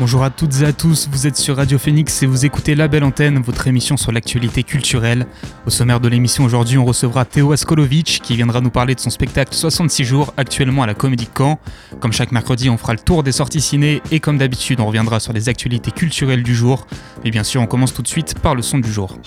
Bonjour 0.00 0.24
à 0.24 0.30
toutes 0.30 0.62
et 0.62 0.64
à 0.64 0.72
tous, 0.72 1.10
vous 1.12 1.26
êtes 1.26 1.36
sur 1.36 1.58
Radio 1.58 1.78
Phoenix 1.78 2.22
et 2.22 2.26
vous 2.26 2.46
écoutez 2.46 2.74
La 2.74 2.88
Belle 2.88 3.04
Antenne, 3.04 3.38
votre 3.42 3.66
émission 3.66 3.98
sur 3.98 4.12
l'actualité 4.12 4.62
culturelle. 4.62 5.26
Au 5.66 5.70
sommaire 5.70 6.00
de 6.00 6.08
l'émission 6.08 6.42
aujourd'hui, 6.42 6.78
on 6.78 6.86
recevra 6.86 7.26
Théo 7.26 7.52
Askolovic 7.52 8.22
qui 8.22 8.34
viendra 8.34 8.62
nous 8.62 8.70
parler 8.70 8.94
de 8.94 9.00
son 9.00 9.10
spectacle 9.10 9.54
66 9.54 10.04
jours 10.04 10.32
actuellement 10.38 10.84
à 10.84 10.86
la 10.86 10.94
Comédie 10.94 11.28
Caen. 11.36 11.58
Comme 12.00 12.14
chaque 12.14 12.32
mercredi, 12.32 12.70
on 12.70 12.78
fera 12.78 12.94
le 12.94 12.98
tour 12.98 13.22
des 13.22 13.32
sorties 13.32 13.60
ciné 13.60 14.00
et 14.10 14.20
comme 14.20 14.38
d'habitude, 14.38 14.80
on 14.80 14.86
reviendra 14.86 15.20
sur 15.20 15.34
les 15.34 15.50
actualités 15.50 15.90
culturelles 15.90 16.42
du 16.42 16.54
jour. 16.54 16.86
Et 17.26 17.30
bien 17.30 17.44
sûr, 17.44 17.60
on 17.60 17.66
commence 17.66 17.92
tout 17.92 18.00
de 18.00 18.08
suite 18.08 18.38
par 18.38 18.54
le 18.54 18.62
son 18.62 18.78
du 18.78 18.90
jour. 18.90 19.18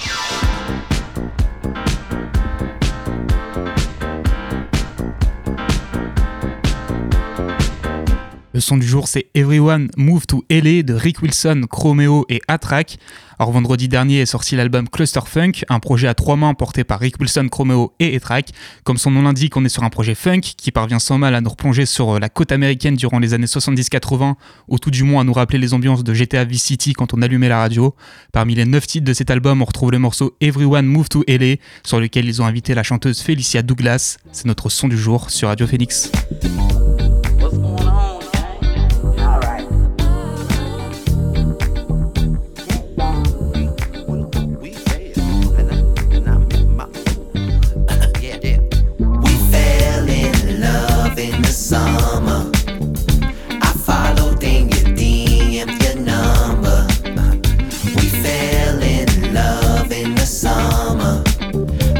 Le 8.54 8.60
son 8.60 8.78
du 8.78 8.86
jour, 8.86 9.08
c'est 9.08 9.26
Everyone 9.34 9.90
Move 9.98 10.28
to 10.28 10.46
LA 10.48 10.84
de 10.84 10.94
Rick 10.94 11.24
Wilson, 11.24 11.64
Chromeo 11.68 12.24
et 12.30 12.40
Attrack. 12.48 12.98
Alors, 13.40 13.52
vendredi 13.52 13.88
dernier 13.88 14.20
est 14.20 14.28
sorti 14.28 14.56
l'album 14.56 14.88
Cluster 14.88 15.22
Funk, 15.26 15.64
un 15.70 15.80
projet 15.80 16.08
à 16.08 16.14
trois 16.14 16.36
mains 16.36 16.54
porté 16.54 16.84
par 16.84 17.00
Rick 17.00 17.20
Wilson, 17.20 17.48
Chromeo 17.50 17.96
et 18.00 18.16
Attrack. 18.16 18.50
Comme 18.84 18.98
son 18.98 19.10
nom 19.10 19.24
l'indique, 19.24 19.58
on 19.58 19.66
est 19.66 19.70
sur 19.70 19.82
un 19.84 19.90
projet 19.90 20.14
funk 20.14 20.42
qui 20.56 20.72
parvient 20.72 21.00
sans 21.00 21.18
mal 21.18 21.34
à 21.34 21.42
nous 21.42 21.50
replonger 21.50 21.88
sur 21.88 22.12
euh, 22.12 22.20
la 22.20 22.30
côte 22.30 22.52
américaine 22.52 22.96
durant 22.96 23.18
les 23.18 23.34
années 23.34 23.48
70-80, 23.48 24.36
ou 24.68 24.78
tout 24.78 24.92
du 24.92 25.04
moins 25.04 25.22
à 25.22 25.24
nous 25.24 25.34
rappeler 25.34 25.58
les 25.58 25.74
ambiances 25.74 26.04
de 26.04 26.14
GTA 26.14 26.44
Vice 26.44 26.64
City 26.64 26.94
quand 26.94 27.16
on 27.16 27.24
allumait 27.24 27.50
la 27.50 27.58
radio. 27.58 27.96
Parmi 28.34 28.54
les 28.54 28.66
neuf 28.66 28.86
titres 28.86 29.06
de 29.06 29.14
cet 29.14 29.32
album, 29.32 29.64
on 29.64 29.66
retrouve 29.66 29.92
le 29.92 29.98
morceau 29.98 30.38
Everyone 30.42 30.86
Move 30.86 31.10
to 31.10 31.24
LA, 31.28 31.56
sur 31.84 32.00
lequel 32.00 32.26
ils 32.26 32.40
ont 32.40 32.46
invité 32.46 32.76
la 32.76 32.84
chanteuse 32.84 33.20
Felicia 33.22 33.64
Douglas. 33.64 34.18
C'est 34.32 34.46
notre 34.46 34.70
son 34.70 34.88
du 34.88 34.98
jour 34.98 35.32
sur 35.32 35.48
Radio 35.48 35.66
Phoenix. 35.66 36.12
back. 61.54 61.93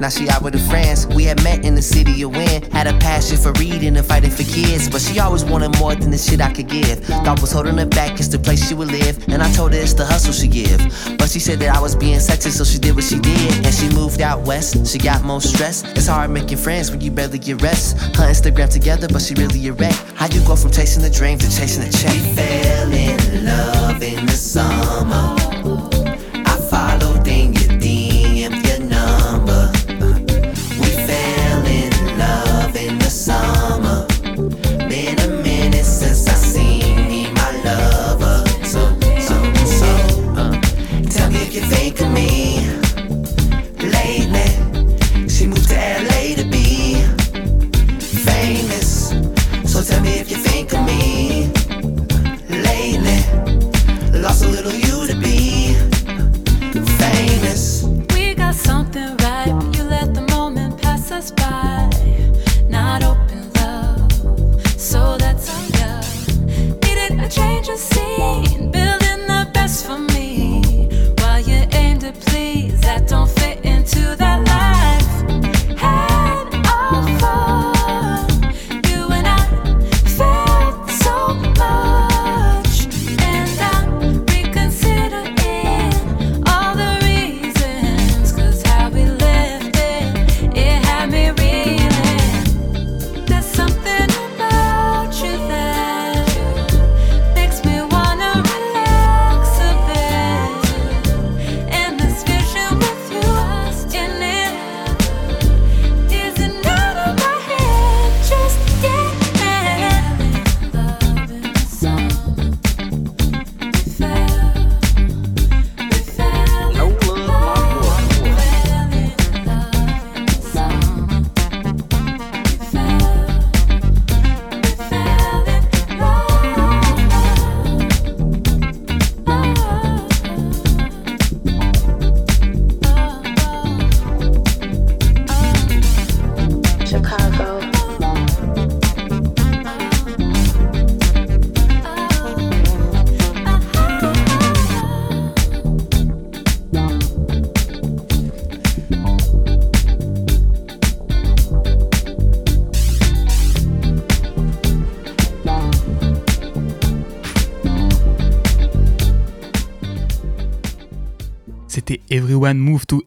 Now 0.00 0.08
she 0.08 0.28
out 0.28 0.42
with 0.42 0.54
her 0.54 0.70
friends. 0.70 1.06
We 1.08 1.24
had 1.24 1.42
met 1.42 1.64
in 1.64 1.74
the 1.74 1.82
city 1.82 2.22
of 2.22 2.30
Win. 2.30 2.62
Had 2.70 2.86
a 2.86 2.96
passion 2.98 3.36
for 3.36 3.52
reading 3.52 3.96
and 3.96 4.06
fighting 4.06 4.30
for 4.30 4.44
kids. 4.44 4.88
But 4.88 5.00
she 5.00 5.18
always 5.18 5.44
wanted 5.44 5.78
more 5.78 5.94
than 5.94 6.10
the 6.10 6.18
shit 6.18 6.40
I 6.40 6.52
could 6.52 6.68
give. 6.68 7.00
Thought 7.04 7.40
was 7.40 7.52
holding 7.52 7.76
her 7.78 7.86
back, 7.86 8.12
it's 8.18 8.28
the 8.28 8.38
place 8.38 8.66
she 8.66 8.74
would 8.74 8.88
live. 8.88 9.28
And 9.28 9.42
I 9.42 9.52
told 9.52 9.72
her 9.74 9.78
it's 9.78 9.94
the 9.94 10.06
hustle 10.06 10.32
she 10.32 10.46
give. 10.46 10.78
But 11.18 11.28
she 11.30 11.40
said 11.40 11.58
that 11.60 11.76
I 11.76 11.80
was 11.80 11.96
being 11.96 12.18
sexist, 12.18 12.58
so 12.58 12.64
she 12.64 12.78
did 12.78 12.94
what 12.94 13.04
she 13.04 13.18
did. 13.18 13.66
And 13.66 13.74
she 13.74 13.88
moved 13.90 14.20
out 14.20 14.46
west. 14.46 14.86
She 14.86 14.98
got 14.98 15.24
more 15.24 15.40
stress. 15.40 15.82
It's 15.96 16.06
hard 16.06 16.30
making 16.30 16.58
friends 16.58 16.90
when 16.90 17.00
you 17.00 17.10
barely 17.10 17.38
get 17.38 17.60
rest. 17.60 17.98
Her 18.16 18.28
Instagram 18.30 18.70
together, 18.70 19.08
but 19.08 19.22
she 19.22 19.34
really 19.34 19.66
a 19.68 19.72
wreck. 19.72 19.94
How 20.14 20.26
you 20.26 20.40
go 20.46 20.54
from 20.54 20.70
chasing 20.70 21.02
the 21.02 21.10
dream 21.10 21.38
to 21.38 21.46
chasing 21.46 21.84
the 21.84 21.90
check? 21.90 22.12
We 22.12 22.34
fell 22.34 22.92
in 22.92 23.44
love 23.44 24.02
in 24.02 24.26
the 24.26 24.32
summer. 24.32 25.47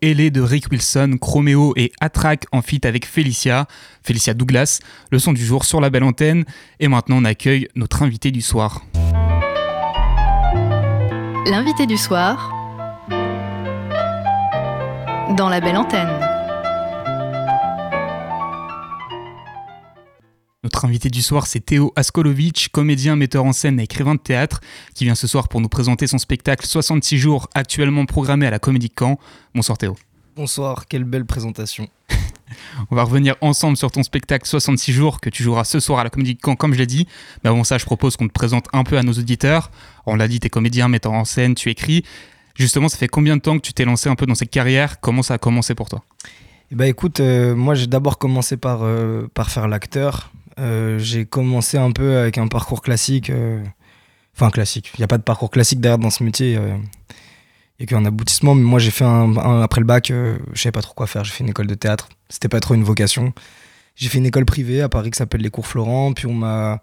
LA 0.02 0.30
de 0.32 0.42
Rick 0.42 0.72
Wilson, 0.72 1.18
Chromeo 1.20 1.74
et 1.76 1.92
Attrack 2.02 2.46
en 2.52 2.62
feat 2.62 2.86
avec 2.86 3.06
Felicia, 3.06 3.68
Felicia 4.04 4.34
Douglas, 4.34 4.80
le 5.12 5.20
son 5.20 5.34
du 5.34 5.46
jour 5.46 5.64
sur 5.64 5.80
la 5.80 5.90
belle 5.90 6.04
antenne. 6.04 6.44
Et 6.80 6.88
maintenant, 6.88 7.18
on 7.20 7.26
accueille 7.26 7.68
notre 7.76 8.02
invité 8.02 8.32
du 8.32 8.42
soir. 8.42 8.84
L'invité 11.46 11.86
du 11.86 11.98
soir 11.98 12.52
dans 15.38 15.50
la 15.50 15.60
belle 15.60 15.78
antenne. 15.78 16.31
Notre 20.64 20.86
invité 20.86 21.10
du 21.10 21.24
soir, 21.24 21.48
c'est 21.48 21.60
Théo 21.60 21.92
Askolovic, 21.96 22.70
comédien, 22.72 23.16
metteur 23.16 23.46
en 23.46 23.52
scène 23.52 23.80
et 23.80 23.84
écrivain 23.86 24.14
de 24.14 24.20
théâtre, 24.20 24.62
qui 24.94 25.06
vient 25.06 25.16
ce 25.16 25.26
soir 25.26 25.48
pour 25.48 25.60
nous 25.60 25.70
présenter 25.70 26.06
son 26.06 26.20
spectacle 26.20 26.68
66 26.68 27.18
jours, 27.18 27.50
actuellement 27.56 28.06
programmé 28.06 28.46
à 28.46 28.52
la 28.52 28.60
Comédie 28.60 28.92
Caen. 28.96 29.18
Bonsoir 29.56 29.80
Théo. 29.80 29.96
Bonsoir, 30.36 30.86
quelle 30.88 31.04
belle 31.04 31.26
présentation. 31.26 31.88
On 32.92 32.96
va 32.96 33.02
revenir 33.02 33.38
ensemble 33.42 33.76
sur 33.76 33.90
ton 33.90 34.04
spectacle 34.04 34.48
66 34.48 34.94
jours 34.94 35.20
que 35.20 35.32
tu 35.32 35.42
joueras 35.42 35.64
ce 35.64 35.80
soir 35.80 35.98
à 35.98 36.04
la 36.04 36.12
Comédie 36.12 36.38
Caen, 36.40 36.56
comme 36.56 36.76
je 36.76 36.78
l'ai 36.78 36.86
dit. 36.86 37.08
Mais 37.44 37.50
avant 37.50 37.64
ça, 37.64 37.80
je 37.80 37.86
propose 37.86 38.16
qu'on 38.16 38.28
te 38.28 38.34
présente 38.34 38.68
un 38.72 38.84
peu 38.84 39.00
à 39.00 39.02
nos 39.02 39.14
auditeurs. 39.14 39.72
On 40.06 40.14
l'a 40.14 40.28
dit, 40.28 40.40
tu 40.40 40.46
es 40.46 40.52
comédien, 40.52 40.90
metteur 40.90 41.14
en 41.14 41.26
scène, 41.26 41.56
tu 41.56 41.72
écris. 41.72 42.04
Justement, 42.54 42.88
ça 42.88 42.98
fait 42.98 43.08
combien 43.08 43.36
de 43.36 43.42
temps 43.42 43.58
que 43.58 43.66
tu 43.66 43.74
t'es 43.74 43.86
lancé 43.86 44.10
un 44.10 44.16
peu 44.16 44.28
dans 44.28 44.36
cette 44.36 44.52
carrière? 44.52 45.00
Comment 45.00 45.24
ça 45.24 45.34
a 45.34 45.38
commencé 45.40 45.74
pour 45.74 45.90
toi? 45.90 46.04
Bah 46.72 46.86
écoute, 46.86 47.20
euh, 47.20 47.56
moi 47.56 47.74
j'ai 47.74 47.88
d'abord 47.88 48.20
commencé 48.20 48.58
par, 48.58 48.84
euh, 48.84 49.28
par 49.34 49.50
faire 49.50 49.68
l'acteur. 49.68 50.32
Euh, 50.60 51.00
j'ai 51.00 51.26
commencé 51.26 51.78
un 51.78 51.92
peu 51.92 52.18
avec 52.18 52.38
un 52.38 52.48
parcours 52.48 52.82
classique. 52.82 53.30
euh, 53.30 53.64
Enfin, 54.36 54.50
classique. 54.50 54.92
Il 54.98 55.02
n'y 55.02 55.04
a 55.04 55.08
pas 55.08 55.18
de 55.18 55.24
parcours 55.24 55.50
classique 55.52 55.82
derrière 55.82 55.98
dans 55.98 56.10
ce 56.10 56.24
métier. 56.24 56.56
euh, 56.58 56.76
Il 57.80 57.84
n'y 57.84 57.84
a 57.84 57.88
qu'un 57.88 58.06
aboutissement. 58.06 58.56
Mais 58.56 58.64
moi, 58.64 58.80
j'ai 58.80 58.92
fait 58.92 59.04
un, 59.04 59.62
Après 59.62 59.82
le 59.82 59.86
bac, 59.86 60.10
euh, 60.12 60.38
je 60.54 60.62
savais 60.62 60.72
pas 60.72 60.82
trop 60.82 60.94
quoi 60.94 61.06
faire. 61.08 61.24
J'ai 61.24 61.32
fait 61.32 61.44
une 61.44 61.50
école 61.50 61.68
de 61.68 61.76
théâtre. 61.76 62.08
C'était 62.30 62.48
pas 62.48 62.60
trop 62.60 62.74
une 62.74 62.84
vocation. 62.84 63.34
J'ai 63.96 64.08
fait 64.10 64.20
une 64.20 64.26
école 64.26 64.46
privée 64.46 64.82
à 64.82 64.90
Paris 64.90 65.12
qui 65.12 65.18
s'appelle 65.18 65.42
les 65.42 65.50
Cours 65.50 65.68
Florent. 65.68 66.14
Puis 66.14 66.28
on 66.28 66.34
m'a. 66.34 66.82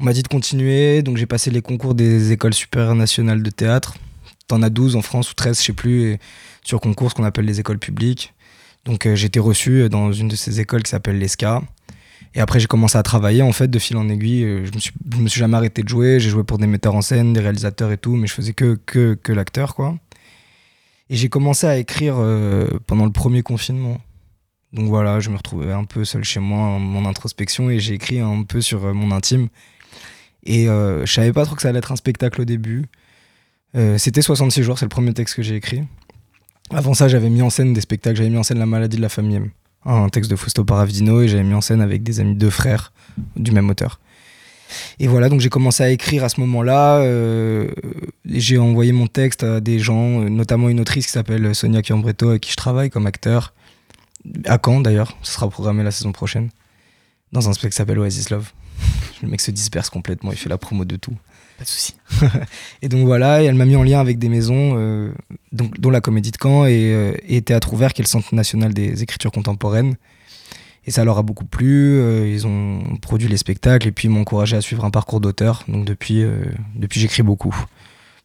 On 0.00 0.04
m'a 0.04 0.12
dit 0.12 0.22
de 0.22 0.28
continuer, 0.28 1.02
donc 1.02 1.16
j'ai 1.16 1.26
passé 1.26 1.50
les 1.50 1.60
concours 1.60 1.96
des 1.96 2.30
écoles 2.30 2.54
supérieures 2.54 2.94
nationales 2.94 3.42
de 3.42 3.50
théâtre. 3.50 3.96
T'en 4.46 4.62
as 4.62 4.70
12 4.70 4.94
en 4.94 5.02
France 5.02 5.32
ou 5.32 5.34
13, 5.34 5.58
je 5.58 5.66
sais 5.66 5.72
plus, 5.72 6.12
et 6.12 6.18
sur 6.62 6.80
concours, 6.80 7.10
ce 7.10 7.16
qu'on 7.16 7.24
appelle 7.24 7.46
les 7.46 7.58
écoles 7.58 7.80
publiques. 7.80 8.32
Donc 8.84 9.06
euh, 9.06 9.16
j'ai 9.16 9.26
été 9.26 9.40
reçu 9.40 9.88
dans 9.88 10.12
une 10.12 10.28
de 10.28 10.36
ces 10.36 10.60
écoles 10.60 10.84
qui 10.84 10.90
s'appelle 10.90 11.18
l'ESCA. 11.18 11.62
Et 12.38 12.40
après, 12.40 12.60
j'ai 12.60 12.68
commencé 12.68 12.96
à 12.96 13.02
travailler 13.02 13.42
en 13.42 13.50
fait 13.50 13.66
de 13.66 13.78
fil 13.80 13.96
en 13.96 14.08
aiguille. 14.08 14.44
Euh, 14.44 14.64
Je 14.64 14.72
me 14.72 14.78
suis, 14.78 14.92
me 15.16 15.28
suis 15.28 15.40
jamais 15.40 15.56
arrêté 15.56 15.82
de 15.82 15.88
jouer. 15.88 16.20
J'ai 16.20 16.30
joué 16.30 16.44
pour 16.44 16.58
des 16.58 16.68
metteurs 16.68 16.94
en 16.94 17.02
scène, 17.02 17.32
des 17.32 17.40
réalisateurs 17.40 17.90
et 17.90 17.98
tout, 17.98 18.14
mais 18.14 18.28
je 18.28 18.32
faisais 18.32 18.52
que, 18.52 18.78
que, 18.86 19.14
que 19.14 19.32
l'acteur, 19.32 19.74
quoi. 19.74 19.96
Et 21.10 21.16
j'ai 21.16 21.28
commencé 21.28 21.66
à 21.66 21.76
écrire 21.78 22.14
euh, 22.18 22.68
pendant 22.86 23.06
le 23.06 23.10
premier 23.10 23.42
confinement. 23.42 24.00
Donc 24.72 24.86
voilà, 24.86 25.18
je 25.18 25.30
me 25.30 25.36
retrouvais 25.36 25.72
un 25.72 25.82
peu 25.82 26.04
seul 26.04 26.22
chez 26.22 26.38
moi, 26.38 26.60
en 26.60 26.78
mon 26.78 27.06
introspection, 27.08 27.70
et 27.70 27.80
j'ai 27.80 27.94
écrit 27.94 28.20
un 28.20 28.44
peu 28.44 28.60
sur 28.60 28.84
euh, 28.84 28.92
mon 28.92 29.10
intime. 29.10 29.48
Et 30.44 30.68
euh, 30.68 31.04
je 31.06 31.12
savais 31.12 31.32
pas 31.32 31.44
trop 31.44 31.56
que 31.56 31.62
ça 31.62 31.70
allait 31.70 31.78
être 31.78 31.90
un 31.90 31.96
spectacle 31.96 32.42
au 32.42 32.44
début. 32.44 32.86
C'était 33.96 34.22
66 34.22 34.62
jours, 34.62 34.78
c'est 34.78 34.86
le 34.86 34.90
premier 34.90 35.12
texte 35.12 35.34
que 35.36 35.42
j'ai 35.42 35.54
écrit. 35.54 35.82
Avant 36.70 36.94
ça, 36.94 37.06
j'avais 37.06 37.30
mis 37.30 37.42
en 37.42 37.50
scène 37.50 37.72
des 37.74 37.80
spectacles. 37.80 38.16
J'avais 38.16 38.30
mis 38.30 38.38
en 38.38 38.42
scène 38.42 38.58
La 38.58 38.66
maladie 38.66 38.96
de 38.96 39.02
la 39.02 39.08
famille 39.08 39.36
M, 39.36 39.50
un 39.84 40.08
texte 40.08 40.30
de 40.30 40.36
Fausto 40.36 40.64
Paravdino, 40.64 41.22
et 41.22 41.28
j'avais 41.28 41.44
mis 41.44 41.54
en 41.54 41.60
scène 41.60 41.80
avec 41.80 42.02
des 42.02 42.20
amis, 42.20 42.34
deux 42.34 42.50
frères 42.50 42.92
du 43.36 43.52
même 43.52 43.68
auteur. 43.70 44.00
Et 44.98 45.06
voilà, 45.06 45.28
donc 45.28 45.40
j'ai 45.40 45.48
commencé 45.48 45.82
à 45.82 45.90
écrire 45.90 46.24
à 46.24 46.28
ce 46.28 46.40
moment-là. 46.40 46.98
euh, 46.98 47.70
j'ai 48.26 48.58
envoyé 48.58 48.92
mon 48.92 49.06
texte 49.06 49.42
à 49.42 49.60
des 49.60 49.78
gens, 49.78 50.22
euh, 50.22 50.28
notamment 50.28 50.68
une 50.68 50.80
autrice 50.80 51.06
qui 51.06 51.12
s'appelle 51.12 51.54
Sonia 51.54 51.82
Chiambretto, 51.82 52.30
avec 52.30 52.42
qui 52.42 52.50
je 52.50 52.56
travaille 52.56 52.90
comme 52.90 53.06
acteur. 53.06 53.54
À 54.44 54.58
Caen 54.62 54.80
d'ailleurs, 54.80 55.16
ce 55.22 55.32
sera 55.32 55.48
programmé 55.48 55.82
la 55.82 55.90
saison 55.90 56.12
prochaine. 56.12 56.50
Dans 57.32 57.48
un 57.48 57.52
spectacle 57.52 57.72
qui 57.72 57.76
s'appelle 57.76 57.98
Oasis 57.98 58.30
Love. 58.30 58.52
Le 59.22 59.28
mec 59.28 59.40
se 59.40 59.50
disperse 59.50 59.90
complètement, 59.90 60.32
il 60.32 60.38
fait 60.38 60.48
la 60.48 60.58
promo 60.58 60.84
de 60.84 60.96
tout. 60.96 61.16
Pas 61.58 61.64
de 61.64 61.68
souci. 61.68 61.96
Et 62.82 62.88
donc 62.88 63.04
voilà, 63.04 63.42
elle 63.42 63.56
m'a 63.56 63.64
mis 63.64 63.74
en 63.74 63.82
lien 63.82 63.98
avec 63.98 64.20
des 64.20 64.28
maisons, 64.28 64.74
euh, 64.76 65.12
dont 65.50 65.90
la 65.90 66.00
Comédie 66.00 66.30
de 66.30 66.36
Caen 66.40 66.66
et, 66.66 66.94
euh, 66.94 67.12
et 67.26 67.42
Théâtre 67.42 67.72
Ouvert, 67.72 67.92
qui 67.92 68.00
est 68.00 68.04
le 68.04 68.08
Centre 68.08 68.32
national 68.32 68.72
des 68.72 69.02
écritures 69.02 69.32
contemporaines. 69.32 69.96
Et 70.86 70.92
ça 70.92 71.04
leur 71.04 71.18
a 71.18 71.22
beaucoup 71.22 71.44
plu, 71.44 71.98
euh, 71.98 72.28
ils 72.28 72.46
ont 72.46 72.96
produit 73.02 73.26
les 73.26 73.36
spectacles 73.36 73.88
et 73.88 73.92
puis 73.92 74.06
ils 74.06 74.10
m'ont 74.10 74.20
encouragé 74.20 74.56
à 74.56 74.60
suivre 74.60 74.84
un 74.84 74.90
parcours 74.90 75.20
d'auteur. 75.20 75.64
Donc 75.66 75.84
depuis, 75.84 76.24
depuis 76.76 77.00
j'écris 77.00 77.24
beaucoup 77.24 77.54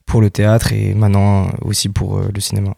pour 0.06 0.22
le 0.22 0.30
théâtre 0.30 0.72
et 0.72 0.94
maintenant 0.94 1.50
aussi 1.64 1.90
pour 1.90 2.20
le 2.20 2.40
cinéma. 2.40 2.76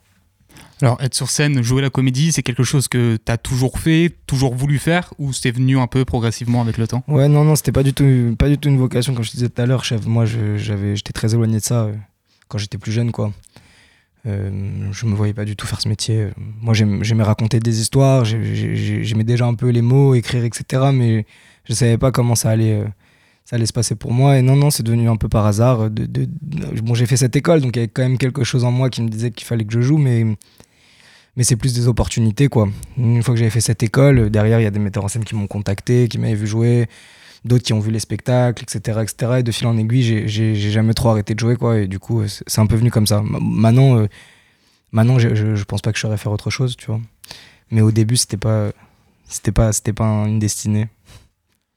Alors, 0.82 0.98
être 1.02 1.14
sur 1.16 1.30
scène, 1.30 1.62
jouer 1.62 1.82
la 1.82 1.90
comédie, 1.90 2.32
c'est 2.34 2.44
quelque 2.44 2.64
chose 2.64 2.88
que 2.90 3.18
tu 3.24 3.32
as 3.32 3.38
toujours 3.38 3.80
fait, 3.80 4.12
toujours 4.28 4.54
voulu 4.56 4.78
faire, 4.78 5.14
ou 5.20 5.32
c'est 5.32 5.52
venu 5.52 5.78
un 5.80 5.88
peu 5.88 6.04
progressivement 6.04 6.62
avec 6.62 6.78
le 6.78 6.86
temps? 6.88 7.04
Ouais, 7.08 7.28
non, 7.30 7.44
non, 7.46 7.56
c'était 7.56 7.72
pas 7.72 7.84
du 7.84 7.94
tout, 7.94 8.36
pas 8.38 8.50
du 8.50 8.58
tout 8.58 8.68
une 8.70 8.78
vocation. 8.78 9.14
Comme 9.14 9.24
je 9.24 9.32
te 9.32 9.38
disais 9.38 9.50
tout 9.50 9.62
à 9.62 9.66
l'heure, 9.66 9.86
chef, 9.86 10.06
moi, 10.06 10.26
j'avais, 10.26 10.96
j'étais 10.98 11.14
très 11.14 11.34
éloigné 11.34 11.60
de 11.60 11.64
ça 11.64 11.84
euh, 11.86 11.94
quand 12.50 12.58
j'étais 12.58 12.78
plus 12.78 12.92
jeune, 12.92 13.12
quoi. 13.14 13.32
Euh, 14.28 14.90
je 14.92 15.06
me 15.06 15.14
voyais 15.16 15.34
pas 15.34 15.46
du 15.46 15.56
tout 15.56 15.68
faire 15.68 15.80
ce 15.80 15.88
métier. 15.88 16.28
Moi, 16.62 16.74
j'aimais 16.74 17.24
raconter 17.24 17.60
des 17.60 17.80
histoires, 17.80 18.26
j'ai- 18.26 18.76
j'ai- 18.76 19.04
j'aimais 19.04 19.24
déjà 19.24 19.46
un 19.46 19.54
peu 19.54 19.70
les 19.70 19.84
mots, 19.84 20.16
écrire, 20.16 20.44
etc. 20.44 20.90
Mais 20.92 21.26
je 21.70 21.74
savais 21.74 21.98
pas 22.00 22.12
comment 22.12 22.34
ça 22.36 22.50
allait, 22.50 22.74
euh, 22.74 22.86
ça 23.46 23.56
allait 23.56 23.68
se 23.68 23.74
passer 23.74 23.94
pour 23.96 24.12
moi. 24.14 24.38
Et 24.40 24.42
non, 24.42 24.56
non, 24.56 24.72
c'est 24.72 24.82
devenu 24.84 25.08
un 25.10 25.16
peu 25.16 25.30
par 25.30 25.46
hasard. 25.46 25.90
bon, 25.92 26.96
j'ai 26.96 27.06
fait 27.06 27.18
cette 27.18 27.36
école, 27.36 27.62
donc 27.62 27.76
il 27.76 27.80
y 27.80 27.84
avait 27.84 27.88
quand 27.88 28.02
même 28.02 28.18
quelque 28.18 28.44
chose 28.44 28.64
en 28.66 28.72
moi 28.72 28.90
qui 28.90 29.04
me 29.04 29.10
disait 29.10 29.30
qu'il 29.30 29.46
fallait 29.46 29.64
que 29.64 29.74
je 29.74 29.82
joue, 29.82 30.00
mais 30.00 30.26
mais 31.38 31.44
c'est 31.44 31.56
plus 31.56 31.74
des 31.74 31.88
opportunités 31.88 32.48
quoi. 32.48 32.70
Une 32.98 33.22
fois 33.24 33.34
que 33.34 33.38
j'avais 33.40 33.50
fait 33.52 33.62
cette 33.62 33.84
école, 33.84 34.30
derrière 34.30 34.60
il 34.60 34.64
y 34.64 34.68
a 34.68 34.72
des 34.72 34.80
metteurs 34.80 35.04
en 35.04 35.08
scène 35.08 35.24
qui 35.26 35.36
m'ont 35.36 35.48
contacté, 35.48 36.08
qui 36.08 36.18
m'avaient 36.18 36.36
vu 36.36 36.48
jouer, 36.48 36.88
d'autres 37.44 37.64
qui 37.64 37.74
ont 37.74 37.80
vu 37.80 37.92
les 37.92 38.00
spectacles, 38.00 38.64
etc., 38.64 39.00
etc. 39.04 39.34
Et 39.40 39.44
de 39.44 39.52
fil 39.52 39.68
en 39.68 39.78
aiguille, 39.78 40.28
j'ai- 40.28 40.56
jamais 40.56 40.94
trop 40.94 41.10
arrêté 41.10 41.34
de 41.36 41.40
jouer 41.40 41.56
quoi. 41.58 41.78
Et 41.80 41.88
du 41.88 42.00
coup, 42.00 42.24
c'est 42.28 42.60
un 42.60 42.66
peu 42.68 42.76
venu 42.76 42.90
comme 42.92 43.08
ça. 43.08 43.22
Ma- 43.22 43.40
Maintenant, 43.40 43.98
euh, 44.00 44.08
maintenant, 44.92 45.20
je, 45.20 45.36
je, 45.36 45.64
pense 45.64 45.82
pas 45.82 45.92
que 45.92 45.98
je 45.98 46.02
saurais 46.02 46.18
faire 46.18 46.32
autre 46.32 46.50
chose, 46.50 46.76
tu 46.78 46.88
vois. 46.88 47.00
Mais 47.72 47.82
au 47.82 47.92
début, 47.92 48.16
c'était 48.18 48.38
pas, 48.38 48.72
pas, 49.54 49.74
c'était 49.74 49.94
pas 49.94 50.06
un- 50.06 50.26
une 50.28 50.40
destinée. 50.40 50.88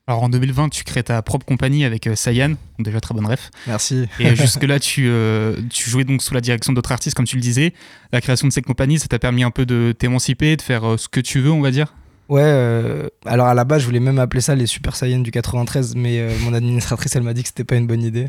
Alors, 0.08 0.22
en 0.22 0.30
2020, 0.30 0.70
tu 0.70 0.84
crées 0.84 1.02
ta 1.02 1.20
propre 1.20 1.44
compagnie 1.44 1.84
avec 1.84 2.06
euh, 2.06 2.16
Sayan, 2.16 2.54
déjà 2.78 2.98
très 2.98 3.12
bonne 3.14 3.26
ref. 3.26 3.50
Merci. 3.66 4.06
Et 4.18 4.34
jusque-là, 4.36 4.80
tu, 4.80 5.06
euh, 5.06 5.60
tu 5.68 5.90
jouais 5.90 6.04
donc 6.04 6.22
sous 6.22 6.32
la 6.32 6.40
direction 6.40 6.72
d'autres 6.72 6.92
artistes, 6.92 7.14
comme 7.14 7.26
tu 7.26 7.36
le 7.36 7.42
disais. 7.42 7.74
La 8.10 8.22
création 8.22 8.48
de 8.48 8.52
cette 8.54 8.64
compagnie, 8.64 8.98
ça 8.98 9.06
t'a 9.06 9.18
permis 9.18 9.44
un 9.44 9.50
peu 9.50 9.66
de 9.66 9.94
t'émanciper, 9.96 10.56
de 10.56 10.62
faire 10.62 10.88
euh, 10.88 10.96
ce 10.96 11.08
que 11.08 11.20
tu 11.20 11.40
veux, 11.40 11.52
on 11.52 11.60
va 11.60 11.70
dire? 11.70 11.94
Ouais, 12.30 12.40
euh, 12.42 13.06
alors 13.26 13.48
à 13.48 13.54
la 13.54 13.64
base, 13.64 13.82
je 13.82 13.86
voulais 13.86 14.00
même 14.00 14.18
appeler 14.18 14.40
ça 14.40 14.54
les 14.54 14.64
Super 14.64 14.96
Saiyan 14.96 15.18
du 15.18 15.30
93, 15.30 15.94
mais 15.94 16.26
mon 16.40 16.54
administratrice, 16.54 17.14
elle 17.14 17.22
m'a 17.22 17.34
dit 17.34 17.42
que 17.42 17.48
c'était 17.48 17.64
pas 17.64 17.76
une 17.76 17.86
bonne 17.86 18.02
idée. 18.02 18.28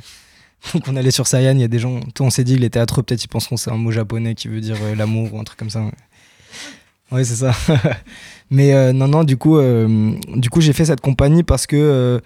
Donc 0.74 0.84
on 0.90 0.98
allait 0.98 1.12
sur 1.12 1.28
Saiyan, 1.28 1.54
il 1.54 1.62
y 1.62 1.64
a 1.64 1.70
des 1.70 1.80
gens, 1.80 2.02
toi 2.14 2.26
on 2.26 2.30
s'est 2.30 2.44
dit, 2.44 2.58
les 2.58 2.70
théâtreux, 2.70 3.04
peut-être 3.04 3.24
ils 3.24 3.30
penseront 3.30 3.56
que 3.56 3.62
c'est 3.62 3.72
un 3.72 3.78
mot 3.78 3.92
japonais 3.92 4.36
qui 4.36 4.50
veut 4.50 4.60
dire 4.60 4.76
l'amour 4.98 5.34
ou 5.34 5.40
un 5.40 5.46
truc 5.46 5.58
comme 5.58 5.70
ça. 5.70 5.82
Ouais, 5.82 5.92
c'est 7.18 7.36
ça. 7.36 7.52
mais 8.50 8.74
euh, 8.74 8.94
non, 8.94 9.08
non, 9.08 9.24
du 9.24 9.38
coup, 9.38 9.58
euh, 9.58 10.14
du 10.36 10.50
coup 10.50 10.62
j'ai 10.62 10.74
fait 10.74 10.86
cette 10.86 11.02
compagnie 11.02 11.44
parce 11.44 11.68
que 11.68 11.76
euh, 11.76 12.20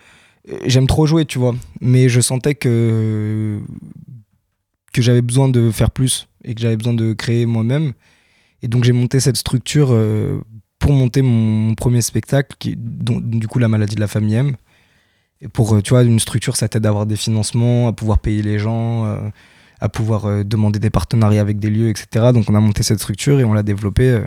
j'aime 0.66 0.88
trop 0.88 1.06
jouer, 1.06 1.26
tu 1.26 1.40
vois. 1.40 1.56
Mais 1.82 2.10
je 2.10 2.20
sentais 2.22 2.56
que, 2.56 3.60
que 4.94 5.02
j'avais 5.02 5.22
besoin 5.22 5.50
de 5.50 5.72
faire 5.72 5.92
plus 5.92 6.28
et 6.44 6.54
que 6.54 6.62
j'avais 6.62 6.78
besoin 6.78 6.94
de 6.94 7.14
créer 7.14 7.46
moi-même. 7.46 7.94
Et 8.62 8.68
donc 8.68 8.84
j'ai 8.84 8.94
monté 8.94 9.20
cette 9.20 9.38
structure 9.38 9.98
pour 10.80 10.92
monter 10.92 11.22
mon 11.22 11.76
premier 11.76 12.02
spectacle, 12.02 12.56
qui, 12.60 12.76
dont, 12.78 13.20
du 13.22 13.48
coup 13.48 13.60
la 13.60 13.68
maladie 13.68 13.96
de 13.96 14.02
la 14.02 14.08
famille 14.08 14.36
M. 14.36 14.56
Et 15.42 15.50
pour, 15.50 15.82
tu 15.82 15.90
vois, 15.90 16.04
une 16.04 16.20
structure, 16.20 16.56
ça 16.56 16.70
t'aide 16.70 16.86
à 16.86 16.90
avoir 16.90 17.06
des 17.06 17.18
financements, 17.18 17.90
à 17.90 17.94
pouvoir 17.94 18.20
payer 18.20 18.42
les 18.42 18.60
gens, 18.60 19.06
à 19.82 19.90
pouvoir 19.90 20.46
demander 20.46 20.80
des 20.80 20.90
partenariats 20.90 21.42
avec 21.42 21.60
des 21.60 21.70
lieux, 21.70 21.90
etc. 21.90 22.32
Donc 22.34 22.50
on 22.50 22.56
a 22.56 22.62
monté 22.62 22.84
cette 22.84 23.00
structure 23.00 23.40
et 23.42 23.44
on 23.44 23.54
l'a 23.54 23.64
développée 23.64 24.22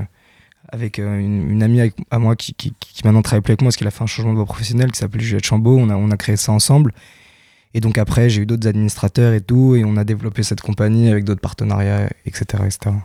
avec 0.70 0.98
euh, 0.98 1.18
une, 1.18 1.62
amie 1.62 1.92
à 2.10 2.18
moi 2.18 2.36
qui, 2.36 2.54
qui, 2.54 2.74
qui 2.78 3.02
maintenant 3.04 3.22
travaille 3.22 3.42
plus 3.42 3.52
avec 3.52 3.62
moi 3.62 3.68
parce 3.68 3.76
qu'elle 3.76 3.88
a 3.88 3.92
fait 3.92 4.04
un 4.04 4.06
changement 4.06 4.32
de 4.32 4.36
voie 4.36 4.46
professionnelle 4.46 4.90
qui 4.90 4.98
s'appelle 4.98 5.20
Juliette 5.20 5.44
Chambaud. 5.44 5.76
On 5.78 5.90
a, 5.90 5.96
on 5.96 6.10
a 6.10 6.16
créé 6.16 6.36
ça 6.36 6.52
ensemble. 6.52 6.92
Et 7.74 7.80
donc 7.80 7.98
après, 7.98 8.30
j'ai 8.30 8.42
eu 8.42 8.46
d'autres 8.46 8.66
administrateurs 8.68 9.34
et 9.34 9.40
tout, 9.40 9.74
et 9.76 9.84
on 9.84 9.96
a 9.96 10.04
développé 10.04 10.42
cette 10.42 10.62
compagnie 10.62 11.10
avec 11.10 11.24
d'autres 11.24 11.42
partenariats, 11.42 12.08
etc. 12.24 12.62
etc. 12.64 12.96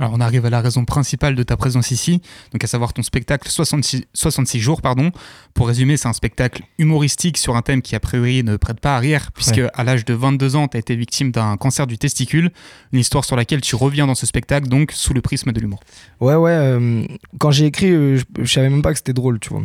Alors, 0.00 0.12
on 0.14 0.20
arrive 0.20 0.46
à 0.46 0.50
la 0.50 0.60
raison 0.60 0.84
principale 0.84 1.34
de 1.34 1.42
ta 1.42 1.56
présence 1.56 1.90
ici, 1.90 2.22
donc 2.52 2.62
à 2.62 2.66
savoir 2.68 2.92
ton 2.92 3.02
spectacle 3.02 3.48
66, 3.48 4.04
66 4.14 4.60
jours. 4.60 4.80
pardon. 4.80 5.10
Pour 5.54 5.66
résumer, 5.66 5.96
c'est 5.96 6.06
un 6.06 6.12
spectacle 6.12 6.62
humoristique 6.78 7.36
sur 7.36 7.56
un 7.56 7.62
thème 7.62 7.82
qui, 7.82 7.96
a 7.96 8.00
priori, 8.00 8.44
ne 8.44 8.56
prête 8.56 8.78
pas 8.78 8.94
à 8.96 8.98
rire, 9.00 9.30
puisque 9.34 9.60
à 9.74 9.82
l'âge 9.84 10.04
de 10.04 10.14
22 10.14 10.54
ans, 10.54 10.68
tu 10.68 10.76
as 10.76 10.80
été 10.80 10.94
victime 10.94 11.32
d'un 11.32 11.56
cancer 11.56 11.86
du 11.88 11.98
testicule, 11.98 12.50
une 12.92 13.00
histoire 13.00 13.24
sur 13.24 13.34
laquelle 13.34 13.60
tu 13.60 13.74
reviens 13.74 14.06
dans 14.06 14.14
ce 14.14 14.24
spectacle, 14.26 14.68
donc 14.68 14.92
sous 14.92 15.14
le 15.14 15.20
prisme 15.20 15.50
de 15.52 15.60
l'humour. 15.60 15.80
Ouais, 16.20 16.36
ouais. 16.36 16.52
euh, 16.52 17.04
quand 17.40 17.50
j'ai 17.50 17.66
écrit, 17.66 17.90
euh, 17.90 18.16
je, 18.18 18.44
je 18.44 18.52
savais 18.52 18.70
même 18.70 18.82
pas 18.82 18.92
que 18.92 18.98
c'était 18.98 19.12
drôle, 19.12 19.40
tu 19.40 19.48
vois. 19.50 19.62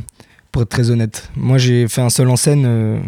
Pour 0.52 0.64
être 0.64 0.70
très 0.70 0.90
honnête. 0.90 1.30
Moi, 1.36 1.58
j'ai 1.60 1.88
fait 1.88 2.02
un 2.02 2.10
seul 2.10 2.30
en 2.30 2.36
scène. 2.36 2.64
euh, 2.66 3.00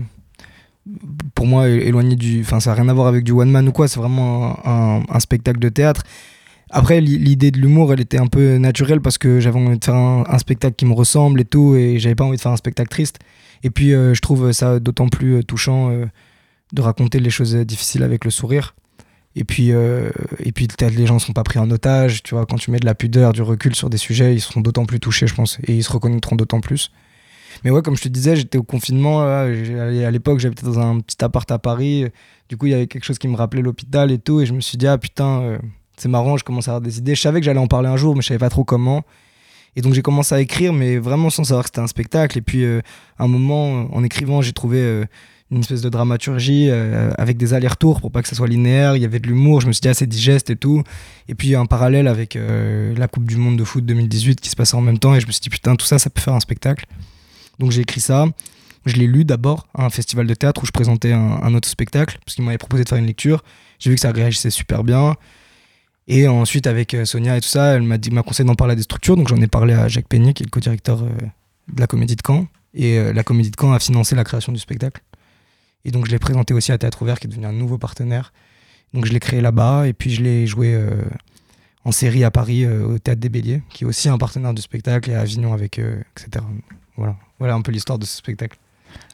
pour 1.34 1.48
moi, 1.48 1.68
éloigné 1.68 2.16
du. 2.16 2.42
Enfin, 2.42 2.60
ça 2.60 2.70
n'a 2.72 2.76
rien 2.82 2.90
à 2.90 2.94
voir 2.94 3.08
avec 3.08 3.24
du 3.24 3.32
one 3.32 3.50
man 3.50 3.68
ou 3.68 3.72
quoi. 3.72 3.88
C'est 3.88 4.00
vraiment 4.00 4.60
un, 4.68 4.98
un- 5.00 5.04
un 5.10 5.20
spectacle 5.20 5.60
de 5.60 5.70
théâtre. 5.70 6.04
Après, 6.72 7.00
l'idée 7.00 7.52
de 7.52 7.60
l'humour, 7.60 7.94
elle 7.94 8.02
était 8.02 8.18
un 8.18 8.28
peu 8.28 8.58
naturelle 8.58 9.00
parce 9.00 9.18
que 9.18 9.40
j'avais 9.40 9.60
envie 9.60 9.78
de 9.78 9.86
faire 9.86 9.96
un, 9.96 10.38
spectacle 10.40 10.76
qui 10.76 10.86
me 10.86 10.94
ressemble 10.94 11.42
et 11.42 11.46
tout, 11.46 11.76
et 11.76 12.00
j'avais 12.00 12.16
pas 12.16 12.24
envie 12.24 12.38
de 12.38 12.42
faire 12.42 12.52
un 12.52 12.58
spectacle 12.58 12.90
triste. 12.90 13.20
Et 13.64 13.70
puis, 13.70 13.92
je 13.92 14.20
trouve 14.20 14.52
ça 14.52 14.80
d'autant 14.80 15.08
plus 15.08 15.44
touchant 15.44 15.92
de 16.74 16.82
raconter 16.82 17.20
les 17.20 17.30
choses 17.30 17.56
difficiles 17.56 18.04
avec 18.04 18.26
le 18.26 18.32
sourire. 18.32 18.74
Et 19.36 19.44
puis, 19.44 19.74
euh, 19.74 20.10
et 20.40 20.52
puis 20.54 20.68
les 20.80 21.06
gens 21.06 21.16
ne 21.16 21.20
sont 21.20 21.34
pas 21.34 21.44
pris 21.44 21.60
en 21.60 21.70
otage. 21.70 22.24
Tu 22.24 22.36
vois, 22.36 22.46
quand 22.46 22.56
tu 22.56 22.72
mets 22.72 22.80
de 22.80 22.86
la 22.86 22.96
pudeur, 22.96 23.34
du 23.34 23.42
recul 23.42 23.76
sur 23.76 23.90
des 23.90 23.98
sujets, 23.98 24.34
ils 24.34 24.40
seront 24.40 24.62
d'autant 24.62 24.86
plus 24.86 25.00
touchés, 25.00 25.28
je 25.28 25.36
pense, 25.36 25.60
et 25.68 25.76
ils 25.76 25.84
se 25.84 25.92
reconnaîtront 25.92 26.36
d'autant 26.36 26.62
plus. 26.62 26.92
Mais 27.64 27.72
ouais, 27.72 27.82
comme 27.82 27.96
je 27.96 28.04
te 28.04 28.10
disais, 28.10 28.36
j'étais 28.36 28.58
au 28.58 28.64
confinement. 28.64 29.22
à 29.22 29.48
l'époque, 30.12 30.40
j'habitais 30.40 30.66
dans 30.66 30.80
un 30.80 31.00
petit 31.00 31.24
appart 31.24 31.50
à 31.52 31.60
Paris. 31.60 32.06
Du 32.50 32.58
coup, 32.58 32.68
il 32.68 32.72
y 32.72 32.76
avait 32.76 32.88
quelque 32.88 33.04
chose 33.04 33.18
qui 33.18 33.28
me 33.28 33.36
rappelait 33.36 33.62
l'hôpital 33.62 34.12
et 34.12 34.20
tout. 34.20 34.42
Et 34.42 34.46
je 34.46 34.54
me 34.54 34.62
suis 34.62 34.78
dit, 34.78 34.88
ah 34.88 34.98
putain, 34.98 35.42
euh, 35.42 35.58
c'est 35.98 36.10
marrant, 36.10 36.38
je 36.38 36.44
commence 36.44 36.68
à 36.68 36.72
avoir 36.72 36.82
des 36.82 36.98
idées. 36.98 37.16
Je 37.16 37.22
savais 37.22 37.40
que 37.40 37.46
j'allais 37.46 37.60
en 37.60 37.68
parler 37.68 37.90
un 37.90 37.98
jour, 37.98 38.16
mais 38.16 38.22
je 38.22 38.28
savais 38.28 38.40
pas 38.40 38.50
trop 38.50 38.64
comment. 38.64 39.04
Et 39.76 39.82
donc, 39.82 39.94
j'ai 39.94 40.02
commencé 40.02 40.34
à 40.34 40.40
écrire, 40.40 40.72
mais 40.72 40.98
vraiment 40.98 41.30
sans 41.30 41.44
savoir 41.44 41.64
que 41.64 41.70
c'était 41.70 41.82
un 41.82 41.88
spectacle. 41.88 42.38
Et 42.38 42.42
puis, 42.42 42.64
euh, 42.64 42.82
un 43.20 43.28
moment, 43.28 43.94
en 43.94 44.04
écrivant, 44.04 44.42
j'ai 44.42 44.54
trouvé 44.54 45.06
une 45.52 45.60
espèce 45.60 45.82
de 45.82 45.90
dramaturgie 45.90 46.70
euh, 46.70 47.12
avec 47.18 47.38
des 47.38 47.54
allers-retours 47.54 48.02
pour 48.02 48.12
pas 48.12 48.22
que 48.22 48.28
ça 48.28 48.36
soit 48.36 48.48
linéaire. 48.48 48.96
Il 48.96 49.02
y 49.02 49.06
avait 49.06 49.20
de 49.20 49.28
l'humour, 49.28 49.62
je 49.62 49.68
me 49.68 49.74
suis 49.74 49.82
dit 49.82 49.88
assez 49.88 50.08
digeste 50.08 50.50
et 50.50 50.56
tout. 50.56 50.84
Et 51.28 51.36
puis 51.36 51.56
un 51.56 51.66
parallèle 51.66 52.08
avec 52.08 52.36
euh, 52.36 52.96
la 52.96 53.08
Coupe 53.08 53.26
du 53.26 53.38
Monde 53.38 53.58
de 53.58 53.64
foot 53.64 53.86
2018 53.86 54.42
qui 54.42 54.50
se 54.50 54.56
passait 54.56 54.76
en 54.76 54.82
même 54.82 54.98
temps. 54.98 55.14
Et 55.14 55.20
je 55.20 55.28
me 55.28 55.32
suis 55.32 55.42
dit 55.42 55.50
putain, 55.50 55.76
tout 55.76 55.86
ça, 55.86 56.00
ça 56.00 56.10
peut 56.10 56.22
faire 56.22 56.34
un 56.34 56.40
spectacle. 56.40 56.86
Donc 57.60 57.72
j'ai 57.72 57.82
écrit 57.82 58.02
ça. 58.02 58.26
Je 58.86 58.96
l'ai 58.98 59.08
lu 59.08 59.26
d'abord 59.26 59.68
à 59.74 59.86
un 59.86 59.90
festival 59.90 60.28
de 60.28 60.34
théâtre 60.34 60.62
où 60.64 60.66
je 60.66 60.72
présentais 60.72 61.12
un, 61.12 61.54
autre 61.56 61.68
spectacle 61.68 62.20
parce 62.24 62.36
qu'il 62.36 62.44
m'avait 62.44 62.60
proposé 62.60 62.84
de 62.84 62.90
faire 62.90 63.00
une 63.00 63.08
lecture. 63.08 63.44
J'ai 63.80 63.90
vu 63.90 63.96
que 63.96 64.02
ça 64.02 64.12
réagissait 64.12 64.52
super 64.52 64.84
bien. 64.84 65.16
Et 66.08 66.28
ensuite, 66.28 66.68
avec 66.68 66.94
euh, 66.94 67.06
Sonia 67.06 67.38
et 67.38 67.42
tout 67.42 67.48
ça, 67.48 67.74
elle 67.74 67.82
m'a 67.82 68.24
conseillé 68.24 68.46
d'en 68.46 68.56
parler 68.56 68.74
à 68.74 68.76
des 68.76 68.84
structures. 68.84 69.16
Donc 69.16 69.28
j'en 69.28 69.42
ai 69.42 69.48
parlé 69.48 69.74
à 69.74 69.88
Jacques 69.88 70.08
Peigny, 70.08 70.34
qui 70.34 70.44
est 70.44 70.46
le 70.46 70.52
co-directeur 70.52 71.02
de 71.02 71.80
la 71.80 71.88
Comédie 71.88 72.16
de 72.16 72.22
Caen. 72.26 72.48
Et 72.74 73.14
la 73.14 73.24
Comédie 73.24 73.52
de 73.52 73.56
Caen 73.60 73.72
a 73.74 73.80
financé 73.80 74.16
la 74.16 74.24
création 74.24 74.52
du 74.52 74.60
spectacle. 74.60 75.02
Et 75.86 75.92
donc 75.92 76.08
je 76.08 76.12
l'ai 76.12 76.20
présenté 76.20 76.54
aussi 76.54 76.72
à 76.72 76.78
Théâtre 76.78 77.04
Ouvert, 77.04 77.20
qui 77.20 77.28
est 77.28 77.30
devenu 77.30 77.46
un 77.46 77.54
nouveau 77.54 77.78
partenaire. 77.78 78.34
Donc 78.94 79.06
je 79.06 79.14
l'ai 79.14 79.20
créé 79.20 79.40
là-bas, 79.40 79.88
et 79.88 79.94
puis 79.94 80.10
je 80.10 80.24
l'ai 80.24 80.48
joué 80.48 80.74
euh, 80.74 81.04
en 81.84 81.92
série 81.92 82.24
à 82.24 82.32
Paris, 82.32 82.66
euh, 82.66 82.86
au 82.86 82.98
Théâtre 82.98 83.22
des 83.22 83.30
Béliers, 83.30 83.62
qui 83.70 83.84
est 83.84 83.88
aussi 83.88 84.10
un 84.10 84.18
partenaire 84.18 84.54
du 84.54 84.62
spectacle, 84.62 85.12
et 85.12 85.16
à 85.16 85.22
Avignon 85.22 85.54
avec 85.54 85.80
eux, 85.80 86.04
etc. 86.18 86.44
Voilà, 86.98 87.16
voilà 87.40 87.54
un 87.54 87.62
peu 87.62 87.72
l'histoire 87.72 88.00
de 88.00 88.06
ce 88.06 88.18
spectacle. 88.18 88.58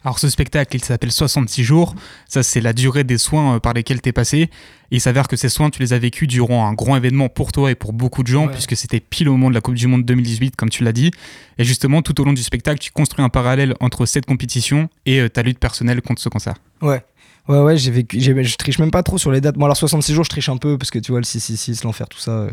Alors 0.03 0.19
ce 0.19 0.29
spectacle, 0.29 0.75
il 0.75 0.83
s'appelle 0.83 1.11
66 1.11 1.63
jours. 1.63 1.95
Ça, 2.27 2.43
c'est 2.43 2.61
la 2.61 2.73
durée 2.73 3.03
des 3.03 3.17
soins 3.17 3.55
euh, 3.55 3.59
par 3.59 3.73
lesquels 3.73 4.01
tu 4.01 4.09
es 4.09 4.11
passé. 4.11 4.49
il 4.89 4.99
s'avère 4.99 5.27
que 5.27 5.35
ces 5.35 5.49
soins, 5.49 5.69
tu 5.69 5.79
les 5.79 5.93
as 5.93 5.99
vécus 5.99 6.27
durant 6.27 6.67
un 6.67 6.73
grand 6.73 6.95
événement 6.95 7.29
pour 7.29 7.51
toi 7.51 7.71
et 7.71 7.75
pour 7.75 7.93
beaucoup 7.93 8.23
de 8.23 8.27
gens, 8.27 8.47
puisque 8.47 8.75
c'était 8.75 8.99
pile 8.99 9.29
au 9.29 9.33
moment 9.33 9.49
de 9.49 9.53
la 9.55 9.61
Coupe 9.61 9.75
du 9.75 9.87
Monde 9.87 10.03
2018, 10.05 10.55
comme 10.55 10.69
tu 10.69 10.83
l'as 10.83 10.91
dit. 10.91 11.11
Et 11.57 11.63
justement, 11.63 12.01
tout 12.01 12.19
au 12.19 12.23
long 12.23 12.33
du 12.33 12.43
spectacle, 12.43 12.79
tu 12.79 12.91
construis 12.91 13.23
un 13.23 13.29
parallèle 13.29 13.75
entre 13.79 14.05
cette 14.05 14.25
compétition 14.25 14.89
et 15.05 15.19
euh, 15.19 15.29
ta 15.29 15.43
lutte 15.43 15.59
personnelle 15.59 16.01
contre 16.01 16.21
ce 16.21 16.29
cancer. 16.29 16.55
Ouais. 16.81 17.03
Ouais, 17.47 17.59
ouais, 17.59 17.77
j'ai 17.77 17.91
vécu. 17.91 18.19
Je 18.19 18.55
triche 18.55 18.79
même 18.79 18.91
pas 18.91 19.03
trop 19.03 19.17
sur 19.17 19.31
les 19.31 19.41
dates. 19.41 19.57
Moi, 19.57 19.67
alors 19.67 19.77
66 19.77 20.13
jours, 20.13 20.23
je 20.23 20.29
triche 20.29 20.49
un 20.49 20.57
peu, 20.57 20.77
parce 20.77 20.91
que 20.91 20.99
tu 20.99 21.11
vois, 21.11 21.19
le 21.19 21.25
666, 21.25 21.83
l'enfer, 21.83 22.07
tout 22.07 22.19
ça, 22.19 22.31
euh, 22.31 22.49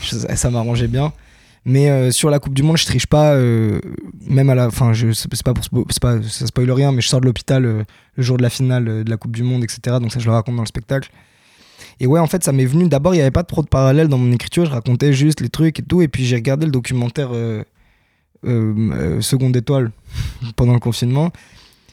ça 0.00 0.50
m'arrangeait 0.50 0.88
bien. 0.88 1.12
Mais 1.64 1.90
euh, 1.90 2.10
sur 2.10 2.30
la 2.30 2.38
Coupe 2.38 2.54
du 2.54 2.62
Monde, 2.62 2.78
je 2.78 2.86
triche 2.86 3.06
pas, 3.06 3.34
euh, 3.34 3.80
même 4.26 4.48
à 4.48 4.54
la 4.54 4.70
fin, 4.70 4.92
c'est 4.94 5.42
pas 5.42 5.52
pour 5.52 5.86
pas, 6.00 6.22
ça 6.22 6.46
spoil 6.46 6.70
rien, 6.70 6.90
mais 6.92 7.02
je 7.02 7.08
sors 7.08 7.20
de 7.20 7.26
l'hôpital 7.26 7.66
euh, 7.66 7.82
le 8.16 8.22
jour 8.22 8.38
de 8.38 8.42
la 8.42 8.48
finale 8.48 9.04
de 9.04 9.10
la 9.10 9.16
Coupe 9.18 9.36
du 9.36 9.42
Monde, 9.42 9.62
etc. 9.62 9.98
Donc 10.00 10.12
ça, 10.12 10.20
je 10.20 10.26
le 10.26 10.32
raconte 10.32 10.56
dans 10.56 10.62
le 10.62 10.68
spectacle. 10.68 11.10
Et 11.98 12.06
ouais, 12.06 12.18
en 12.18 12.26
fait, 12.26 12.42
ça 12.42 12.52
m'est 12.52 12.64
venu. 12.64 12.88
D'abord, 12.88 13.14
il 13.14 13.18
n'y 13.18 13.22
avait 13.22 13.30
pas 13.30 13.42
trop 13.42 13.62
de 13.62 13.68
parallèle 13.68 14.08
dans 14.08 14.16
mon 14.16 14.32
écriture, 14.32 14.64
je 14.64 14.70
racontais 14.70 15.12
juste 15.12 15.40
les 15.42 15.50
trucs 15.50 15.78
et 15.80 15.82
tout. 15.82 16.00
Et 16.00 16.08
puis 16.08 16.24
j'ai 16.24 16.36
regardé 16.36 16.64
le 16.64 16.72
documentaire 16.72 17.30
Seconde 18.42 19.54
Étoile 19.54 19.90
pendant 20.56 20.72
le 20.72 20.80
confinement. 20.80 21.30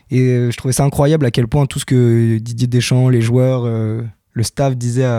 Et 0.10 0.50
je 0.50 0.56
trouvais 0.56 0.72
ça 0.72 0.86
incroyable 0.86 1.26
à 1.26 1.32
quel 1.32 1.50
point 1.50 1.66
tout 1.66 1.80
ce 1.80 1.86
que 1.86 2.38
Didier 2.38 2.68
Deschamps, 2.68 3.10
les 3.10 3.20
joueurs, 3.20 3.66
le 3.66 4.44
staff 4.44 4.78
disaient 4.78 5.10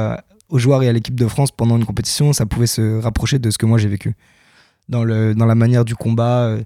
aux 0.48 0.58
joueurs 0.58 0.82
et 0.82 0.88
à 0.88 0.92
l'équipe 0.92 1.14
de 1.14 1.26
France 1.26 1.50
pendant 1.50 1.76
une 1.76 1.84
compétition, 1.84 2.32
ça 2.32 2.46
pouvait 2.46 2.66
se 2.66 2.98
rapprocher 2.98 3.38
de 3.38 3.50
ce 3.50 3.58
que 3.58 3.66
moi 3.66 3.76
j'ai 3.76 3.88
vécu 3.88 4.16
dans, 4.88 5.04
le, 5.04 5.34
dans 5.34 5.46
la 5.46 5.54
manière 5.54 5.84
du 5.84 5.94
combat, 5.94 6.44
euh, 6.46 6.62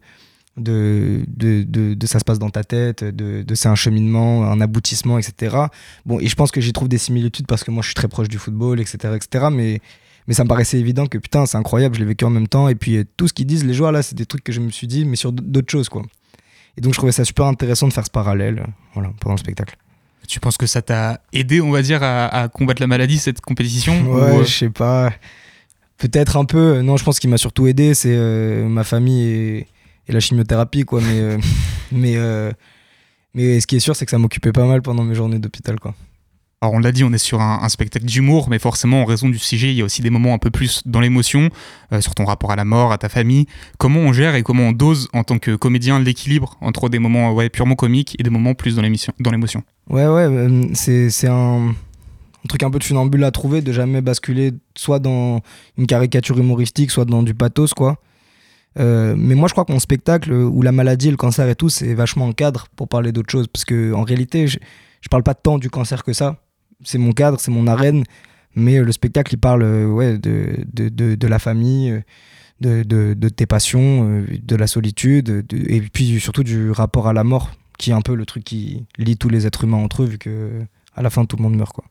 de, 0.56 1.24
de, 1.28 1.64
de, 1.94 2.06
ça 2.06 2.18
se 2.18 2.24
passe 2.24 2.38
dans 2.38 2.50
ta 2.50 2.62
tête, 2.64 3.04
de, 3.04 3.42
de 3.42 3.54
c'est 3.54 3.68
un 3.68 3.74
cheminement, 3.74 4.44
un 4.44 4.60
aboutissement, 4.60 5.18
etc. 5.18 5.56
Bon, 6.04 6.20
et 6.20 6.28
je 6.28 6.34
pense 6.34 6.50
que 6.50 6.60
j'y 6.60 6.72
trouve 6.72 6.88
des 6.88 6.98
similitudes 6.98 7.46
parce 7.46 7.64
que 7.64 7.70
moi 7.70 7.82
je 7.82 7.88
suis 7.88 7.94
très 7.94 8.08
proche 8.08 8.28
du 8.28 8.38
football, 8.38 8.80
etc. 8.80 9.14
etc. 9.16 9.46
mais, 9.50 9.80
mais 10.26 10.34
ça 10.34 10.44
me 10.44 10.48
paraissait 10.48 10.78
évident 10.78 11.06
que 11.06 11.18
putain, 11.18 11.46
c'est 11.46 11.56
incroyable, 11.56 11.94
je 11.94 12.00
l'ai 12.00 12.06
vécu 12.06 12.24
en 12.24 12.30
même 12.30 12.48
temps. 12.48 12.68
Et 12.68 12.74
puis 12.74 12.96
euh, 12.96 13.04
tout 13.16 13.28
ce 13.28 13.32
qu'ils 13.32 13.46
disent, 13.46 13.64
les 13.64 13.74
joueurs 13.74 13.92
là, 13.92 14.02
c'est 14.02 14.14
des 14.14 14.26
trucs 14.26 14.44
que 14.44 14.52
je 14.52 14.60
me 14.60 14.70
suis 14.70 14.86
dit, 14.86 15.04
mais 15.04 15.16
sur 15.16 15.32
d'autres 15.32 15.70
choses, 15.70 15.88
quoi. 15.88 16.02
Et 16.76 16.80
donc 16.80 16.92
je 16.92 16.98
trouvais 16.98 17.12
ça 17.12 17.24
super 17.24 17.46
intéressant 17.46 17.88
de 17.88 17.92
faire 17.92 18.04
ce 18.04 18.10
parallèle 18.10 18.60
euh, 18.60 18.70
voilà, 18.94 19.10
pendant 19.20 19.34
le 19.34 19.40
spectacle. 19.40 19.76
Tu 20.28 20.38
penses 20.38 20.56
que 20.56 20.66
ça 20.66 20.82
t'a 20.82 21.20
aidé, 21.32 21.60
on 21.60 21.70
va 21.70 21.82
dire, 21.82 22.02
à, 22.02 22.26
à, 22.26 22.48
combattre 22.48 22.80
la 22.80 22.86
maladie, 22.86 23.18
cette 23.18 23.40
compétition 23.40 24.00
Ouais, 24.12 24.44
je 24.44 24.52
sais 24.52 24.70
pas. 24.70 25.12
Peut-être 26.02 26.36
un 26.36 26.44
peu. 26.44 26.80
Non, 26.82 26.96
je 26.96 27.04
pense 27.04 27.20
qu'il 27.20 27.30
m'a 27.30 27.38
surtout 27.38 27.68
aidé, 27.68 27.94
c'est 27.94 28.10
euh, 28.12 28.66
ma 28.66 28.82
famille 28.82 29.22
et, 29.22 29.66
la 30.08 30.18
chimiothérapie, 30.18 30.82
quoi. 30.82 31.00
Mais, 31.00 31.20
euh, 31.20 31.38
mais, 31.92 32.14
euh, 32.16 32.50
mais 33.34 33.60
ce 33.60 33.68
qui 33.68 33.76
est 33.76 33.80
sûr, 33.80 33.94
c'est 33.94 34.04
que 34.04 34.10
ça 34.10 34.18
m'occupait 34.18 34.50
pas 34.50 34.66
mal 34.66 34.82
pendant 34.82 35.04
mes 35.04 35.14
journées 35.14 35.38
d'hôpital, 35.38 35.78
quoi. 35.78 35.94
Alors 36.60 36.74
on 36.74 36.80
l'a 36.80 36.90
dit, 36.90 37.04
on 37.04 37.12
est 37.12 37.18
sur 37.18 37.40
un, 37.40 37.68
spectacle 37.68 38.04
d'humour, 38.04 38.48
mais 38.48 38.58
forcément 38.58 39.02
en 39.02 39.04
raison 39.04 39.28
du 39.28 39.38
sujet, 39.38 39.68
il 39.68 39.74
y 39.74 39.80
a 39.80 39.84
aussi 39.84 40.00
des 40.00 40.10
moments 40.10 40.34
un 40.34 40.38
peu 40.38 40.50
plus 40.50 40.82
dans 40.86 41.00
l'émotion, 41.00 41.50
sur 41.98 42.14
ton 42.14 42.24
rapport 42.24 42.52
à 42.52 42.56
la 42.56 42.64
mort, 42.64 42.92
à 42.92 42.98
ta 42.98 43.08
famille. 43.08 43.46
Comment 43.78 43.98
on 43.98 44.12
gère 44.12 44.36
et 44.36 44.44
comment 44.44 44.68
on 44.68 44.72
dose 44.72 45.08
en 45.12 45.24
tant 45.24 45.40
que 45.40 45.56
comédien 45.56 45.98
l'équilibre 45.98 46.56
entre 46.60 46.88
des 46.88 47.00
moments 47.00 47.32
ouais, 47.32 47.48
purement 47.48 47.74
comiques 47.74 48.14
et 48.20 48.22
des 48.22 48.30
moments 48.30 48.54
plus 48.54 48.76
dans 48.76 48.82
l'émotion? 48.82 49.62
Ouais, 49.90 50.06
ouais, 50.06 50.70
c'est 50.74 51.26
un 51.26 51.74
un 52.44 52.48
truc 52.48 52.62
un 52.62 52.70
peu 52.70 52.78
de 52.78 52.84
funambule 52.84 53.24
à 53.24 53.30
trouver, 53.30 53.62
de 53.62 53.72
jamais 53.72 54.00
basculer 54.00 54.52
soit 54.76 54.98
dans 54.98 55.40
une 55.78 55.86
caricature 55.86 56.38
humoristique, 56.38 56.90
soit 56.90 57.04
dans 57.04 57.22
du 57.22 57.34
pathos, 57.34 57.74
quoi. 57.74 57.98
Euh, 58.78 59.14
mais 59.16 59.34
moi, 59.34 59.48
je 59.48 59.52
crois 59.52 59.64
que 59.64 59.72
mon 59.72 59.78
spectacle, 59.78 60.32
où 60.32 60.62
la 60.62 60.72
maladie, 60.72 61.10
le 61.10 61.16
cancer 61.16 61.48
et 61.48 61.54
tout, 61.54 61.68
c'est 61.68 61.94
vachement 61.94 62.26
en 62.26 62.32
cadre 62.32 62.68
pour 62.74 62.88
parler 62.88 63.12
d'autre 63.12 63.30
chose. 63.30 63.46
Parce 63.46 63.64
que 63.64 63.92
en 63.92 64.02
réalité, 64.02 64.46
je, 64.46 64.58
je 65.00 65.08
parle 65.08 65.22
pas 65.22 65.34
tant 65.34 65.58
du 65.58 65.70
cancer 65.70 66.02
que 66.04 66.12
ça. 66.12 66.36
C'est 66.82 66.98
mon 66.98 67.12
cadre, 67.12 67.38
c'est 67.38 67.50
mon 67.50 67.66
arène. 67.66 68.04
Mais 68.54 68.80
le 68.80 68.92
spectacle, 68.92 69.34
il 69.34 69.38
parle 69.38 69.62
euh, 69.62 69.86
ouais, 69.86 70.18
de, 70.18 70.64
de, 70.72 70.88
de, 70.88 71.14
de, 71.14 71.26
la 71.26 71.38
famille, 71.38 72.02
de, 72.60 72.82
de, 72.82 73.28
tes 73.28 73.46
passions, 73.46 74.08
euh, 74.08 74.26
de 74.42 74.56
la 74.56 74.66
solitude, 74.66 75.46
et 75.52 75.80
puis 75.80 76.20
surtout 76.20 76.42
du 76.42 76.70
rapport 76.70 77.08
à 77.08 77.12
la 77.12 77.24
mort, 77.24 77.50
qui 77.78 77.90
est 77.90 77.94
un 77.94 78.02
peu 78.02 78.14
le 78.14 78.26
truc 78.26 78.44
qui 78.44 78.84
lie 78.98 79.16
tous 79.16 79.28
les 79.28 79.46
êtres 79.46 79.64
humains 79.64 79.78
entre 79.78 80.02
eux, 80.02 80.06
vu 80.06 80.18
que 80.18 80.62
à 80.94 81.02
la 81.02 81.10
fin, 81.10 81.24
tout 81.24 81.36
le 81.36 81.42
monde 81.42 81.56
meurt, 81.56 81.72
quoi. 81.72 81.84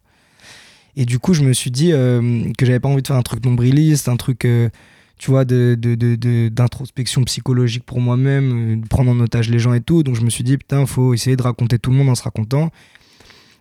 Et 0.95 1.05
du 1.05 1.19
coup, 1.19 1.33
je 1.33 1.43
me 1.43 1.53
suis 1.53 1.71
dit 1.71 1.91
euh, 1.93 2.51
que 2.57 2.65
j'avais 2.65 2.79
pas 2.79 2.89
envie 2.89 3.01
de 3.01 3.07
faire 3.07 3.15
un 3.15 3.21
truc 3.21 3.45
nombriliste, 3.45 4.09
un 4.09 4.17
truc, 4.17 4.45
euh, 4.45 4.69
tu 5.17 5.31
vois, 5.31 5.45
d'introspection 5.45 7.21
de, 7.21 7.25
psychologique 7.25 7.83
pour 7.85 8.01
moi-même, 8.01 8.73
euh, 8.73 8.75
de 8.75 8.87
prendre 8.87 9.11
en 9.11 9.19
otage 9.19 9.49
les 9.49 9.59
gens 9.59 9.73
et 9.73 9.81
tout. 9.81 10.03
Donc 10.03 10.15
je 10.15 10.21
me 10.21 10.29
suis 10.29 10.43
dit, 10.43 10.57
putain, 10.57 10.85
faut 10.85 11.13
essayer 11.13 11.35
de 11.35 11.43
raconter 11.43 11.79
tout 11.79 11.91
le 11.91 11.97
monde 11.97 12.09
en 12.09 12.15
se 12.15 12.23
racontant. 12.23 12.71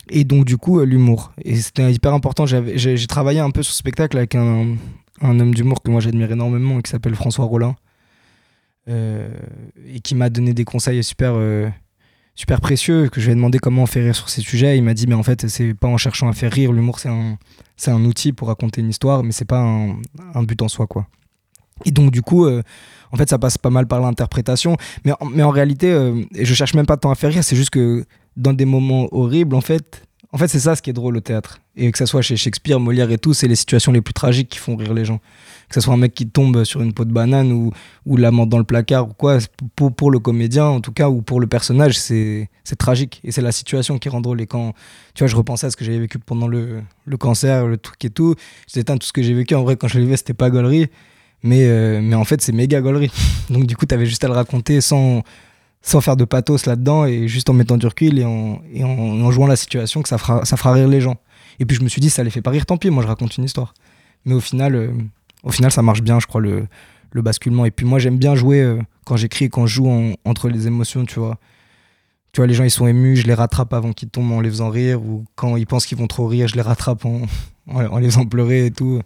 Et 0.09 0.25
donc, 0.25 0.45
du 0.45 0.57
coup, 0.57 0.81
l'humour. 0.81 1.33
Et 1.45 1.57
c'était 1.57 1.93
hyper 1.93 2.13
important. 2.15 2.45
J'ai 2.47 3.07
travaillé 3.07 3.39
un 3.39 3.51
peu 3.51 3.63
sur 3.63 3.73
ce 3.73 3.79
spectacle 3.79 4.17
avec 4.17 4.35
un, 4.35 4.75
un 5.21 5.41
homme 5.41 5.55
d'humour 5.55 5.83
que 5.83 5.91
moi 5.91 6.01
j'admire 6.01 6.33
énormément, 6.33 6.81
qui 6.81 6.91
s'appelle 6.91 7.15
François 7.15 7.45
Rollin. 7.45 7.77
et 8.89 10.01
qui 10.03 10.17
m'a 10.17 10.31
donné 10.31 10.53
des 10.53 10.65
conseils 10.65 11.05
super 11.05 11.35
super 12.35 12.61
précieux 12.61 13.09
que 13.09 13.21
je 13.21 13.27
lui 13.27 13.33
ai 13.33 13.35
demandé 13.35 13.59
comment 13.59 13.87
faire 13.87 14.05
rire 14.05 14.17
sur 14.17 14.29
ces 14.29 14.41
sujets. 14.41 14.77
Il 14.77 14.85
m'a 14.85 14.95
dit 14.95 15.07
mais 15.07 15.15
en 15.15 15.23
fait 15.23 15.49
c'est 15.49 15.75
pas 15.75 15.89
en 15.89 15.97
cherchant 15.97 16.29
à 16.29 16.33
faire 16.33 16.53
rire. 16.53 16.73
L'humour 16.73 16.99
c'est 16.99 17.09
un 17.09 17.39
c'est 17.77 17.91
un 17.91 18.05
outil 18.05 18.33
pour 18.33 18.49
raconter 18.49 18.83
une 18.83 18.91
histoire, 18.91 19.23
mais 19.23 19.33
c'est 19.33 19.47
pas 19.47 19.61
un, 19.61 20.43
but 20.43 20.61
en 20.61 20.69
soi 20.69 20.87
quoi. 20.87 21.07
Et 21.87 21.91
donc 21.91 22.11
du 22.11 22.21
coup, 22.21 22.45
euh, 22.45 22.63
en 23.11 23.17
fait 23.17 23.31
ça 23.31 23.39
passe 23.39 23.57
pas 23.57 23.71
mal 23.71 23.87
par 23.87 24.01
l'interprétation, 24.01 24.77
mais 25.05 25.43
en 25.43 25.51
réalité, 25.51 25.91
euh, 25.91 26.23
je 26.39 26.55
cherche 26.55 26.75
même 26.75 26.85
pas 26.85 26.99
tant 26.99 27.11
à 27.11 27.15
faire 27.15 27.33
rire. 27.33 27.43
C'est 27.43 27.57
juste 27.57 27.71
que 27.71 28.05
dans 28.37 28.53
des 28.53 28.67
moments 28.67 29.09
horribles 29.13 29.57
en 29.57 29.63
fait, 29.63 30.03
en 30.33 30.39
fait 30.39 30.49
c'est 30.49 30.61
ça 30.61 30.77
ce 30.77 30.83
qui 30.83 30.91
est 30.91 30.95
drôle 30.95 31.17
au 31.17 31.21
théâtre. 31.21 31.61
Et 31.77 31.91
que 31.93 31.99
ça 31.99 32.07
soit 32.07 32.23
chez 32.23 32.37
Shakespeare, 32.37 32.79
Molière 32.81 33.11
et 33.11 33.19
tout, 33.19 33.33
c'est 33.33 33.49
les 33.49 33.57
situations 33.57 33.93
les 33.93 34.01
plus 34.01 34.13
tragiques 34.15 34.51
qui 34.51 34.59
font 34.59 34.77
rire 34.77 34.93
les 34.93 35.05
gens 35.05 35.21
que 35.71 35.75
ce 35.75 35.81
soit 35.81 35.95
un 35.95 35.99
mec 35.99 36.15
qui 36.15 36.27
tombe 36.27 36.65
sur 36.65 36.83
une 36.83 36.93
peau 36.93 37.05
de 37.05 37.13
banane 37.13 37.53
ou, 37.53 37.73
ou 38.05 38.17
l'amant 38.17 38.45
dans 38.45 38.59
le 38.59 38.65
placard 38.65 39.09
ou 39.09 39.13
quoi, 39.13 39.39
pour, 39.77 39.95
pour 39.95 40.11
le 40.11 40.19
comédien 40.19 40.65
en 40.65 40.81
tout 40.81 40.91
cas, 40.91 41.09
ou 41.09 41.23
pour 41.23 41.39
le 41.39 41.47
personnage, 41.47 41.97
c'est 41.97 42.49
tragique. 42.77 43.21
Et 43.23 43.31
c'est 43.31 43.41
la 43.41 43.53
situation 43.53 43.99
qui 43.99 44.09
rend 44.09 44.21
drôle. 44.21 44.41
Et 44.41 44.47
quand, 44.47 44.75
tu 45.15 45.21
vois, 45.21 45.29
je 45.29 45.37
repensais 45.37 45.69
à 45.69 45.71
ce 45.71 45.77
que 45.77 45.85
j'avais 45.85 46.01
vécu 46.01 46.19
pendant 46.19 46.49
le, 46.49 46.83
le, 47.05 47.17
cancer, 47.17 47.69
le 47.69 47.79
truc 47.79 48.05
et 48.05 48.11
tout, 48.11 48.35
c'était 48.67 48.93
tout 48.99 49.07
ce 49.07 49.13
que 49.13 49.23
j'ai 49.23 49.33
vécu. 49.33 49.55
En 49.55 49.63
vrai, 49.63 49.77
quand 49.77 49.87
je 49.87 50.01
vu, 50.01 50.17
c'était 50.17 50.35
pas 50.35 50.51
gaulerie. 50.51 50.89
Mais, 51.45 51.67
euh, 51.69 52.01
mais 52.03 52.17
en 52.17 52.25
fait, 52.25 52.43
c'est 52.43 52.53
méga 52.53 52.81
gaulerie. 52.81 53.13
Donc 53.51 53.67
du 53.67 53.77
coup, 53.77 53.87
tu 53.87 53.95
avais 53.95 54.07
juste 54.07 54.25
à 54.25 54.27
le 54.27 54.35
raconter 54.35 54.81
sans, 54.81 55.23
sans 55.83 56.01
faire 56.01 56.17
de 56.17 56.25
pathos 56.25 56.67
là-dedans 56.67 57.07
et 57.07 57.27
juste 57.29 57.49
en 57.49 57.53
mettant 57.55 57.77
du 57.77 57.87
recul 57.87 58.19
et 58.19 58.25
en, 58.25 58.61
et 58.73 58.85
en, 58.85 59.31
jouant 59.31 59.47
la 59.47 59.57
situation 59.57 60.03
que 60.03 60.09
ça 60.09 60.19
fera, 60.19 60.73
rire 60.73 60.89
les 60.89 61.01
gens. 61.01 61.17
Et 61.59 61.65
puis 61.67 61.77
je 61.77 61.83
me 61.83 61.89
suis 61.89 62.01
dit, 62.01 62.11
ça 62.11 62.23
les 62.23 62.31
fait 62.31 62.43
pas 62.43 62.51
rire, 62.51 62.67
tant 62.67 62.77
pis, 62.77 62.91
moi 62.91 63.03
je 63.03 63.09
raconte 63.09 63.37
une 63.37 63.45
histoire. 63.45 63.75
Mais 64.25 64.35
au 64.35 64.41
final, 64.41 64.75
euh, 64.75 64.91
au 65.43 65.51
final, 65.51 65.71
ça 65.73 65.83
marche 65.83 66.03
bien, 66.03 66.21
je 66.21 66.27
crois, 66.27 66.41
le, 66.41 66.67
le 67.13 67.23
basculement. 67.23 67.65
Et 67.65 67.71
puis 67.71 67.87
moi, 67.87 67.99
j'aime 67.99 68.19
bien 68.19 68.35
jouer 68.35 68.61
euh, 68.61 68.79
quand 69.07 69.17
j'écris 69.17 69.47
et 69.47 69.49
quand 69.49 69.67
je 69.67 69.75
joue 69.77 69.89
en- 69.89 70.13
entre 70.25 70.49
les 70.51 70.67
émotions, 70.67 71.05
tu 71.07 71.19
vois. 71.19 71.39
Tu 72.33 72.41
vois, 72.41 72.47
les 72.47 72.55
gens, 72.55 72.65
ils 72.65 72.71
sont 72.71 72.87
émus, 72.87 73.17
je 73.17 73.27
les 73.27 73.35
rattrape 73.35 73.73
avant 73.73 73.93
qu'ils 73.93 74.09
tombent 74.11 74.33
en 74.33 74.41
les 74.41 74.51
faisant 74.51 74.69
rire. 74.69 75.03
Ou 75.03 75.25
quand 75.35 75.57
ils 75.57 75.67
pensent 75.67 75.87
qu'ils 75.87 75.99
vont 75.99 76.07
trop 76.07 76.27
rire, 76.27 76.47
je 76.49 76.55
les 76.55 76.61
rattrape 76.63 77.05
en, 77.07 77.23
en 77.75 77.99
les 77.99 78.07
faisant 78.11 78.27
pleurer 78.27 78.67
et 78.67 78.71
tout. 78.71 79.01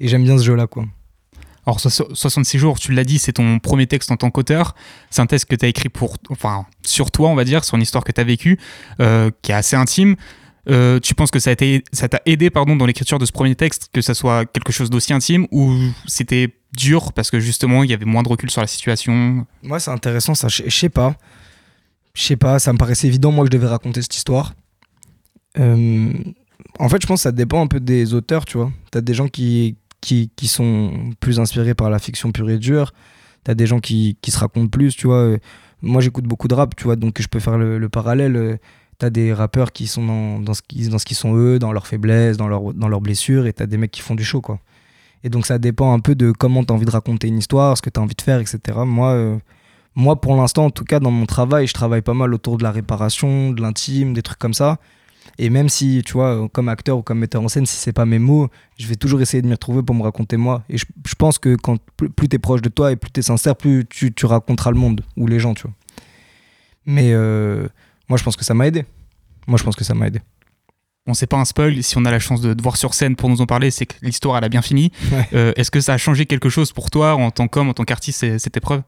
Et 0.00 0.08
j'aime 0.08 0.24
bien 0.24 0.36
ce 0.36 0.42
jeu-là, 0.44 0.66
quoi. 0.66 0.84
Alors, 1.66 1.80
so- 1.80 2.08
66 2.14 2.58
jours, 2.58 2.78
tu 2.78 2.92
l'as 2.92 3.04
dit, 3.04 3.18
c'est 3.18 3.32
ton 3.32 3.58
premier 3.58 3.86
texte 3.88 4.10
en 4.12 4.16
tant 4.16 4.30
qu'auteur. 4.30 4.74
C'est 5.10 5.20
un 5.20 5.26
texte 5.26 5.46
que 5.50 5.56
tu 5.56 5.64
as 5.64 5.68
écrit 5.68 5.88
pour, 5.88 6.16
enfin, 6.30 6.64
sur 6.84 7.10
toi, 7.10 7.28
on 7.28 7.34
va 7.34 7.44
dire, 7.44 7.64
sur 7.64 7.76
une 7.76 7.82
histoire 7.82 8.04
que 8.04 8.12
tu 8.12 8.20
as 8.20 8.24
vécue, 8.24 8.58
euh, 9.00 9.30
qui 9.42 9.50
est 9.52 9.54
assez 9.56 9.74
intime. 9.76 10.14
Euh, 10.68 10.98
tu 11.00 11.14
penses 11.14 11.30
que 11.30 11.38
ça 11.38 11.54
t'a 11.56 12.20
aidé, 12.26 12.50
pardon, 12.50 12.74
dans 12.76 12.86
l'écriture 12.86 13.18
de 13.18 13.26
ce 13.26 13.32
premier 13.32 13.54
texte, 13.54 13.88
que 13.92 14.00
ça 14.00 14.14
soit 14.14 14.46
quelque 14.46 14.72
chose 14.72 14.90
d'aussi 14.90 15.12
intime, 15.12 15.46
ou 15.52 15.74
c'était 16.06 16.54
dur 16.76 17.12
parce 17.12 17.30
que 17.30 17.40
justement, 17.40 17.82
il 17.84 17.90
y 17.90 17.94
avait 17.94 18.04
moins 18.04 18.22
de 18.22 18.28
recul 18.28 18.50
sur 18.50 18.60
la 18.60 18.66
situation? 18.66 19.46
Moi, 19.62 19.78
c'est 19.80 19.90
intéressant, 19.92 20.34
ça. 20.34 20.48
Je 20.48 20.62
je 20.66 20.76
sais 20.76 20.88
pas. 20.88 21.14
Je 22.14 22.22
sais 22.22 22.36
pas, 22.36 22.58
ça 22.58 22.72
me 22.72 22.78
paraissait 22.78 23.06
évident, 23.08 23.30
moi, 23.32 23.44
que 23.44 23.52
je 23.52 23.56
devais 23.58 23.68
raconter 23.68 24.02
cette 24.02 24.16
histoire. 24.16 24.54
Euh, 25.58 26.12
en 26.78 26.88
fait, 26.88 27.00
je 27.02 27.06
pense 27.06 27.20
que 27.20 27.22
ça 27.24 27.32
dépend 27.32 27.62
un 27.62 27.66
peu 27.66 27.80
des 27.80 28.14
auteurs, 28.14 28.44
tu 28.44 28.56
vois. 28.58 28.70
T'as 28.90 29.00
des 29.00 29.14
gens 29.14 29.28
qui, 29.28 29.76
qui, 30.00 30.30
qui 30.36 30.48
sont 30.48 31.12
plus 31.20 31.40
inspirés 31.40 31.74
par 31.74 31.90
la 31.90 31.98
fiction 31.98 32.32
pure 32.32 32.50
et 32.50 32.58
dure. 32.58 32.92
T'as 33.44 33.54
des 33.54 33.66
gens 33.66 33.80
qui, 33.80 34.16
qui 34.22 34.30
se 34.30 34.38
racontent 34.38 34.68
plus, 34.68 34.96
tu 34.96 35.06
vois. 35.06 35.16
Euh, 35.16 35.38
Moi, 35.82 36.00
j'écoute 36.00 36.24
beaucoup 36.24 36.48
de 36.48 36.54
rap, 36.54 36.74
tu 36.76 36.84
vois, 36.84 36.96
donc 36.96 37.20
je 37.20 37.28
peux 37.28 37.40
faire 37.40 37.58
le, 37.58 37.78
le 37.78 37.88
parallèle. 37.88 38.36
Euh, 38.36 38.56
T'as 38.98 39.10
des 39.10 39.34
rappeurs 39.34 39.72
qui 39.72 39.86
sont 39.86 40.40
dans, 40.40 40.54
ce 40.54 40.62
dans 40.88 40.98
ce 40.98 41.04
qu'ils 41.04 41.18
sont 41.18 41.36
eux, 41.36 41.58
dans 41.58 41.70
leurs 41.70 41.86
faiblesses, 41.86 42.38
dans, 42.38 42.48
leur, 42.48 42.72
dans 42.72 42.88
leurs 42.88 43.02
blessures, 43.02 43.46
et 43.46 43.52
t'as 43.52 43.66
des 43.66 43.76
mecs 43.76 43.90
qui 43.90 44.00
font 44.00 44.14
du 44.14 44.24
show, 44.24 44.40
quoi. 44.40 44.58
Et 45.22 45.28
donc, 45.28 45.44
ça 45.44 45.58
dépend 45.58 45.92
un 45.92 46.00
peu 46.00 46.14
de 46.14 46.32
comment 46.32 46.64
t'as 46.64 46.72
envie 46.72 46.86
de 46.86 46.90
raconter 46.90 47.28
une 47.28 47.36
histoire, 47.36 47.76
ce 47.76 47.82
que 47.82 47.90
t'as 47.90 48.00
envie 48.00 48.14
de 48.14 48.22
faire, 48.22 48.40
etc. 48.40 48.58
Moi, 48.86 49.10
euh, 49.10 49.38
moi, 49.96 50.18
pour 50.18 50.34
l'instant, 50.34 50.64
en 50.66 50.70
tout 50.70 50.84
cas, 50.84 50.98
dans 50.98 51.10
mon 51.10 51.26
travail, 51.26 51.66
je 51.66 51.74
travaille 51.74 52.00
pas 52.00 52.14
mal 52.14 52.32
autour 52.32 52.56
de 52.56 52.62
la 52.62 52.70
réparation, 52.70 53.50
de 53.52 53.60
l'intime, 53.60 54.14
des 54.14 54.22
trucs 54.22 54.38
comme 54.38 54.54
ça. 54.54 54.78
Et 55.38 55.50
même 55.50 55.68
si, 55.68 56.02
tu 56.04 56.14
vois, 56.14 56.48
comme 56.52 56.68
acteur 56.68 56.98
ou 56.98 57.02
comme 57.02 57.18
metteur 57.18 57.42
en 57.42 57.48
scène, 57.48 57.66
si 57.66 57.76
c'est 57.76 57.92
pas 57.92 58.06
mes 58.06 58.18
mots, 58.18 58.48
je 58.78 58.86
vais 58.86 58.96
toujours 58.96 59.20
essayer 59.20 59.42
de 59.42 59.46
m'y 59.46 59.52
retrouver 59.52 59.82
pour 59.82 59.94
me 59.94 60.02
raconter 60.02 60.36
moi. 60.36 60.64
Et 60.70 60.78
je, 60.78 60.86
je 61.06 61.14
pense 61.14 61.38
que 61.38 61.56
quand 61.56 61.78
plus, 61.96 62.28
t'es 62.28 62.38
proche 62.38 62.62
de 62.62 62.70
toi 62.70 62.92
et 62.92 62.96
plus 62.96 63.10
t'es 63.10 63.22
sincère, 63.22 63.54
plus 63.54 63.84
tu, 63.88 64.12
tu 64.14 64.26
raconteras 64.26 64.70
le 64.70 64.78
monde 64.78 65.02
ou 65.16 65.26
les 65.26 65.38
gens, 65.38 65.52
tu 65.54 65.62
vois. 65.64 65.74
Mais 66.86 67.12
euh, 67.12 67.68
moi, 68.08 68.16
je 68.16 68.24
pense 68.24 68.36
que 68.36 68.44
ça 68.44 68.54
m'a 68.54 68.66
aidé. 68.66 68.84
Moi, 69.46 69.58
je 69.58 69.64
pense 69.64 69.76
que 69.76 69.84
ça 69.84 69.94
m'a 69.94 70.06
aidé. 70.06 70.20
On 71.06 71.14
sait 71.14 71.26
pas 71.26 71.36
un 71.36 71.44
spoil, 71.44 71.82
si 71.82 71.96
on 71.98 72.04
a 72.04 72.10
la 72.10 72.18
chance 72.18 72.40
de 72.40 72.52
te 72.52 72.62
voir 72.62 72.76
sur 72.76 72.94
scène 72.94 73.14
pour 73.14 73.28
nous 73.28 73.40
en 73.40 73.46
parler, 73.46 73.70
c'est 73.70 73.86
que 73.86 73.94
l'histoire 74.02 74.38
elle 74.38 74.44
a 74.44 74.48
bien 74.48 74.62
fini. 74.62 74.90
Ouais. 75.12 75.28
Euh, 75.34 75.52
Est-ce 75.54 75.70
que 75.70 75.80
ça 75.80 75.92
a 75.92 75.98
changé 75.98 76.26
quelque 76.26 76.48
chose 76.48 76.72
pour 76.72 76.90
toi 76.90 77.14
en 77.14 77.30
tant 77.30 77.46
qu'homme, 77.46 77.68
en 77.68 77.74
tant 77.74 77.84
qu'artiste, 77.84 78.38
cette 78.38 78.56
épreuve? 78.56 78.82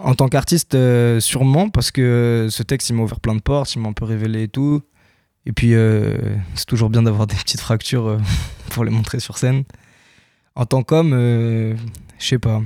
En 0.00 0.14
tant 0.14 0.28
qu'artiste, 0.28 0.74
euh, 0.74 1.20
sûrement, 1.20 1.68
parce 1.68 1.92
que 1.92 2.48
ce 2.50 2.64
texte, 2.64 2.88
il 2.88 2.94
m'a 2.94 3.02
ouvert 3.02 3.20
plein 3.20 3.36
de 3.36 3.40
portes, 3.40 3.74
il 3.76 3.80
m'a 3.82 3.88
un 3.90 3.92
peu 3.92 4.04
révélé 4.04 4.44
et 4.44 4.48
tout. 4.48 4.82
Et 5.46 5.52
puis, 5.52 5.74
euh, 5.74 6.16
c'est 6.54 6.66
toujours 6.66 6.90
bien 6.90 7.02
d'avoir 7.02 7.26
des 7.26 7.36
petites 7.36 7.60
fractures 7.60 8.06
euh, 8.06 8.18
pour 8.70 8.84
les 8.84 8.90
montrer 8.90 9.20
sur 9.20 9.38
scène. 9.38 9.64
En 10.54 10.66
tant 10.66 10.82
qu'homme, 10.82 11.12
euh, 11.14 11.74
je 12.18 12.26
sais 12.26 12.38
pas. 12.38 12.62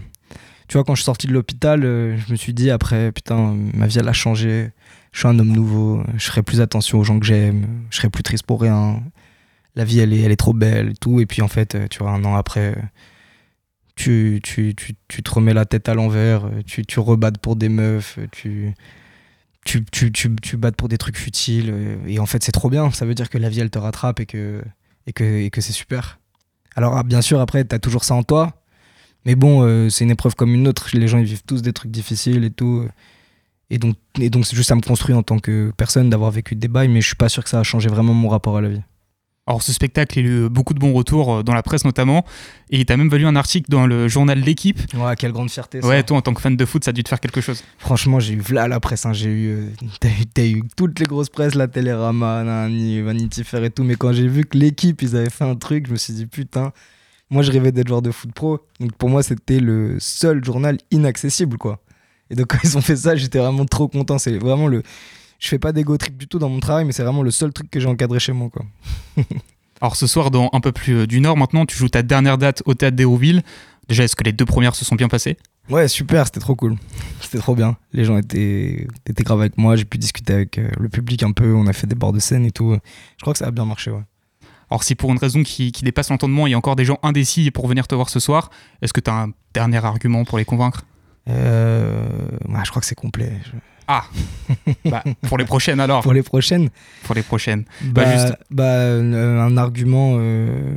Tu 0.68 0.76
vois, 0.76 0.84
quand 0.84 0.94
je 0.94 1.00
suis 1.00 1.06
sorti 1.06 1.26
de 1.28 1.32
l'hôpital, 1.32 1.82
je 1.82 2.32
me 2.32 2.36
suis 2.36 2.52
dit 2.52 2.70
après, 2.70 3.12
putain, 3.12 3.54
ma 3.74 3.86
vie, 3.86 3.98
elle 4.00 4.08
a 4.08 4.12
changé. 4.12 4.70
Je 5.12 5.20
suis 5.20 5.28
un 5.28 5.38
homme 5.38 5.52
nouveau. 5.52 6.02
Je 6.16 6.26
ferai 6.26 6.42
plus 6.42 6.60
attention 6.60 6.98
aux 6.98 7.04
gens 7.04 7.20
que 7.20 7.24
j'aime. 7.24 7.84
Je 7.90 7.98
serai 7.98 8.10
plus 8.10 8.24
triste 8.24 8.42
pour 8.42 8.60
rien. 8.60 9.00
La 9.76 9.84
vie, 9.84 10.00
elle 10.00 10.12
est, 10.12 10.22
elle 10.22 10.32
est 10.32 10.36
trop 10.36 10.52
belle 10.52 10.90
et 10.90 10.94
tout. 10.94 11.20
Et 11.20 11.26
puis, 11.26 11.40
en 11.40 11.46
fait, 11.46 11.88
tu 11.88 12.00
vois, 12.00 12.10
un 12.10 12.24
an 12.24 12.34
après, 12.34 12.74
tu, 13.94 14.40
tu, 14.42 14.74
tu, 14.74 14.94
tu 15.06 15.22
te 15.22 15.30
remets 15.30 15.54
la 15.54 15.66
tête 15.66 15.88
à 15.88 15.94
l'envers, 15.94 16.50
tu, 16.66 16.84
tu 16.84 16.98
rebattes 16.98 17.38
pour 17.38 17.54
des 17.54 17.68
meufs, 17.68 18.18
tu, 18.32 18.74
tu, 19.66 19.84
tu, 19.84 20.10
tu, 20.12 20.34
tu 20.40 20.56
battes 20.56 20.76
pour 20.76 20.88
des 20.88 20.98
trucs 20.98 21.18
futiles. 21.18 21.70
euh, 21.72 21.96
Et 22.06 22.18
en 22.18 22.26
fait, 22.26 22.42
c'est 22.42 22.52
trop 22.52 22.70
bien. 22.70 22.90
Ça 22.92 23.04
veut 23.04 23.14
dire 23.14 23.28
que 23.28 23.38
la 23.38 23.48
vie, 23.50 23.60
elle 23.60 23.70
te 23.70 23.78
rattrape 23.78 24.20
et 24.20 24.26
que, 24.26 24.62
et 25.06 25.12
que, 25.12 25.24
et 25.24 25.50
que 25.50 25.60
c'est 25.60 25.72
super. 25.72 26.18
Alors, 26.76 26.96
ah, 26.96 27.02
bien 27.02 27.20
sûr, 27.22 27.40
après, 27.40 27.64
t'as 27.64 27.78
toujours 27.78 28.04
ça 28.04 28.14
en 28.14 28.22
toi. 28.22 28.62
Mais 29.24 29.34
bon, 29.34 29.62
euh, 29.62 29.90
c'est 29.90 30.04
une 30.04 30.10
épreuve 30.10 30.34
comme 30.36 30.54
une 30.54 30.68
autre. 30.68 30.88
Les 30.94 31.08
gens, 31.08 31.18
ils 31.18 31.24
vivent 31.24 31.42
tous 31.46 31.60
des 31.62 31.72
trucs 31.72 31.90
difficiles 31.90 32.44
et 32.44 32.50
tout. 32.50 32.86
Et 33.70 33.78
donc, 33.78 33.96
et 34.20 34.30
donc 34.30 34.46
c'est 34.46 34.54
juste 34.54 34.68
ça 34.68 34.76
me 34.76 34.80
construit 34.80 35.14
en 35.14 35.24
tant 35.24 35.40
que 35.40 35.72
personne 35.76 36.08
d'avoir 36.08 36.30
vécu 36.30 36.54
des 36.54 36.68
bails, 36.68 36.88
mais 36.88 37.00
je 37.00 37.08
suis 37.08 37.16
pas 37.16 37.28
sûr 37.28 37.42
que 37.42 37.50
ça 37.50 37.58
a 37.58 37.64
changé 37.64 37.88
vraiment 37.88 38.14
mon 38.14 38.28
rapport 38.28 38.56
à 38.56 38.60
la 38.60 38.68
vie. 38.68 38.82
Alors 39.48 39.62
ce 39.62 39.72
spectacle, 39.72 40.18
il 40.18 40.26
a 40.26 40.28
eu 40.28 40.48
beaucoup 40.48 40.74
de 40.74 40.80
bons 40.80 40.92
retours 40.92 41.32
euh, 41.36 41.42
dans 41.44 41.54
la 41.54 41.62
presse 41.62 41.84
notamment, 41.84 42.24
et 42.70 42.80
il 42.80 42.84
t'a 42.84 42.96
même 42.96 43.08
valu 43.08 43.26
un 43.26 43.36
article 43.36 43.70
dans 43.70 43.86
le 43.86 44.08
journal 44.08 44.40
L'équipe. 44.40 44.80
Ouais, 44.94 45.14
quelle 45.16 45.30
grande 45.32 45.50
fierté. 45.50 45.80
ça. 45.80 45.86
Ouais, 45.86 46.02
toi 46.02 46.16
en 46.16 46.20
tant 46.20 46.34
que 46.34 46.40
fan 46.40 46.56
de 46.56 46.64
foot, 46.64 46.82
ça 46.84 46.90
a 46.90 46.92
dû 46.92 47.04
te 47.04 47.08
faire 47.08 47.20
quelque 47.20 47.40
chose. 47.40 47.62
Franchement, 47.78 48.18
j'ai 48.18 48.34
eu 48.34 48.42
là 48.50 48.66
la 48.66 48.80
presse. 48.80 49.06
hein, 49.06 49.12
J'ai 49.12 49.28
eu, 49.30 49.48
euh, 49.50 49.70
t'as 50.34 50.42
eu, 50.42 50.56
eu 50.56 50.62
toutes 50.76 50.98
les 50.98 51.06
grosses 51.06 51.28
presses, 51.28 51.54
la 51.54 51.68
Télérama, 51.68 52.42
Nani, 52.42 53.00
Vanity 53.02 53.44
Fair 53.44 53.62
et 53.62 53.70
tout. 53.70 53.84
Mais 53.84 53.94
quand 53.94 54.12
j'ai 54.12 54.26
vu 54.26 54.44
que 54.44 54.58
l'équipe, 54.58 55.00
ils 55.02 55.14
avaient 55.16 55.30
fait 55.30 55.44
un 55.44 55.54
truc, 55.54 55.86
je 55.86 55.92
me 55.92 55.96
suis 55.96 56.12
dit 56.12 56.26
putain. 56.26 56.72
Moi, 57.30 57.42
je 57.42 57.50
rêvais 57.50 57.72
d'être 57.72 57.88
joueur 57.88 58.02
de 58.02 58.10
foot 58.12 58.32
pro. 58.32 58.60
Donc 58.80 58.94
pour 58.96 59.08
moi, 59.08 59.22
c'était 59.22 59.58
le 59.60 59.96
seul 60.00 60.44
journal 60.44 60.78
inaccessible, 60.90 61.56
quoi. 61.56 61.80
Et 62.30 62.34
donc 62.34 62.46
quand 62.50 62.58
ils 62.64 62.76
ont 62.76 62.80
fait 62.80 62.96
ça, 62.96 63.14
j'étais 63.14 63.38
vraiment 63.38 63.64
trop 63.64 63.86
content. 63.86 64.18
C'est 64.18 64.38
vraiment 64.38 64.66
le. 64.66 64.82
Je 65.38 65.48
fais 65.48 65.58
pas 65.58 65.72
d'ego 65.72 65.96
trip 65.96 66.16
du 66.16 66.26
tout 66.26 66.38
dans 66.38 66.48
mon 66.48 66.60
travail, 66.60 66.84
mais 66.84 66.92
c'est 66.92 67.02
vraiment 67.02 67.22
le 67.22 67.30
seul 67.30 67.52
truc 67.52 67.70
que 67.70 67.80
j'ai 67.80 67.88
encadré 67.88 68.18
chez 68.18 68.32
moi, 68.32 68.48
quoi. 68.50 68.64
Alors 69.80 69.96
ce 69.96 70.06
soir, 70.06 70.30
dans 70.30 70.48
un 70.52 70.60
peu 70.60 70.72
plus 70.72 70.94
euh, 70.94 71.06
du 71.06 71.20
Nord 71.20 71.36
maintenant, 71.36 71.66
tu 71.66 71.76
joues 71.76 71.88
ta 71.88 72.02
dernière 72.02 72.38
date 72.38 72.62
au 72.64 72.74
Théâtre 72.74 72.96
d'Hérouville. 72.96 73.42
Déjà, 73.88 74.04
est-ce 74.04 74.16
que 74.16 74.24
les 74.24 74.32
deux 74.32 74.46
premières 74.46 74.74
se 74.74 74.84
sont 74.84 74.96
bien 74.96 75.08
passées? 75.08 75.36
Ouais, 75.68 75.86
super, 75.86 76.24
c'était 76.26 76.40
trop 76.40 76.56
cool. 76.56 76.76
C'était 77.20 77.38
trop 77.38 77.54
bien. 77.54 77.76
Les 77.92 78.04
gens 78.04 78.16
étaient, 78.16 78.86
étaient 79.06 79.22
graves 79.22 79.40
avec 79.40 79.58
moi. 79.58 79.76
J'ai 79.76 79.84
pu 79.84 79.98
discuter 79.98 80.32
avec 80.32 80.58
euh, 80.58 80.70
le 80.78 80.88
public 80.88 81.22
un 81.22 81.32
peu. 81.32 81.54
On 81.54 81.66
a 81.66 81.72
fait 81.72 81.86
des 81.86 81.94
bords 81.94 82.12
de 82.12 82.18
scène 82.18 82.46
et 82.46 82.50
tout. 82.50 82.76
Je 83.16 83.22
crois 83.22 83.32
que 83.32 83.38
ça 83.38 83.46
a 83.46 83.50
bien 83.50 83.64
marché, 83.64 83.90
ouais. 83.90 84.02
Alors 84.70 84.82
si 84.82 84.94
pour 84.94 85.12
une 85.12 85.18
raison 85.18 85.42
qui, 85.42 85.70
qui 85.70 85.84
dépasse 85.84 86.10
l'entendement, 86.10 86.46
il 86.46 86.50
y 86.50 86.54
a 86.54 86.58
encore 86.58 86.76
des 86.76 86.84
gens 86.84 86.98
indécis 87.02 87.50
pour 87.50 87.68
venir 87.68 87.86
te 87.86 87.94
voir 87.94 88.08
ce 88.08 88.18
soir, 88.18 88.50
est-ce 88.82 88.92
que 88.92 89.00
tu 89.00 89.10
as 89.10 89.14
un 89.14 89.30
dernier 89.54 89.84
argument 89.84 90.24
pour 90.24 90.38
les 90.38 90.44
convaincre? 90.44 90.84
Euh, 91.28 92.08
je 92.64 92.70
crois 92.70 92.80
que 92.80 92.86
c'est 92.86 92.94
complet. 92.94 93.32
Je- 93.44 93.50
bah, 94.90 95.04
Pour 95.28 95.38
les 95.38 95.44
prochaines 95.44 95.78
alors 95.78 96.02
Pour 96.02 96.12
les 96.12 96.22
prochaines, 96.24 96.70
Pour 97.04 97.14
les 97.14 97.22
prochaines. 97.22 97.64
bah, 97.82 98.04
Bah, 98.04 98.12
juste- 98.16 98.34
bah, 98.50 98.64
euh, 98.64 99.40
un 99.40 99.56
argument. 99.56 100.16
euh, 100.18 100.74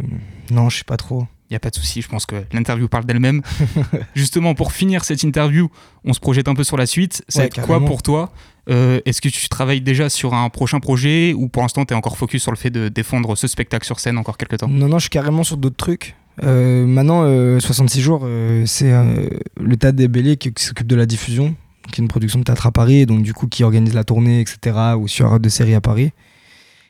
Non, 0.52 0.70
je 0.70 0.78
sais 0.78 0.84
pas 0.84 0.98
trop. 0.98 1.26
Il 1.50 1.54
n'y 1.54 1.56
a 1.56 1.60
pas 1.60 1.72
de 1.72 1.76
souci, 1.76 2.04
je 2.04 2.08
pense 2.08 2.28
que 2.28 2.36
l'interview 2.54 2.88
parle 2.88 3.06
d'elle-même. 3.06 3.42
Justement, 4.16 4.54
pour 4.54 4.72
finir 4.72 5.04
cette 5.04 5.24
interview, 5.24 5.70
on 6.06 6.14
se 6.14 6.20
projette 6.20 6.48
un 6.48 6.54
peu 6.54 6.64
sur 6.64 6.78
la 6.78 6.86
suite. 6.86 7.24
Ça 7.28 7.42
Ouais, 7.44 7.50
quoi 7.50 7.84
pour 7.84 8.04
toi 8.04 8.32
Euh, 8.70 9.00
Est-ce 9.06 9.20
que 9.20 9.30
tu 9.30 9.50
travailles 9.50 9.82
déjà 9.82 10.10
sur 10.10 10.36
un 10.36 10.50
prochain 10.50 10.80
projet 10.80 11.34
ou 11.34 11.50
pour 11.50 11.64
l'instant 11.64 11.86
tu 11.86 11.94
es 11.94 11.98
encore 11.98 12.18
focus 12.18 12.44
sur 12.44 12.52
le 12.52 12.58
fait 12.58 12.70
de 12.70 12.88
défendre 12.88 13.36
ce 13.36 13.48
spectacle 13.48 13.84
sur 13.86 14.00
scène 14.00 14.20
encore 14.20 14.38
quelques 14.38 14.58
temps? 14.60 14.68
Non, 14.68 14.88
non, 14.88 15.00
je 15.00 15.04
suis 15.04 15.10
carrément 15.10 15.44
sur 15.44 15.58
d'autres 15.58 15.76
trucs. 15.78 16.16
Euh, 16.44 16.86
maintenant, 16.86 17.24
euh, 17.24 17.60
66 17.60 18.00
jours, 18.02 18.22
euh, 18.26 18.64
c'est 18.68 18.92
euh, 18.94 19.28
le 19.60 19.76
Théâtre 19.76 19.98
des 19.98 20.08
Béliers 20.08 20.38
qui, 20.38 20.54
qui 20.54 20.64
s'occupe 20.64 20.86
de 20.88 20.96
la 20.96 21.08
diffusion, 21.08 21.56
qui 21.92 22.00
est 22.00 22.04
une 22.04 22.08
production 22.10 22.38
de 22.38 22.44
théâtre 22.44 22.68
à 22.68 22.72
Paris, 22.72 23.00
et 23.00 23.06
donc 23.08 23.24
du 23.24 23.34
coup 23.34 23.48
qui 23.48 23.64
organise 23.64 23.96
la 23.96 24.04
tournée, 24.04 24.40
etc., 24.42 24.78
ou 25.00 25.08
sur 25.08 25.40
de 25.40 25.50
séries 25.50 25.74
à 25.74 25.82
Paris. 25.82 26.12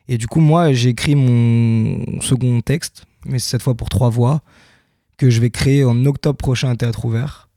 Et 0.09 0.17
du 0.17 0.27
coup, 0.27 0.41
moi, 0.41 0.73
j'ai 0.73 0.89
écrit 0.89 1.15
mon 1.15 2.19
second 2.19 2.59
texte, 2.61 3.05
mais 3.25 3.39
cette 3.39 3.61
fois 3.61 3.75
pour 3.75 3.89
trois 3.89 4.09
voix, 4.09 4.41
que 5.17 5.29
je 5.29 5.41
vais 5.41 5.49
créer 5.49 5.83
en 5.83 6.05
octobre 6.05 6.37
prochain 6.37 6.69
à 6.69 6.75
Théâtre 6.75 7.05
Ouvert. 7.05 7.49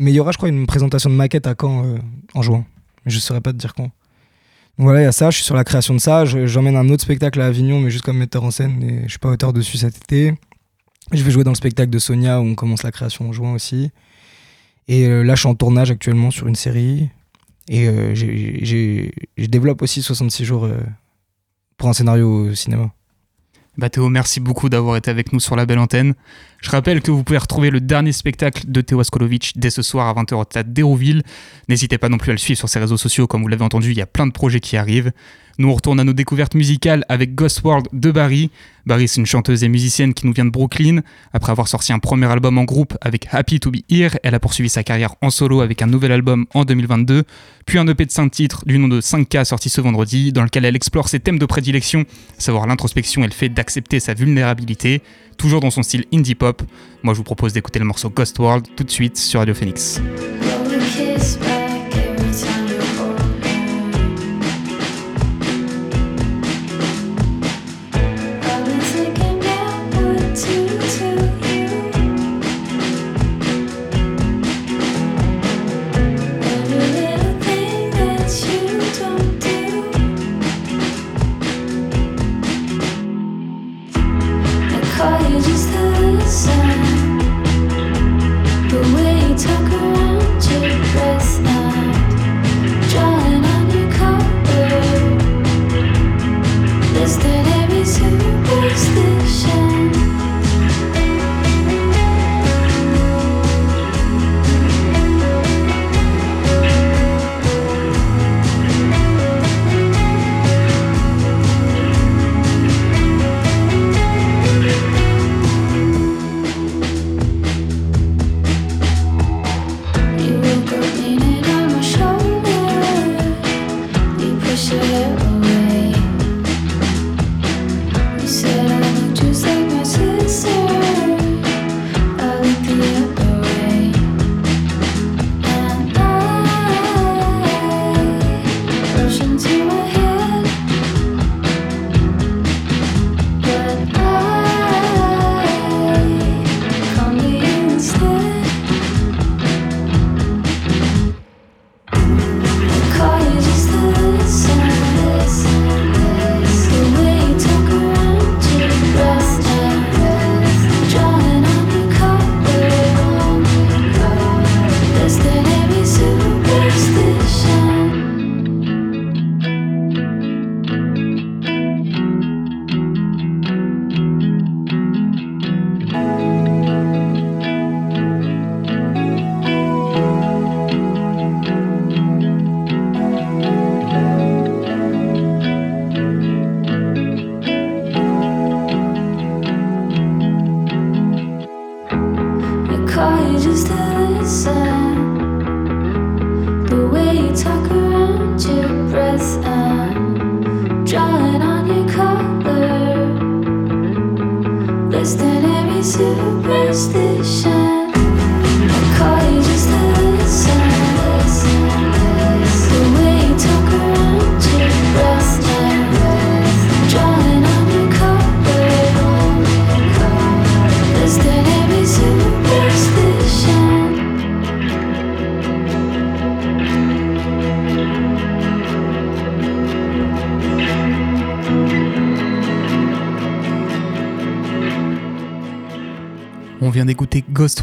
Mais 0.00 0.10
il 0.10 0.14
y 0.14 0.20
aura, 0.20 0.32
je 0.32 0.36
crois, 0.36 0.48
une 0.48 0.66
présentation 0.66 1.08
de 1.10 1.14
maquette 1.14 1.46
à 1.46 1.54
Caen 1.58 1.84
euh, 1.84 1.98
en 2.34 2.42
juin. 2.42 2.64
Je 3.06 3.16
ne 3.16 3.20
saurais 3.20 3.40
pas 3.40 3.52
te 3.52 3.58
dire 3.58 3.74
quand. 3.74 3.84
Donc 3.84 3.92
voilà, 4.86 5.00
il 5.02 5.04
y 5.04 5.06
a 5.06 5.12
ça, 5.12 5.30
je 5.30 5.36
suis 5.36 5.44
sur 5.44 5.54
la 5.54 5.62
création 5.62 5.94
de 5.94 6.00
ça. 6.00 6.24
Je- 6.24 6.46
J'emmène 6.46 6.74
un 6.74 6.88
autre 6.88 7.02
spectacle 7.04 7.40
à 7.40 7.46
Avignon, 7.46 7.80
mais 7.80 7.90
juste 7.90 8.04
comme 8.04 8.18
metteur 8.18 8.42
en 8.42 8.50
scène, 8.50 8.82
et 8.82 9.02
je 9.04 9.08
suis 9.10 9.18
pas 9.20 9.28
auteur 9.30 9.52
dessus 9.52 9.76
cet 9.76 9.96
été. 9.96 10.34
Je 11.12 11.22
vais 11.22 11.30
jouer 11.30 11.44
dans 11.44 11.52
le 11.52 11.56
spectacle 11.56 11.90
de 11.90 11.98
Sonia 12.00 12.40
où 12.40 12.44
on 12.44 12.54
commence 12.56 12.82
la 12.82 12.90
création 12.90 13.28
en 13.28 13.32
juin 13.32 13.52
aussi. 13.54 13.90
Et 14.88 15.06
euh, 15.06 15.22
là, 15.22 15.34
je 15.36 15.40
suis 15.40 15.48
en 15.48 15.54
tournage 15.54 15.90
actuellement 15.92 16.30
sur 16.32 16.48
une 16.48 16.56
série. 16.56 17.08
Et 17.68 17.86
euh, 17.88 18.14
je 18.16 19.46
développe 19.46 19.80
aussi 19.82 20.02
66 20.02 20.44
jours 20.44 20.68
pour 21.76 21.88
un 21.88 21.92
scénario 21.92 22.48
au 22.50 22.54
cinéma. 22.54 22.90
Bah 23.76 23.90
Théo, 23.90 24.08
merci 24.08 24.38
beaucoup 24.38 24.68
d'avoir 24.68 24.96
été 24.96 25.10
avec 25.10 25.32
nous 25.32 25.40
sur 25.40 25.56
la 25.56 25.66
belle 25.66 25.80
antenne. 25.80 26.14
Je 26.62 26.70
rappelle 26.70 27.02
que 27.02 27.10
vous 27.10 27.24
pouvez 27.24 27.38
retrouver 27.38 27.70
le 27.70 27.80
dernier 27.80 28.12
spectacle 28.12 28.62
de 28.68 28.80
Théo 28.80 29.00
Askolovic 29.00 29.54
dès 29.56 29.70
ce 29.70 29.82
soir 29.82 30.06
à 30.06 30.22
20h 30.22 30.34
au 30.34 30.44
Théâtre 30.44 30.70
d'Hérouville. 30.70 31.24
N'hésitez 31.68 31.98
pas 31.98 32.08
non 32.08 32.16
plus 32.16 32.30
à 32.30 32.34
le 32.34 32.38
suivre 32.38 32.56
sur 32.56 32.68
ses 32.68 32.78
réseaux 32.78 32.96
sociaux, 32.96 33.26
comme 33.26 33.42
vous 33.42 33.48
l'avez 33.48 33.64
entendu, 33.64 33.90
il 33.90 33.96
y 33.96 34.00
a 34.00 34.06
plein 34.06 34.28
de 34.28 34.32
projets 34.32 34.60
qui 34.60 34.76
arrivent. 34.76 35.10
Nous 35.58 35.68
on 35.68 35.74
retourne 35.74 36.00
à 36.00 36.04
nos 36.04 36.12
découvertes 36.12 36.54
musicales 36.54 37.04
avec 37.08 37.34
Ghost 37.34 37.62
World 37.62 37.86
de 37.92 38.10
Barry. 38.10 38.50
Barry, 38.86 39.08
c'est 39.08 39.20
une 39.20 39.26
chanteuse 39.26 39.64
et 39.64 39.68
musicienne 39.68 40.12
qui 40.12 40.26
nous 40.26 40.32
vient 40.32 40.44
de 40.44 40.50
Brooklyn. 40.50 41.00
Après 41.32 41.52
avoir 41.52 41.68
sorti 41.68 41.92
un 41.92 41.98
premier 41.98 42.26
album 42.26 42.58
en 42.58 42.64
groupe 42.64 42.96
avec 43.00 43.28
Happy 43.30 43.60
to 43.60 43.70
Be 43.70 43.78
Here, 43.88 44.18
elle 44.22 44.34
a 44.34 44.40
poursuivi 44.40 44.68
sa 44.68 44.82
carrière 44.82 45.14
en 45.22 45.30
solo 45.30 45.60
avec 45.60 45.80
un 45.80 45.86
nouvel 45.86 46.12
album 46.12 46.46
en 46.54 46.64
2022, 46.64 47.24
puis 47.66 47.78
un 47.78 47.86
EP 47.86 48.04
de 48.04 48.10
5 48.10 48.30
titres 48.30 48.64
du 48.66 48.78
nom 48.78 48.88
de 48.88 49.00
5K 49.00 49.44
sorti 49.44 49.70
ce 49.70 49.80
vendredi, 49.80 50.32
dans 50.32 50.42
lequel 50.42 50.64
elle 50.64 50.76
explore 50.76 51.08
ses 51.08 51.20
thèmes 51.20 51.38
de 51.38 51.46
prédilection, 51.46 52.04
savoir 52.36 52.66
l'introspection 52.66 53.22
et 53.24 53.26
le 53.26 53.32
fait 53.32 53.48
d'accepter 53.48 54.00
sa 54.00 54.14
vulnérabilité, 54.14 55.02
toujours 55.38 55.60
dans 55.60 55.70
son 55.70 55.82
style 55.82 56.04
indie 56.12 56.34
pop. 56.34 56.62
Moi, 57.02 57.14
je 57.14 57.18
vous 57.18 57.24
propose 57.24 57.52
d'écouter 57.52 57.78
le 57.78 57.84
morceau 57.84 58.10
Ghost 58.10 58.38
World 58.38 58.66
tout 58.76 58.84
de 58.84 58.90
suite 58.90 59.16
sur 59.16 59.40
Radio 59.40 59.54
Phoenix. 59.54 60.00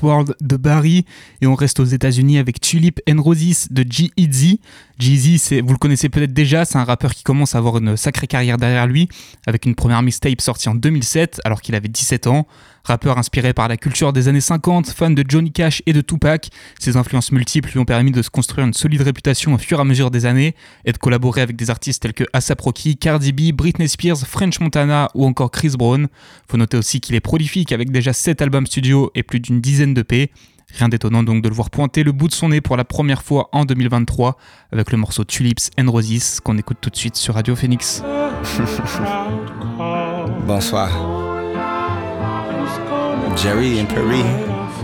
World 0.02 0.36
de 0.41 0.58
Barry 0.58 1.06
et 1.41 1.48
on 1.48 1.56
reste 1.56 1.80
aux 1.80 1.86
États-Unis 1.86 2.38
avec 2.38 2.62
Tulip 2.62 3.00
and 3.10 3.22
Roses 3.22 3.67
de 3.70 3.86
G-Eazy. 3.88 4.60
Jeezy, 5.00 5.62
vous 5.62 5.72
le 5.72 5.78
connaissez 5.78 6.10
peut-être 6.10 6.34
déjà, 6.34 6.65
c'est 6.65 6.78
un 6.78 6.84
rappeur 6.84 7.13
qui 7.13 7.24
commence 7.24 7.56
à 7.56 7.58
avoir 7.58 7.78
une 7.78 7.98
sacrée 7.98 8.28
carrière 8.28 8.58
derrière 8.58 8.88
lui, 8.88 9.10
avec 9.48 9.65
une 9.65 9.76
première 9.76 10.02
mixtape 10.02 10.41
sortie 10.41 10.70
en 10.70 10.76
2007 10.76 11.41
alors 11.44 11.62
qu'il 11.62 11.76
avait 11.76 11.88
17 11.88 12.28
ans. 12.28 12.48
Rappeur 12.84 13.17
inspiré 13.17 13.54
par 13.54 13.67
la 13.67 13.78
culture 13.78 14.12
des 14.12 14.28
années 14.28 14.41
50, 14.41 14.89
fan 14.89 15.13
de 15.13 15.24
Johnny 15.28 15.52
Cash 15.52 15.84
et 15.86 15.94
de 15.94 16.02
Tupac, 16.02 16.50
ses 16.80 16.98
influences 16.98 17.32
multiples 17.32 17.70
lui 17.72 17.80
ont 17.80 17.86
permis 17.86 18.12
de 18.12 18.22
se 18.22 18.30
construire 18.30 18.65
une 18.65 18.74
solide 18.74 19.02
réputation 19.02 19.54
au 19.54 19.58
fur 19.58 19.78
et 19.78 19.82
à 19.82 19.84
mesure 19.84 20.12
des 20.12 20.26
années 20.26 20.56
et 20.86 20.91
de 20.91 20.98
collaborer 20.98 21.41
avec 21.41 21.56
des 21.56 21.70
artistes 21.70 22.02
tels 22.02 22.13
que 22.13 22.24
ASAP 22.34 22.62
Rocky, 22.62 22.98
Cardi 22.98 23.34
B, 23.34 23.52
Britney 23.54 23.88
Spears, 23.88 24.26
French 24.26 24.60
Montana 24.60 25.10
ou 25.13 25.26
encore 25.26 25.52
Chris 25.52 25.74
Brown. 25.78 26.08
Faut 26.50 26.58
noter 26.58 26.78
aussi 26.78 27.02
qu'il 27.02 27.15
est 27.15 27.22
prolifique 27.22 27.72
avec 27.72 27.91
déjà 27.91 28.13
7 28.13 28.41
albums 28.41 28.65
studio 28.65 29.12
et 29.15 29.24
plus 29.24 29.39
d'une 29.39 29.62
dizaine 29.62 29.94
de 29.94 30.02
P. 30.02 30.32
Rien 30.78 30.89
d'étonnant 30.89 31.24
donc 31.24 31.44
de 31.44 31.50
le 31.50 31.56
voir 31.56 31.70
pointer 31.70 32.04
le 32.04 32.12
bout 32.12 32.28
de 32.28 32.34
son 32.34 32.50
nez 32.50 32.62
pour 32.62 32.78
la 32.78 32.86
première 32.86 33.24
fois 33.24 33.50
en 33.52 33.65
2023 33.65 34.38
avec 34.72 34.91
le 34.91 34.98
morceau 34.98 35.24
Tulips 35.24 35.70
and 35.80 35.91
Roses 35.91 36.39
qu'on 36.44 36.58
écoute 36.58 36.78
tout 36.82 36.89
de 36.89 36.96
suite 36.96 37.15
sur 37.15 37.36
Radio 37.36 37.56
Phoenix. 37.56 38.02
Bonsoir. 40.48 41.21
Jerry 43.36 43.80
and 43.80 43.89
Perry. 43.89 44.22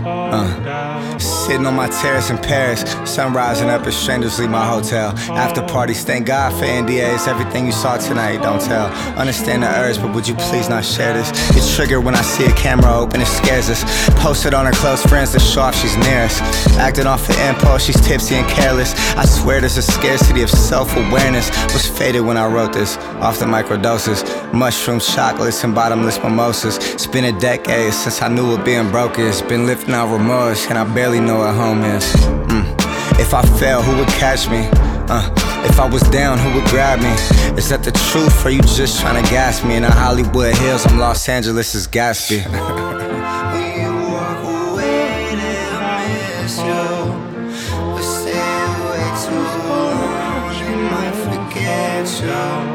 Uh, 0.04 1.18
sitting 1.48 1.64
on 1.64 1.74
my 1.74 1.88
terrace 1.88 2.28
in 2.28 2.36
Paris, 2.36 2.82
sun 3.10 3.32
rising 3.32 3.70
up 3.70 3.86
as 3.86 3.96
strangers 3.96 4.38
leave 4.38 4.50
my 4.50 4.66
hotel. 4.66 5.16
After 5.32 5.62
parties, 5.62 6.04
thank 6.04 6.26
God 6.26 6.52
for 6.52 6.66
NDAs. 6.66 7.26
Everything 7.26 7.64
you 7.64 7.72
saw 7.72 7.96
tonight, 7.96 8.42
don't 8.42 8.60
tell. 8.60 8.88
Understand 9.16 9.62
the 9.62 9.68
urge, 9.68 9.96
but 9.96 10.14
would 10.14 10.28
you 10.28 10.34
please 10.34 10.68
not 10.68 10.84
share 10.84 11.14
this? 11.14 11.30
It's 11.56 11.74
triggered 11.74 12.04
when 12.04 12.14
I 12.14 12.20
see 12.20 12.44
a 12.44 12.52
camera 12.52 12.92
open, 12.94 13.22
it 13.22 13.26
scares 13.26 13.70
us. 13.70 13.82
Posted 14.20 14.52
on 14.52 14.66
her 14.66 14.72
close 14.72 15.02
friends 15.06 15.32
to 15.32 15.40
show 15.40 15.62
off 15.62 15.74
she's 15.74 15.96
near 15.96 16.24
us. 16.24 16.38
Acting 16.76 17.06
off 17.06 17.26
the 17.26 17.48
impulse, 17.48 17.82
she's 17.86 18.00
tipsy 18.06 18.34
and 18.34 18.46
careless. 18.50 18.92
I 19.16 19.24
swear 19.24 19.60
there's 19.60 19.78
a 19.78 19.82
scarcity 19.82 20.42
of 20.42 20.50
self 20.50 20.94
awareness. 20.96 21.48
Was 21.72 21.86
faded 21.86 22.20
when 22.20 22.36
I 22.36 22.46
wrote 22.46 22.74
this, 22.74 22.98
off 23.24 23.38
the 23.38 23.46
microdoses. 23.46 24.20
Mushrooms, 24.52 25.06
chocolates, 25.14 25.64
and 25.64 25.74
bottomless 25.74 26.22
mimosas. 26.22 26.76
It's 26.92 27.06
been 27.06 27.24
a 27.24 27.40
decade 27.40 27.94
since 27.94 28.20
I 28.20 28.28
knew 28.28 28.48
what 28.50 28.66
being 28.66 28.90
broke 28.90 29.18
is. 29.18 29.40
Been 29.40 29.64
lifting 29.64 29.94
out 29.94 30.12
remorse, 30.12 30.66
and 30.68 30.76
I 30.76 30.84
barely 30.94 31.20
know 31.20 31.37
know 31.38 31.52
home 31.52 31.84
is. 31.84 32.04
Mm. 32.50 33.20
If 33.20 33.34
I 33.34 33.42
fell, 33.58 33.82
who 33.82 33.96
would 33.98 34.08
catch 34.08 34.48
me? 34.48 34.68
Uh, 35.10 35.24
if 35.64 35.78
I 35.80 35.88
was 35.88 36.02
down, 36.10 36.38
who 36.38 36.54
would 36.54 36.68
grab 36.68 37.00
me? 37.00 37.12
Is 37.56 37.68
that 37.70 37.82
the 37.82 37.92
truth, 37.92 38.44
or 38.44 38.50
you 38.50 38.60
just 38.62 39.00
trying 39.00 39.22
to 39.22 39.30
gas 39.30 39.64
me? 39.64 39.76
In 39.76 39.82
the 39.82 39.90
Hollywood 39.90 40.54
Hills, 40.56 40.86
I'm 40.86 40.98
Los 40.98 41.28
Angeles' 41.28 41.74
is 41.74 41.86
we. 52.20 52.67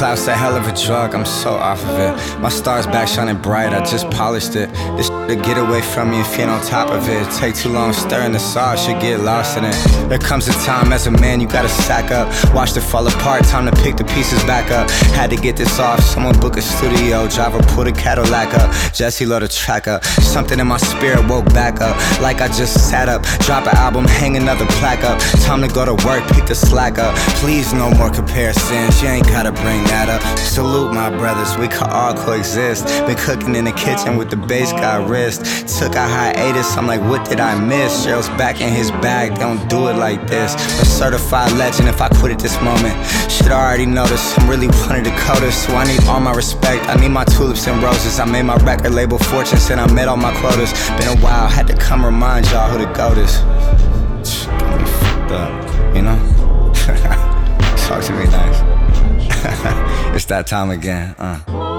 Cloud's 0.00 0.26
a 0.28 0.34
hell 0.34 0.56
of 0.56 0.66
a 0.66 0.72
drug, 0.86 1.14
I'm 1.14 1.26
so 1.26 1.50
off 1.50 1.84
of 1.84 1.98
it. 1.98 2.40
My 2.40 2.48
star's 2.48 2.86
back 2.86 3.06
shining 3.06 3.36
bright, 3.36 3.74
I 3.74 3.84
just 3.84 4.10
polished 4.10 4.56
it. 4.56 4.72
This 4.96 5.10
to 5.30 5.36
get 5.36 5.58
away 5.58 5.80
from 5.80 6.10
me 6.10 6.20
if 6.20 6.36
you 6.36 6.44
ain't 6.44 6.50
on 6.50 6.60
top 6.66 6.90
of 6.90 7.08
it. 7.08 7.30
Take 7.38 7.54
too 7.54 7.68
long 7.68 7.92
stirring 7.92 8.32
the 8.32 8.38
sauce, 8.38 8.88
you 8.88 8.94
get 8.94 9.20
lost 9.20 9.56
in 9.58 9.64
it. 9.64 9.74
There 10.08 10.18
comes 10.18 10.48
a 10.48 10.52
time 10.64 10.92
as 10.92 11.06
a 11.06 11.10
man 11.10 11.40
you 11.40 11.46
gotta 11.46 11.68
sack 11.68 12.10
up. 12.10 12.26
Watch 12.52 12.76
it 12.76 12.80
fall 12.80 13.06
apart, 13.06 13.44
time 13.44 13.70
to 13.70 13.82
pick 13.82 13.96
the 13.96 14.04
pieces 14.04 14.42
back 14.44 14.70
up. 14.72 14.90
Had 15.14 15.30
to 15.30 15.36
get 15.36 15.56
this 15.56 15.78
off, 15.78 16.00
someone 16.00 16.38
book 16.40 16.56
a 16.56 16.62
studio, 16.62 17.28
driver 17.28 17.60
pull 17.74 17.84
the 17.84 17.92
Cadillac 17.92 18.54
up. 18.54 18.74
Jesse 18.92 19.26
load 19.26 19.42
the 19.42 19.48
track 19.48 19.86
up. 19.86 20.02
Something 20.04 20.58
in 20.58 20.66
my 20.66 20.78
spirit 20.78 21.28
woke 21.28 21.44
back 21.52 21.80
up, 21.80 21.94
like 22.20 22.40
I 22.40 22.48
just 22.48 22.90
sat 22.90 23.08
up. 23.08 23.22
Drop 23.40 23.66
an 23.66 23.76
album, 23.76 24.06
hang 24.06 24.36
another 24.36 24.66
plaque 24.80 25.04
up. 25.04 25.20
Time 25.44 25.60
to 25.60 25.68
go 25.68 25.84
to 25.84 25.94
work, 26.06 26.26
pick 26.32 26.46
the 26.46 26.54
slack 26.54 26.98
up. 26.98 27.14
Please, 27.42 27.72
no 27.74 27.90
more 27.90 28.10
comparisons, 28.10 29.00
you 29.02 29.08
ain't 29.08 29.26
gotta 29.28 29.52
bring 29.52 29.89
up. 29.92 30.38
Salute 30.38 30.92
my 30.92 31.10
brothers, 31.10 31.56
we 31.56 31.68
can 31.68 31.90
all 31.90 32.14
coexist. 32.14 32.86
Been 33.06 33.16
cooking 33.16 33.54
in 33.56 33.64
the 33.64 33.72
kitchen 33.72 34.16
with 34.16 34.30
the 34.30 34.36
bass 34.36 34.72
rich 34.72 35.08
wrist. 35.08 35.40
Took 35.78 35.94
a 35.94 36.06
hiatus, 36.06 36.76
I'm 36.76 36.86
like, 36.86 37.00
what 37.00 37.28
did 37.28 37.40
I 37.40 37.58
miss? 37.58 38.06
Cheryl's 38.06 38.28
back 38.30 38.60
in 38.60 38.72
his 38.72 38.90
bag, 39.02 39.38
don't 39.38 39.68
do 39.68 39.88
it 39.88 39.94
like 39.94 40.26
this. 40.26 40.54
A 40.54 40.84
certified 40.84 41.52
legend 41.52 41.88
if 41.88 42.00
I 42.00 42.08
quit 42.08 42.32
at 42.32 42.38
this 42.38 42.60
moment. 42.62 42.94
Should 43.30 43.52
already 43.52 43.86
notice, 43.86 44.38
I'm 44.38 44.48
really 44.48 44.68
one 44.68 44.96
of 44.96 45.04
the 45.04 45.10
coders, 45.10 45.52
so 45.52 45.74
I 45.74 45.84
need 45.84 46.02
all 46.04 46.20
my 46.20 46.34
respect. 46.34 46.86
I 46.88 46.94
need 47.00 47.10
my 47.10 47.24
tulips 47.24 47.66
and 47.66 47.82
roses. 47.82 48.18
I 48.20 48.24
made 48.24 48.44
my 48.44 48.56
record 48.56 48.92
label 48.92 49.18
fortune, 49.18 49.58
and 49.70 49.80
I 49.80 49.92
met 49.92 50.08
all 50.08 50.16
my 50.16 50.34
quotas. 50.40 50.72
Been 50.98 51.08
a 51.08 51.20
while, 51.20 51.48
had 51.48 51.66
to 51.68 51.76
come 51.76 52.04
remind 52.04 52.46
y'all 52.50 52.70
who 52.70 52.78
the 52.78 52.92
goat 52.92 53.18
is. 53.18 53.42
Me 54.20 54.86
fucked 55.00 55.32
up, 55.32 55.94
you 55.94 56.02
know? 56.02 56.18
Talk 57.86 58.04
to 58.04 58.12
me 58.12 58.24
nice. 58.26 58.69
it's 60.14 60.26
that 60.26 60.46
time 60.46 60.70
again, 60.70 61.14
uh. 61.18 61.69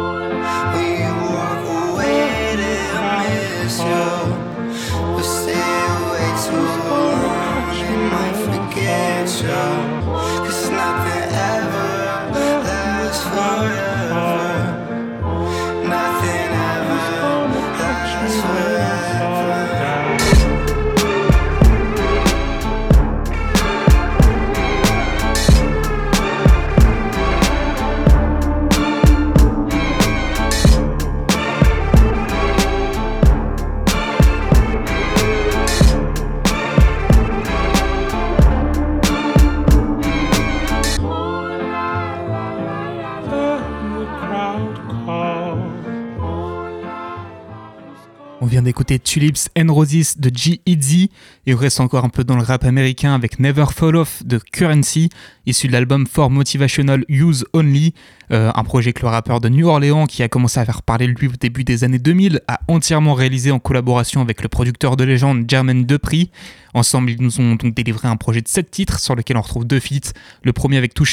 Vient 48.62 48.66
d'écouter 48.66 49.00
Tulips 49.00 49.50
and 49.58 49.74
Roses 49.74 50.18
de 50.18 50.30
G-Eazy 50.34 51.10
et 51.48 51.54
on 51.54 51.58
reste 51.58 51.80
encore 51.80 52.06
un 52.06 52.10
peu 52.10 52.24
dans 52.24 52.36
le 52.36 52.44
rap 52.44 52.64
américain 52.64 53.16
avec 53.16 53.40
Never 53.40 53.66
Fall 53.74 53.96
Off 53.96 54.24
de 54.24 54.38
Currency, 54.38 55.10
issu 55.48 55.68
de 55.68 55.72
l'album 55.72 56.06
For 56.06 56.30
Motivational 56.30 57.04
Use 57.10 57.44
Only, 57.54 57.94
euh, 58.32 58.52
un 58.54 58.64
projet 58.64 58.94
que 58.94 59.02
le 59.02 59.08
rappeur 59.08 59.42
de 59.42 59.50
New 59.50 59.68
Orleans 59.68 60.06
qui 60.06 60.22
a 60.22 60.28
commencé 60.28 60.60
à 60.60 60.66
faire 60.66 60.84
parler 60.84 61.08
de 61.08 61.14
lui 61.14 61.28
au 61.28 61.32
début 61.40 61.64
des 61.64 61.84
années 61.84 61.98
2000 61.98 62.42
a 62.48 62.60
entièrement 62.68 63.16
réalisé 63.16 63.50
en 63.50 63.60
collaboration 63.60 64.22
avec 64.22 64.44
le 64.44 64.48
producteur 64.48 64.96
de 64.96 65.04
légende 65.04 65.50
Jermaine 65.50 65.86
Dupri. 65.86 66.30
Ensemble, 66.76 67.10
ils 67.10 67.22
nous 67.22 67.40
ont 67.40 67.56
donc 67.56 67.74
délivré 67.74 68.08
un 68.08 68.18
projet 68.18 68.42
de 68.42 68.48
7 68.48 68.70
titres 68.70 69.00
sur 69.00 69.16
lequel 69.16 69.38
on 69.38 69.42
retrouve 69.42 69.66
deux 69.66 69.80
feats, 69.80 70.12
le 70.44 70.54
premier 70.54 70.78
avec 70.78 70.94
Two 70.94 71.06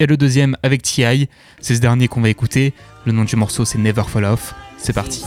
et 0.00 0.06
le 0.06 0.16
deuxième 0.16 0.56
avec 0.62 0.82
T.I. 0.82 1.28
C'est 1.60 1.76
ce 1.76 1.80
dernier 1.80 2.08
qu'on 2.08 2.20
va 2.20 2.30
écouter. 2.30 2.74
Le 3.04 3.12
nom 3.12 3.24
du 3.24 3.36
morceau 3.36 3.64
c'est 3.64 3.78
Never 3.78 4.02
Fall 4.08 4.24
Off. 4.24 4.54
C'est 4.78 4.92
parti. 4.92 5.22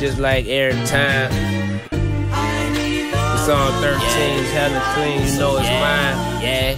just 0.00 0.18
like 0.18 0.46
every 0.46 0.84
time. 0.86 1.30
It's 3.34 3.48
on 3.48 3.72
13, 3.82 4.44
hella 4.54 4.80
clean, 4.94 5.26
you 5.26 5.38
know 5.38 5.56
it's 5.58 5.68
mine. 5.68 6.42
Yeah. 6.42 6.76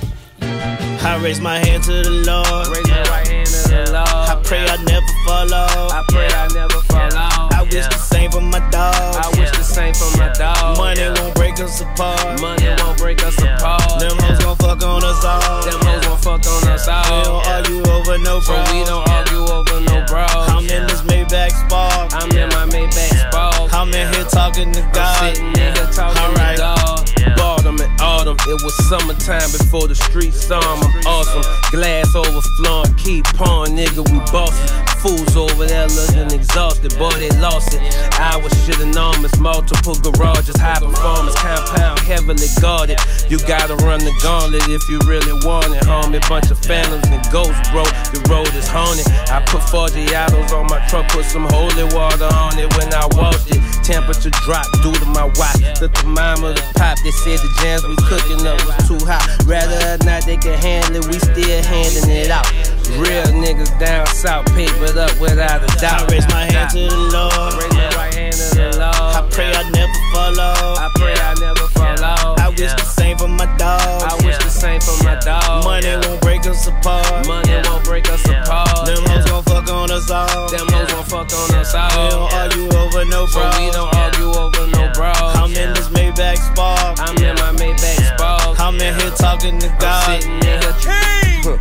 I 1.05 1.23
raise 1.23 1.41
my 1.41 1.59
hand 1.59 1.85
to 1.85 2.03
the 2.03 2.11
Lord. 2.11 2.69
Raise 2.69 2.89
my 2.89 3.03
right 3.03 3.29
hand 3.29 3.47
to 3.47 3.69
the 3.69 3.93
Lord. 3.93 4.09
I 4.09 4.41
pray 4.43 4.67
I 4.67 4.77
never 4.85 5.07
fall 5.27 5.55
off. 5.55 5.93
I 5.93 6.05
pray 6.09 6.27
I 6.27 6.49
never 6.55 6.81
fall 6.81 7.15
off. 7.15 7.34
I 7.65 7.67
wish 7.67 7.87
the 7.87 7.97
same 7.97 8.31
for 8.31 8.41
my 8.43 8.59
dog. 8.69 8.95
I 8.95 9.29
wish 9.41 9.51
the 9.53 9.65
same 9.65 9.95
for 9.95 10.19
my 10.19 10.29
dog. 10.37 10.77
Money 10.77 11.01
yeah. 11.01 11.19
won't 11.19 11.35
break 11.35 11.59
us 11.61 11.81
apart. 11.81 12.39
Money 12.39 12.69
won't 12.77 12.99
break 12.99 13.25
us 13.25 13.39
apart. 13.39 13.81
Them 13.99 14.19
hoes 14.21 14.39
gon' 14.45 14.57
fuck 14.57 14.83
on 14.85 15.03
us 15.03 15.25
all. 15.25 15.65
Them 15.65 15.81
hoes 15.81 16.05
gon' 16.05 16.19
fuck 16.19 16.45
on 16.45 16.69
us 16.69 16.87
all. 16.87 17.05
We 17.09 17.25
don't 17.25 17.41
yeah. 17.41 17.57
argue 17.57 17.81
over 17.89 18.19
no 18.19 18.41
bro. 18.45 18.61
But 18.61 18.73
we 18.73 18.85
don't 18.85 19.09
argue 19.09 19.49
over 19.49 19.81
no 19.81 20.05
bro. 20.05 20.27
I'm 20.29 20.69
in 20.69 20.87
this 20.87 21.01
Maybach 21.09 21.57
spark. 21.65 22.13
I'm 22.13 22.31
in 22.37 22.51
my 22.51 22.69
Maybach 22.69 23.33
Spark. 23.33 23.73
I'm 23.73 23.89
in 23.95 24.13
here 24.13 24.25
talking 24.25 24.71
to 24.73 24.83
I'm 24.83 24.93
God. 24.93 25.35
sitting 25.35 25.49
in 25.49 25.73
here 25.73 25.89
talking 25.89 26.21
Alright. 26.21 26.57
to 26.57 26.69
God. 26.69 27.41
Autumn 27.41 27.81
and 27.81 28.01
autumn, 28.01 28.37
it 28.47 28.63
was 28.63 28.77
summertime 28.89 29.51
before 29.57 29.89
the 29.89 29.95
streets 29.95 30.45
saw 30.45 30.61
'em. 30.61 30.85
I'm 30.85 31.07
awesome. 31.07 31.43
Glass 31.71 32.15
overflowing, 32.15 32.95
keep 32.97 33.25
pouring, 33.33 33.73
nigga, 33.73 34.05
we 34.13 34.19
bossin'. 34.31 34.84
Fools 35.05 35.37
over 35.37 35.67
there 35.67 35.85
looking 35.93 36.33
exhausted, 36.33 36.97
boy, 36.97 37.13
they 37.21 37.29
lost 37.37 37.77
it. 37.77 37.81
I 38.17 38.41
was 38.41 38.49
shit 38.65 38.81
enormous, 38.81 39.37
multiple 39.37 39.93
garages, 40.01 40.57
high 40.57 40.81
performance, 40.81 41.37
compound, 41.37 42.01
heavily 42.01 42.49
guarded. 42.57 42.97
You 43.29 43.37
gotta 43.45 43.77
run 43.85 44.01
the 44.01 44.17
gauntlet 44.25 44.65
if 44.73 44.81
you 44.89 44.97
really 45.05 45.37
want 45.45 45.77
it, 45.77 45.85
homie. 45.85 46.25
Bunch 46.27 46.51
of 46.51 46.57
phantoms 46.57 47.05
and 47.13 47.21
ghosts, 47.29 47.69
bro. 47.69 47.85
The 48.17 48.25
road 48.33 48.49
is 48.57 48.65
haunted. 48.67 49.05
I 49.29 49.45
put 49.45 49.61
Forgiatos 49.69 50.57
on 50.57 50.73
my 50.73 50.81
truck, 50.89 51.13
put 51.13 51.27
some 51.27 51.45
holy 51.53 51.85
water 51.93 52.25
on 52.33 52.57
it 52.57 52.73
when 52.81 52.89
I 52.97 53.05
washed 53.13 53.53
it. 53.53 53.61
Temperature 53.85 54.33
dropped 54.49 54.73
due 54.81 54.97
to 54.97 55.05
my 55.13 55.29
watch. 55.37 55.61
The 55.85 55.93
thermometer 55.93 56.65
pop, 56.81 56.97
they 57.05 57.13
said 57.13 57.45
the 57.45 57.53
jams 57.61 57.85
we 57.85 57.93
cooking 58.09 58.41
up 58.49 58.57
was 58.65 58.89
too 58.89 58.97
hot. 59.05 59.21
Rather 59.45 59.77
or 59.85 60.01
not, 60.09 60.25
they 60.25 60.41
can 60.41 60.57
handle 60.57 61.05
it, 61.05 61.13
we 61.13 61.21
still 61.21 61.61
handing 61.61 62.09
it 62.09 62.33
out. 62.33 62.49
Real 62.93 63.25
niggas 63.35 63.73
down 63.81 64.07
south, 64.07 64.47
papered 64.55 64.97
up 64.97 65.19
without 65.19 65.65
a 65.65 65.71
doubt. 65.81 66.11
I 66.11 66.13
raise 66.13 66.29
my 66.29 66.45
hand 66.45 66.71
to 66.71 66.89
the 66.89 66.97
Lord. 66.97 67.55
Raise 67.59 67.75
my 67.75 67.89
right 67.97 68.15
hand 68.15 68.33
to 68.33 68.55
the 68.55 68.79
Lord. 68.79 69.15
I 69.17 69.27
pray 69.31 69.51
I 69.51 69.69
never 69.71 70.01
fall 70.13 70.39
off. 70.39 70.79
I 70.79 70.89
pray 70.95 71.15
I 71.15 71.35
never 71.41 71.67
fall 71.75 72.05
off. 72.05 72.39
I 72.39 72.49
wish 72.51 72.73
the 72.73 72.85
same 72.85 73.19
for 73.19 73.29
my 73.29 73.47
dog. 73.57 73.81
I 73.81 74.15
wish 74.25 74.39
the 74.39 74.51
same 74.51 74.81
for 74.81 74.95
my 75.03 75.17
dog. 75.17 75.65
Money 75.65 75.97
won't 76.07 76.21
break 76.21 76.47
us 76.47 76.67
apart. 76.67 77.27
Money 77.27 77.57
won't 77.65 77.85
break 77.85 78.09
us 78.11 78.25
apart. 78.29 78.87
Them 78.87 79.03
hoes 79.09 79.25
gon' 79.25 79.43
fuck 79.45 79.69
on 79.71 79.91
us 79.91 80.11
all. 80.11 80.49
Them 80.51 80.69
hoes 80.69 80.93
gon' 80.93 81.05
fuck 81.05 81.33
on 81.33 81.55
us 81.57 81.73
We 81.73 82.09
don't 82.11 82.33
argue 82.33 82.69
over 82.79 83.05
no 83.05 83.27
bro. 83.27 83.51
We 83.59 83.71
don't 83.73 83.95
argue 83.95 84.31
over 84.31 84.67
no 84.69 84.93
bro. 84.95 85.13
I'm 85.41 85.51
in 85.57 85.73
this 85.75 85.89
Maybach 85.89 86.39
spark. 86.39 87.01
I'm 87.01 87.17
in 87.19 87.35
my 87.37 87.53
Maybach 87.59 88.15
Spark. 88.15 88.61
I'm 88.61 88.75
in 88.81 88.95
here 89.01 89.11
talking 89.11 89.59
to 89.59 89.69
I'm 89.69 89.79
God. 89.79 90.23
sitting 90.23 90.37
in 90.39 90.63
here 90.63 91.14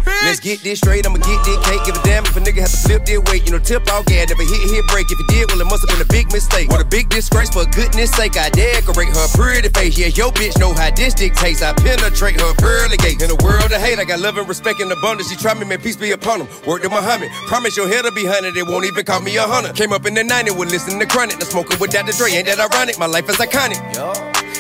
Huh. 0.06 0.28
Let's 0.28 0.40
get 0.40 0.62
this 0.62 0.80
straight, 0.80 1.06
I'ma 1.06 1.18
get 1.18 1.40
this 1.46 1.60
cake. 1.66 1.84
Give 1.86 1.96
a 1.96 2.04
damn 2.04 2.24
if 2.26 2.36
a 2.36 2.40
nigga 2.40 2.62
has 2.62 2.72
to 2.72 2.80
flip 2.88 3.06
their 3.06 3.22
weight. 3.22 3.46
You 3.46 3.52
know, 3.56 3.60
tip 3.60 3.88
off 3.92 4.06
gas, 4.06 4.30
never 4.30 4.44
hit, 4.44 4.62
hit 4.70 4.86
break. 4.88 5.08
If 5.10 5.20
you 5.20 5.28
did, 5.28 5.52
well, 5.52 5.62
it 5.62 5.70
must 5.70 5.88
have 5.88 5.92
been 5.92 6.04
a 6.04 6.12
big 6.12 6.32
mistake. 6.32 6.70
What 6.70 6.82
a 6.82 6.86
big 6.86 7.10
disgrace, 7.10 7.50
for 7.50 7.66
goodness 7.66 8.12
sake, 8.12 8.38
I 8.38 8.50
decorate 8.50 9.10
her 9.10 9.28
pretty 9.36 9.70
face. 9.70 9.98
Yeah, 9.98 10.08
your 10.14 10.32
bitch 10.32 10.60
know 10.60 10.74
how 10.74 10.92
this 10.92 11.14
dictates. 11.14 11.62
I 11.62 11.74
penetrate 11.74 12.40
her 12.40 12.54
pearly 12.56 12.98
gates. 12.98 13.24
In 13.24 13.32
a 13.32 13.40
world 13.44 13.72
of 13.72 13.82
hate, 13.82 14.00
I 14.00 14.04
got 14.04 14.20
love 14.20 14.38
and 14.38 14.48
respect 14.48 14.82
in 14.82 14.92
abundance. 14.92 15.30
She 15.30 15.36
try 15.36 15.54
me, 15.54 15.66
man, 15.66 15.80
peace 15.80 15.96
be 15.96 16.12
upon 16.12 16.40
them. 16.40 16.48
Word 16.66 16.84
to 16.84 16.90
Muhammad. 16.90 17.30
Promise 17.48 17.78
your 17.78 17.88
head'll 17.88 18.12
be 18.12 18.26
hunted, 18.26 18.58
it 18.58 18.68
won't 18.68 18.86
even 18.86 19.06
call 19.06 19.22
me 19.22 19.36
a 19.38 19.44
hunter. 19.44 19.74
Came 19.74 19.94
up 19.94 20.06
in 20.06 20.14
the 20.14 20.24
90s 20.24 20.58
with 20.58 20.72
listening 20.72 21.00
to 21.00 21.06
Chronic. 21.06 21.40
The 21.40 21.46
smoking 21.46 21.80
with 21.80 21.92
Dr. 21.92 22.12
Dre, 22.12 22.32
ain't 22.32 22.48
that 22.48 22.60
ironic? 22.60 22.98
My 23.00 23.08
life 23.08 23.30
is 23.30 23.38
iconic. 23.38 23.80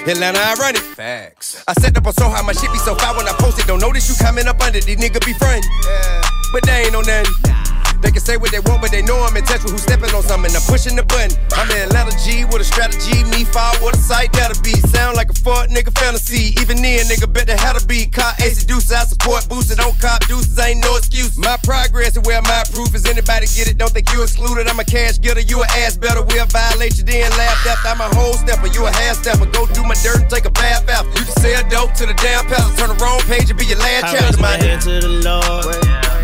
Atlanta, 0.08 0.40
I 0.40 0.54
run 0.60 0.76
it. 0.76 0.82
Facts. 0.82 1.64
I 1.68 1.74
set 1.74 1.98
up 1.98 2.06
on 2.06 2.14
so 2.14 2.30
high, 2.30 2.42
my 2.42 2.54
shit 2.54 2.72
be 2.72 2.78
so 2.80 2.96
fire 2.96 3.16
when 3.16 3.28
I 3.28 3.34
post 3.34 3.60
it. 3.60 3.68
Don't 3.68 3.80
notice 3.80 4.10
you 4.10 4.16
coming 4.24 4.48
up 4.48 4.62
under 4.62 4.80
these 4.80 4.98
nigga 4.98 5.24
be 5.26 5.34
friend. 5.34 5.64
But 6.52 6.66
they 6.66 6.84
ain't 6.84 6.94
no 6.94 7.02
nothing. 7.02 7.73
They 8.04 8.12
can 8.12 8.20
say 8.20 8.36
what 8.36 8.52
they 8.52 8.60
want, 8.60 8.84
but 8.84 8.92
they 8.92 9.02
know 9.02 9.24
I'm 9.24 9.32
in 9.40 9.48
touch 9.48 9.64
with 9.64 9.72
who's 9.72 9.84
stepping 9.88 10.12
on 10.12 10.24
something. 10.28 10.52
I'm 10.52 10.62
pushing 10.68 11.00
the 11.00 11.08
button. 11.08 11.32
I'm 11.56 11.72
in 11.72 11.88
Atlanta 11.88 12.12
G 12.20 12.44
with 12.44 12.60
a 12.60 12.68
strategy. 12.68 13.24
Me 13.32 13.48
fire 13.48 13.72
with 13.80 13.96
a 13.96 14.04
sight 14.04 14.36
that'll 14.36 14.60
be. 14.62 14.76
Sound 14.92 15.16
like 15.16 15.32
a 15.32 15.38
fuck 15.40 15.72
nigga 15.72 15.96
fantasy. 15.98 16.52
Even 16.60 16.84
then, 16.84 17.08
nigga, 17.08 17.32
bet 17.32 17.48
the 17.48 17.56
how 17.56 17.72
to 17.72 17.80
be. 17.88 18.06
Caught 18.06 18.44
ace 18.44 18.68
deuce, 18.68 18.92
I 18.92 19.08
support 19.08 19.48
boosted. 19.48 19.80
Don't 19.80 19.96
cop 20.04 20.20
deuces, 20.28 20.60
ain't 20.60 20.84
no 20.84 20.98
excuse. 21.00 21.38
My 21.40 21.56
progress 21.64 22.20
and 22.20 22.26
where 22.26 22.42
my 22.44 22.64
proof 22.76 22.94
is. 22.94 23.08
Anybody 23.08 23.48
get 23.56 23.72
it? 23.72 23.80
Don't 23.80 23.96
think 23.96 24.12
you 24.12 24.22
excluded. 24.22 24.68
I'm 24.68 24.80
a 24.80 24.84
cash 24.84 25.18
getter, 25.18 25.40
you 25.40 25.64
a 25.64 25.68
ass 25.88 25.96
better. 25.96 26.22
We'll 26.28 26.46
violate 26.52 26.98
you, 27.00 27.08
then 27.08 27.32
laugh 27.40 27.64
after. 27.64 27.88
I'm 27.88 28.02
a 28.04 28.12
whole 28.20 28.36
stepper, 28.36 28.68
you 28.68 28.86
a 28.86 28.92
half 28.92 29.24
stepper. 29.24 29.48
Go 29.48 29.66
do 29.72 29.82
my 29.88 29.96
dirt 30.04 30.28
and 30.28 30.30
take 30.30 30.44
a 30.44 30.52
bath 30.52 30.90
after. 30.92 31.08
You 31.16 31.24
can 31.24 31.36
sell 31.40 31.64
dope 31.72 31.94
to 32.04 32.06
the 32.06 32.14
damn 32.20 32.44
pastor. 32.52 32.76
Turn 32.76 32.92
the 32.92 33.00
wrong 33.00 33.24
page 33.32 33.50
and 33.50 33.58
be 33.58 33.66
your 33.66 33.80
last 33.80 34.12
I 34.12 34.12
chapter. 34.12 34.26
raise 34.28 34.40
my 34.44 34.58
My 34.58 34.64
hand 34.64 34.82
to 34.84 35.00
the 35.00 35.14
Lord. 35.24 36.23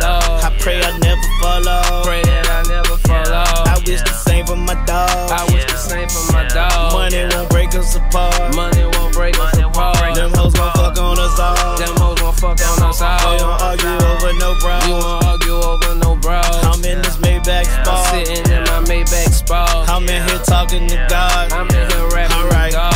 Lord, 0.00 0.40
I 0.44 0.56
pray 0.60 0.80
I 0.82 0.96
never 0.98 1.28
fall 1.40 1.68
off. 1.68 2.04
pray 2.06 2.22
that 2.22 2.46
I 2.48 2.62
never 2.68 2.96
fall 3.06 3.28
off. 3.32 3.66
I 3.68 3.76
wish 3.86 4.00
the 4.02 4.12
same 4.12 4.46
for 4.46 4.56
my 4.56 4.74
dog. 4.86 5.30
I 5.30 5.44
wish 5.52 5.64
the 5.66 5.76
same 5.76 6.08
for 6.08 6.32
my 6.32 6.46
dog. 6.48 6.92
Money 6.92 7.24
won't 7.34 7.48
break 7.50 7.74
us 7.74 7.96
apart. 7.96 8.54
Money 8.54 8.84
won't 8.96 9.12
break 9.14 9.38
us 9.38 9.56
apart. 9.58 10.14
Them 10.14 10.30
hoes 10.34 10.54
gon' 10.54 10.72
fuck 10.72 10.96
on 10.98 11.18
us 11.18 11.38
all. 11.38 11.76
Them 11.78 11.96
hoes 12.00 12.18
gon' 12.20 12.34
fuck 12.34 12.58
on 12.60 12.88
us 12.88 13.00
We 13.00 13.38
don't 13.38 13.50
all. 13.50 13.62
argue 13.62 13.96
over 14.00 14.32
no 14.40 14.50
We 14.54 14.60
bro. 14.60 14.78
won't 14.96 15.24
argue 15.24 15.58
over 15.60 15.94
no 15.96 16.16
bros. 16.16 16.44
I'm 16.64 16.82
in 16.84 17.02
this 17.02 17.16
Maybach 17.18 17.66
spot. 17.68 18.06
sitting 18.12 18.44
in 18.52 18.62
my 18.64 18.80
Maybach 18.88 19.32
spa. 19.32 19.84
I'm 19.88 20.08
in 20.08 20.22
here 20.28 20.38
talking 20.44 20.88
to 20.88 20.96
God. 21.08 21.52
I'm 21.52 21.68
in 21.68 21.90
here 21.90 22.08
rapping 22.08 22.36
Alright. 22.36 22.72
with 22.72 22.74
God. 22.74 22.89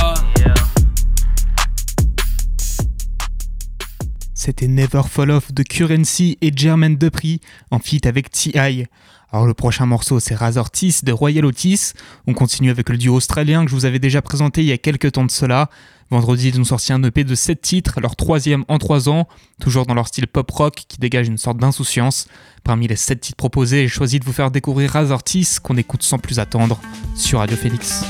C'était 4.44 4.68
Never 4.68 5.00
Fall 5.08 5.30
Off 5.30 5.54
de 5.54 5.62
Currency 5.62 6.36
et 6.42 6.52
Jermaine 6.54 6.96
Dupri 6.96 7.40
en 7.70 7.78
feat 7.78 8.04
avec 8.04 8.30
T.I. 8.30 8.84
Alors 9.32 9.46
le 9.46 9.54
prochain 9.54 9.86
morceau 9.86 10.20
c'est 10.20 10.34
Razor 10.34 10.66
Otis 10.66 11.00
de 11.02 11.12
Royal 11.12 11.46
Otis. 11.46 11.94
On 12.26 12.34
continue 12.34 12.68
avec 12.68 12.90
le 12.90 12.98
duo 12.98 13.14
australien 13.14 13.64
que 13.64 13.70
je 13.70 13.74
vous 13.74 13.86
avais 13.86 13.98
déjà 13.98 14.20
présenté 14.20 14.60
il 14.60 14.66
y 14.66 14.72
a 14.72 14.76
quelques 14.76 15.12
temps 15.12 15.24
de 15.24 15.30
cela. 15.30 15.70
Vendredi 16.10 16.48
ils 16.48 16.60
ont 16.60 16.64
sorti 16.64 16.92
un 16.92 17.02
EP 17.02 17.24
de 17.24 17.34
7 17.34 17.58
titres, 17.58 18.00
leur 18.02 18.16
troisième 18.16 18.66
en 18.68 18.76
3 18.76 19.08
ans, 19.08 19.28
toujours 19.62 19.86
dans 19.86 19.94
leur 19.94 20.08
style 20.08 20.26
pop 20.26 20.50
rock 20.50 20.74
qui 20.88 20.98
dégage 20.98 21.26
une 21.26 21.38
sorte 21.38 21.56
d'insouciance. 21.56 22.28
Parmi 22.64 22.86
les 22.86 22.96
7 22.96 23.20
titres 23.20 23.38
proposés, 23.38 23.84
j'ai 23.84 23.88
choisi 23.88 24.20
de 24.20 24.26
vous 24.26 24.34
faire 24.34 24.50
découvrir 24.50 24.90
Razor 24.90 25.20
Otis 25.20 25.56
qu'on 25.62 25.78
écoute 25.78 26.02
sans 26.02 26.18
plus 26.18 26.38
attendre 26.38 26.78
sur 27.16 27.38
Radio 27.38 27.56
Félix. 27.56 28.04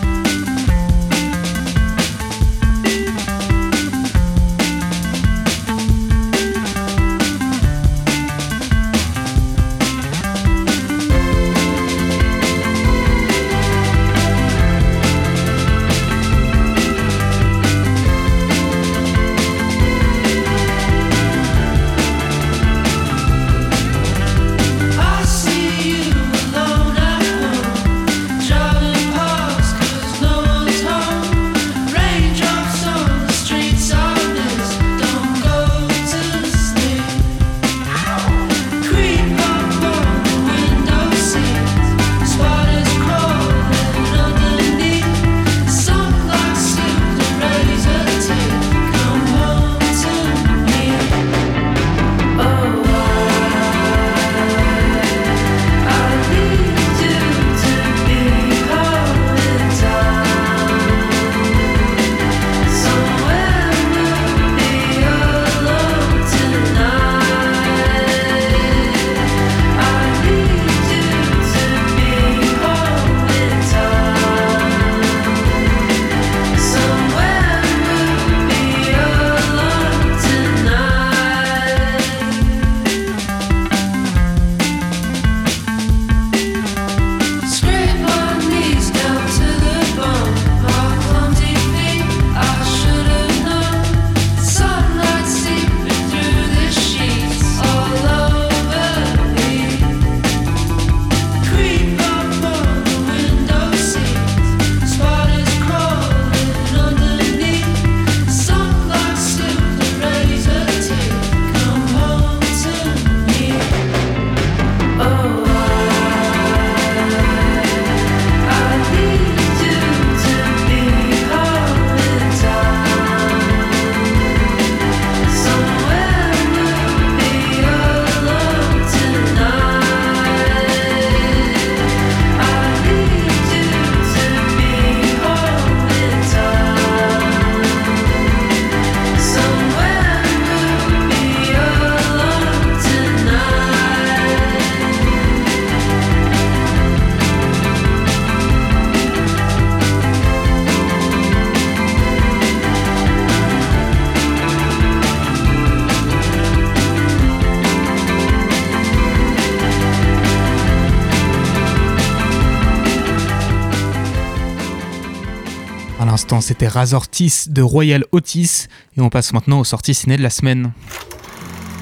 C'était 166.44 166.68
Razor 166.68 167.06
de 167.48 167.62
Royal 167.62 168.04
Otis 168.12 168.66
et 168.96 169.00
on 169.00 169.08
passe 169.08 169.32
maintenant 169.32 169.60
aux 169.60 169.64
sorties 169.64 169.94
ciné 169.94 170.18
de 170.18 170.22
la 170.22 170.28
semaine. 170.28 170.72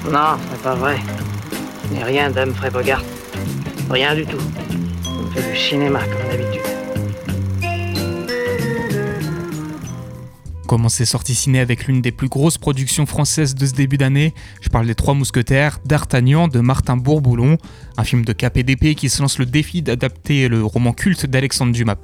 Non, 0.09 0.37
c'est 0.51 0.61
pas 0.61 0.75
vrai. 0.75 0.97
Ce 1.83 1.93
n'est 1.93 2.03
rien 2.03 2.31
Bogart. 2.69 3.03
Rien 3.89 4.15
du 4.15 4.25
tout. 4.25 4.37
On 5.05 5.29
fait 5.31 5.51
du 5.51 5.57
cinéma 5.57 5.99
comme 5.99 6.29
d'habitude. 6.29 6.73
On 10.75 10.89
ciné 11.35 11.59
avec 11.59 11.85
l'une 11.85 12.01
des 12.01 12.11
plus 12.11 12.29
grosses 12.29 12.57
productions 12.57 13.05
françaises 13.05 13.53
de 13.53 13.63
ce 13.67 13.73
début 13.73 13.97
d'année? 13.97 14.33
Je 14.59 14.69
parle 14.69 14.87
des 14.87 14.95
Trois 14.95 15.13
Mousquetaires, 15.13 15.79
d'Artagnan, 15.85 16.47
de 16.47 16.61
Martin 16.61 16.97
Bourboulon, 16.97 17.59
un 17.95 18.03
film 18.03 18.25
de 18.25 18.33
KPDP 18.33 18.95
qui 18.95 19.09
se 19.09 19.21
lance 19.21 19.37
le 19.37 19.45
défi 19.45 19.83
d'adapter 19.83 20.47
le 20.47 20.65
roman 20.65 20.93
culte 20.93 21.27
d'Alexandre 21.27 21.73
Dumas 21.73 21.95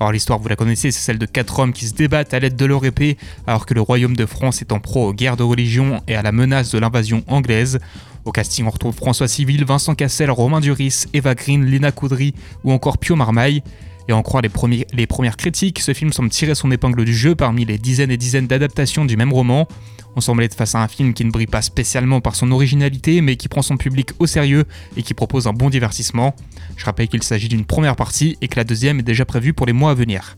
Alors 0.00 0.12
l'histoire, 0.12 0.38
vous 0.38 0.48
la 0.48 0.56
connaissez, 0.56 0.90
c'est 0.90 1.00
celle 1.00 1.18
de 1.18 1.26
quatre 1.26 1.58
hommes 1.58 1.74
qui 1.74 1.86
se 1.86 1.92
débattent 1.92 2.32
à 2.32 2.38
l'aide 2.38 2.56
de 2.56 2.64
leur 2.64 2.86
épée 2.86 3.18
alors 3.46 3.66
que 3.66 3.74
le 3.74 3.82
royaume 3.82 4.16
de 4.16 4.24
France 4.24 4.62
est 4.62 4.72
en 4.72 4.80
proie 4.80 5.06
aux 5.06 5.12
guerres 5.12 5.36
de 5.36 5.42
religion 5.42 6.00
et 6.08 6.16
à 6.16 6.22
la 6.22 6.32
menace 6.32 6.70
de 6.70 6.78
l'invasion 6.78 7.22
anglaise. 7.26 7.78
Au 8.24 8.32
casting, 8.32 8.64
on 8.64 8.70
retrouve 8.70 8.94
François 8.94 9.28
Civil, 9.28 9.66
Vincent 9.66 9.94
Cassel, 9.94 10.30
Romain 10.30 10.60
Duris, 10.60 11.04
Eva 11.12 11.34
Green, 11.34 11.66
Lina 11.66 11.92
Coudry 11.92 12.34
ou 12.64 12.72
encore 12.72 12.96
Pio 12.96 13.14
Marmaille. 13.14 13.62
Et 14.10 14.12
en 14.12 14.24
croire 14.24 14.42
les, 14.42 15.06
premières 15.06 15.36
critiques, 15.36 15.78
ce 15.78 15.94
film 15.94 16.12
semble 16.12 16.30
tirer 16.30 16.56
son 16.56 16.72
épingle 16.72 17.04
du 17.04 17.14
jeu 17.14 17.36
parmi 17.36 17.64
les 17.64 17.78
dizaines 17.78 18.10
et 18.10 18.16
dizaines 18.16 18.48
d'adaptations 18.48 19.04
du 19.04 19.16
même 19.16 19.32
roman. 19.32 19.68
On 20.16 20.20
semble 20.20 20.42
être 20.42 20.56
face 20.56 20.74
à 20.74 20.82
un 20.82 20.88
film 20.88 21.14
qui 21.14 21.24
ne 21.24 21.30
brille 21.30 21.46
pas 21.46 21.62
spécialement 21.62 22.20
par 22.20 22.34
son 22.34 22.50
originalité, 22.50 23.20
mais 23.20 23.36
qui 23.36 23.46
prend 23.46 23.62
son 23.62 23.76
public 23.76 24.10
au 24.18 24.26
sérieux 24.26 24.64
et 24.96 25.04
qui 25.04 25.14
propose 25.14 25.46
un 25.46 25.52
bon 25.52 25.70
divertissement. 25.70 26.34
Je 26.76 26.84
rappelle 26.86 27.06
qu'il 27.06 27.22
s'agit 27.22 27.46
d'une 27.46 27.64
première 27.64 27.94
partie 27.94 28.36
et 28.40 28.48
que 28.48 28.56
la 28.56 28.64
deuxième 28.64 28.98
est 28.98 29.04
déjà 29.04 29.24
prévue 29.24 29.52
pour 29.52 29.66
les 29.66 29.72
mois 29.72 29.92
à 29.92 29.94
venir. 29.94 30.36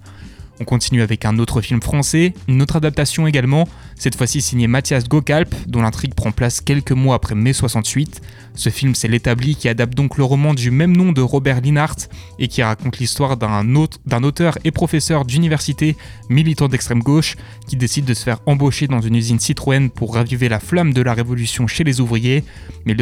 On 0.63 0.65
continue 0.65 1.03
avec 1.03 1.25
un 1.25 1.41
autre 1.41 1.61
film 1.61 1.83
français, 1.83 2.35
une 2.47 2.63
autre 2.63 2.77
adaptation 2.77 3.27
également, 3.27 3.67
cette 3.97 4.15
fois-ci 4.15 4.41
signé 4.41 4.69
Mathias 4.69 5.09
Gokalp, 5.09 5.53
dont 5.67 5.83
l'intrigue 5.83 6.15
prend 6.15 6.31
place 6.31 6.61
quelques 6.61 6.93
mois 6.93 7.17
après 7.17 7.35
mai 7.35 7.53
68. 7.53 8.21
Ce 8.55 8.69
film, 8.69 8.95
c'est 8.95 9.09
l'établi 9.09 9.57
qui 9.57 9.69
adapte 9.69 9.95
donc 9.95 10.19
le 10.19 10.23
roman 10.23 10.55
du 10.55 10.71
même 10.71 10.97
nom 10.97 11.11
de 11.11 11.21
Robert 11.21 11.63
Linhart 11.63 11.97
et 12.39 12.47
qui 12.47 12.63
raconte 12.63 12.99
l'histoire 12.99 13.37
d'un 13.37 14.23
auteur 14.23 14.57
et 14.63 14.71
professeur 14.71 15.25
d'université 15.25 15.97
militant 16.31 16.69
d'extrême 16.69 17.01
gauche 17.01 17.35
qui 17.67 17.75
décide 17.75 18.05
de 18.05 18.15
se 18.15 18.23
faire 18.23 18.39
embaucher 18.47 18.87
dans 18.87 19.01
une 19.01 19.17
usine 19.17 19.41
Citroën 19.41 19.91
pour 19.91 20.15
raviver 20.15 20.49
la 20.49 20.61
flamme 20.61 20.95
de 20.95 21.03
la 21.03 21.13
révolution 21.13 21.67
chez 21.67 21.83
les 21.83 22.01
ouvriers, 22.01 22.45
mais 22.87 22.95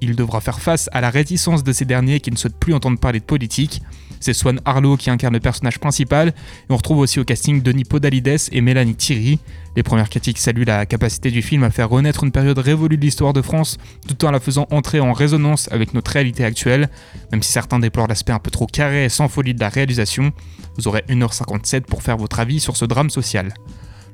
il 0.00 0.14
devra 0.14 0.40
faire 0.40 0.60
face 0.60 0.88
à 0.92 1.00
la 1.00 1.10
réticence 1.10 1.64
de 1.64 1.72
ces 1.72 1.84
derniers 1.84 2.20
qui 2.20 2.30
ne 2.30 2.36
souhaitent 2.36 2.60
plus 2.60 2.72
entendre 2.72 3.00
parler 3.00 3.18
de 3.18 3.24
politique. 3.24 3.82
C'est 4.20 4.34
Swan 4.34 4.60
Harlow 4.64 4.96
qui 4.96 5.08
incarne 5.10 5.32
le 5.32 5.40
personnage 5.40 5.78
principal, 5.78 6.28
et 6.28 6.32
on 6.68 6.76
retrouve 6.76 6.98
aussi 6.98 7.18
au 7.18 7.24
casting 7.24 7.62
Denis 7.62 7.84
Podalides 7.84 8.36
et 8.52 8.60
Mélanie 8.60 8.94
Thierry. 8.94 9.40
Les 9.76 9.82
premières 9.82 10.10
critiques 10.10 10.38
saluent 10.38 10.64
la 10.64 10.84
capacité 10.84 11.30
du 11.30 11.40
film 11.40 11.64
à 11.64 11.70
faire 11.70 11.88
renaître 11.88 12.22
une 12.22 12.30
période 12.30 12.58
révolue 12.58 12.98
de 12.98 13.02
l'histoire 13.02 13.32
de 13.32 13.40
France, 13.40 13.78
tout 14.06 14.24
en 14.26 14.30
la 14.30 14.38
faisant 14.38 14.66
entrer 14.70 15.00
en 15.00 15.12
résonance 15.12 15.72
avec 15.72 15.94
notre 15.94 16.10
réalité 16.10 16.44
actuelle, 16.44 16.90
même 17.32 17.42
si 17.42 17.50
certains 17.50 17.78
déplorent 17.78 18.08
l'aspect 18.08 18.32
un 18.32 18.38
peu 18.38 18.50
trop 18.50 18.66
carré 18.66 19.06
et 19.06 19.08
sans 19.08 19.28
folie 19.28 19.54
de 19.54 19.60
la 19.60 19.70
réalisation. 19.70 20.32
Vous 20.76 20.86
aurez 20.86 21.02
1h57 21.08 21.82
pour 21.82 22.02
faire 22.02 22.18
votre 22.18 22.40
avis 22.40 22.60
sur 22.60 22.76
ce 22.76 22.84
drame 22.84 23.10
social. 23.10 23.54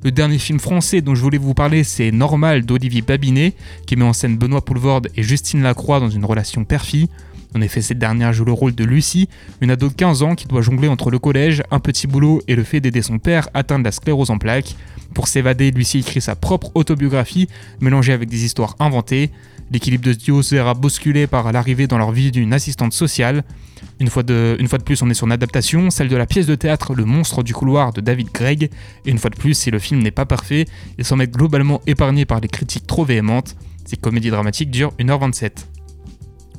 Le 0.04 0.12
dernier 0.12 0.38
film 0.38 0.60
français 0.60 1.00
dont 1.00 1.16
je 1.16 1.22
voulais 1.22 1.38
vous 1.38 1.54
parler, 1.54 1.82
c'est 1.82 2.12
Normal 2.12 2.64
d'Olivier 2.64 3.02
Babinet, 3.02 3.54
qui 3.86 3.96
met 3.96 4.04
en 4.04 4.12
scène 4.12 4.36
Benoît 4.36 4.64
Poulvorde 4.64 5.08
et 5.16 5.22
Justine 5.24 5.62
Lacroix 5.62 5.98
dans 5.98 6.10
une 6.10 6.24
relation 6.24 6.64
père-fille. 6.64 7.08
En 7.56 7.62
effet, 7.62 7.80
cette 7.80 7.98
dernière 7.98 8.34
joue 8.34 8.44
le 8.44 8.52
rôle 8.52 8.74
de 8.74 8.84
Lucie, 8.84 9.30
une 9.62 9.70
ado 9.70 9.88
de 9.88 9.94
15 9.94 10.22
ans 10.22 10.34
qui 10.34 10.46
doit 10.46 10.60
jongler 10.60 10.88
entre 10.88 11.10
le 11.10 11.18
collège, 11.18 11.62
un 11.70 11.80
petit 11.80 12.06
boulot 12.06 12.42
et 12.48 12.54
le 12.54 12.62
fait 12.64 12.80
d'aider 12.82 13.00
son 13.00 13.18
père 13.18 13.48
atteint 13.54 13.78
de 13.78 13.84
la 13.84 13.92
sclérose 13.92 14.28
en 14.28 14.36
plaques. 14.36 14.76
Pour 15.14 15.26
s'évader, 15.26 15.70
Lucie 15.70 16.00
écrit 16.00 16.20
sa 16.20 16.36
propre 16.36 16.70
autobiographie, 16.74 17.48
mélangée 17.80 18.12
avec 18.12 18.28
des 18.28 18.44
histoires 18.44 18.76
inventées. 18.78 19.30
L'équilibre 19.70 20.04
de 20.04 20.12
ce 20.12 20.42
sera 20.42 20.74
bousculé 20.74 21.26
par 21.26 21.50
l'arrivée 21.50 21.86
dans 21.86 21.96
leur 21.96 22.12
vie 22.12 22.30
d'une 22.30 22.52
assistante 22.52 22.92
sociale. 22.92 23.42
Une 24.00 24.10
fois, 24.10 24.22
de, 24.22 24.58
une 24.60 24.68
fois 24.68 24.78
de 24.78 24.84
plus, 24.84 25.00
on 25.00 25.08
est 25.08 25.14
sur 25.14 25.26
une 25.26 25.32
adaptation, 25.32 25.88
celle 25.88 26.08
de 26.08 26.16
la 26.16 26.26
pièce 26.26 26.44
de 26.46 26.56
théâtre 26.56 26.94
Le 26.94 27.06
monstre 27.06 27.42
du 27.42 27.54
couloir 27.54 27.94
de 27.94 28.02
David 28.02 28.28
Gregg. 28.34 28.64
Et 29.06 29.10
une 29.10 29.18
fois 29.18 29.30
de 29.30 29.36
plus, 29.36 29.54
si 29.54 29.70
le 29.70 29.78
film 29.78 30.02
n'est 30.02 30.10
pas 30.10 30.26
parfait, 30.26 30.66
il 30.98 31.06
s'en 31.06 31.18
est 31.20 31.32
globalement 31.32 31.80
épargné 31.86 32.26
par 32.26 32.40
les 32.40 32.48
critiques 32.48 32.86
trop 32.86 33.06
véhémentes. 33.06 33.56
Ces 33.86 33.96
comédies 33.96 34.28
dramatiques 34.28 34.70
durent 34.70 34.92
1h27. 34.98 35.75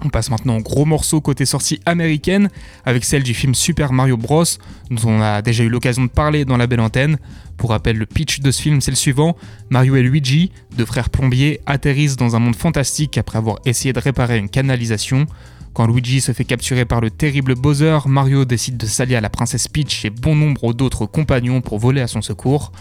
On 0.03 0.09
passe 0.09 0.29
maintenant 0.29 0.57
au 0.57 0.61
gros 0.61 0.85
morceau 0.85 1.21
côté 1.21 1.45
sortie 1.45 1.79
américaine, 1.85 2.49
avec 2.85 3.03
celle 3.03 3.23
du 3.23 3.33
film 3.33 3.55
Super 3.55 3.93
Mario 3.93 4.17
Bros, 4.17 4.43
dont 4.91 5.09
on 5.09 5.21
a 5.21 5.41
déjà 5.41 5.63
eu 5.63 5.69
l'occasion 5.69 6.03
de 6.03 6.09
parler 6.09 6.45
dans 6.45 6.57
la 6.57 6.67
belle 6.67 6.79
antenne. 6.79 7.17
Pour 7.57 7.71
rappel, 7.71 7.97
le 7.97 8.05
pitch 8.05 8.39
de 8.39 8.51
ce 8.51 8.61
film, 8.61 8.81
c'est 8.81 8.91
le 8.91 8.97
suivant. 8.97 9.35
Mario 9.69 9.95
et 9.95 10.03
Luigi, 10.03 10.51
deux 10.77 10.85
frères 10.85 11.09
plombiers, 11.09 11.61
atterrissent 11.65 12.15
dans 12.15 12.35
un 12.35 12.39
monde 12.39 12.55
fantastique 12.55 13.17
après 13.17 13.37
avoir 13.39 13.57
essayé 13.65 13.93
de 13.93 13.99
réparer 13.99 14.37
une 14.37 14.49
canalisation. 14.49 15.25
Quand 15.73 15.87
Luigi 15.87 16.21
se 16.21 16.31
fait 16.31 16.45
capturer 16.45 16.85
par 16.85 17.01
le 17.01 17.11
terrible 17.11 17.55
Bowser, 17.55 17.99
Mario 18.07 18.45
décide 18.45 18.77
de 18.77 18.85
s'allier 18.85 19.15
à 19.15 19.21
la 19.21 19.29
princesse 19.29 19.67
Peach 19.67 20.05
et 20.05 20.09
bon 20.09 20.35
nombre 20.35 20.73
d'autres 20.73 21.05
compagnons 21.05 21.61
pour 21.61 21.79
voler 21.79 22.01
à 22.01 22.07
son 22.07 22.21
secours. 22.21 22.71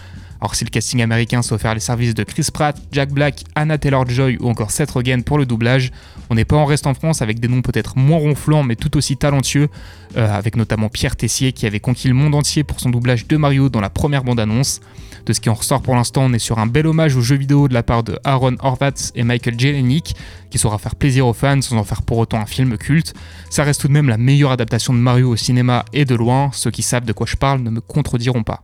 Alors 0.41 0.55
si 0.55 0.63
le 0.63 0.69
casting 0.69 1.01
américain 1.01 1.41
s'est 1.41 1.53
offert 1.53 1.73
les 1.73 1.79
services 1.79 2.13
de 2.13 2.23
Chris 2.23 2.47
Pratt, 2.53 2.77
Jack 2.91 3.09
Black, 3.11 3.43
Anna 3.55 3.77
Taylor-Joy 3.77 4.37
ou 4.39 4.49
encore 4.49 4.71
Seth 4.71 4.91
Rogen 4.91 5.23
pour 5.23 5.37
le 5.37 5.45
doublage, 5.45 5.91
on 6.29 6.35
n'est 6.35 6.45
pas 6.45 6.57
en 6.57 6.65
reste 6.65 6.87
en 6.87 6.93
France 6.93 7.21
avec 7.21 7.39
des 7.39 7.47
noms 7.47 7.61
peut-être 7.61 7.97
moins 7.97 8.19
ronflants 8.19 8.63
mais 8.63 8.75
tout 8.75 8.95
aussi 8.97 9.17
talentueux, 9.17 9.69
euh, 10.15 10.31
avec 10.31 10.55
notamment 10.55 10.89
Pierre 10.89 11.15
Tessier 11.15 11.53
qui 11.53 11.65
avait 11.65 11.79
conquis 11.79 12.07
le 12.07 12.13
monde 12.13 12.35
entier 12.35 12.63
pour 12.63 12.79
son 12.79 12.89
doublage 12.89 13.27
de 13.27 13.37
Mario 13.37 13.69
dans 13.69 13.81
la 13.81 13.89
première 13.89 14.23
bande-annonce. 14.23 14.79
De 15.25 15.33
ce 15.33 15.41
qui 15.41 15.49
en 15.49 15.55
ressort 15.55 15.81
pour 15.81 15.93
l'instant, 15.95 16.23
on 16.23 16.33
est 16.33 16.39
sur 16.39 16.57
un 16.57 16.67
bel 16.67 16.87
hommage 16.87 17.17
aux 17.17 17.21
jeux 17.21 17.35
vidéo 17.35 17.67
de 17.67 17.73
la 17.73 17.83
part 17.83 18.03
de 18.03 18.17
Aaron 18.23 18.55
Horvath 18.59 19.11
et 19.15 19.23
Michael 19.23 19.59
Jelenic, 19.59 20.15
qui 20.49 20.57
saura 20.57 20.77
faire 20.77 20.95
plaisir 20.95 21.27
aux 21.27 21.33
fans 21.33 21.61
sans 21.61 21.75
en 21.75 21.83
faire 21.83 22.01
pour 22.01 22.17
autant 22.17 22.39
un 22.39 22.45
film 22.45 22.77
culte. 22.77 23.13
Ça 23.49 23.63
reste 23.63 23.81
tout 23.81 23.89
de 23.89 23.93
même 23.93 24.07
la 24.07 24.17
meilleure 24.17 24.51
adaptation 24.51 24.93
de 24.93 24.99
Mario 24.99 25.29
au 25.29 25.35
cinéma 25.35 25.83
et 25.91 26.05
de 26.05 26.15
loin, 26.15 26.49
ceux 26.53 26.71
qui 26.71 26.81
savent 26.81 27.03
de 27.03 27.11
quoi 27.11 27.27
je 27.27 27.35
parle 27.35 27.61
ne 27.61 27.69
me 27.69 27.81
contrediront 27.81 28.43
pas. 28.43 28.63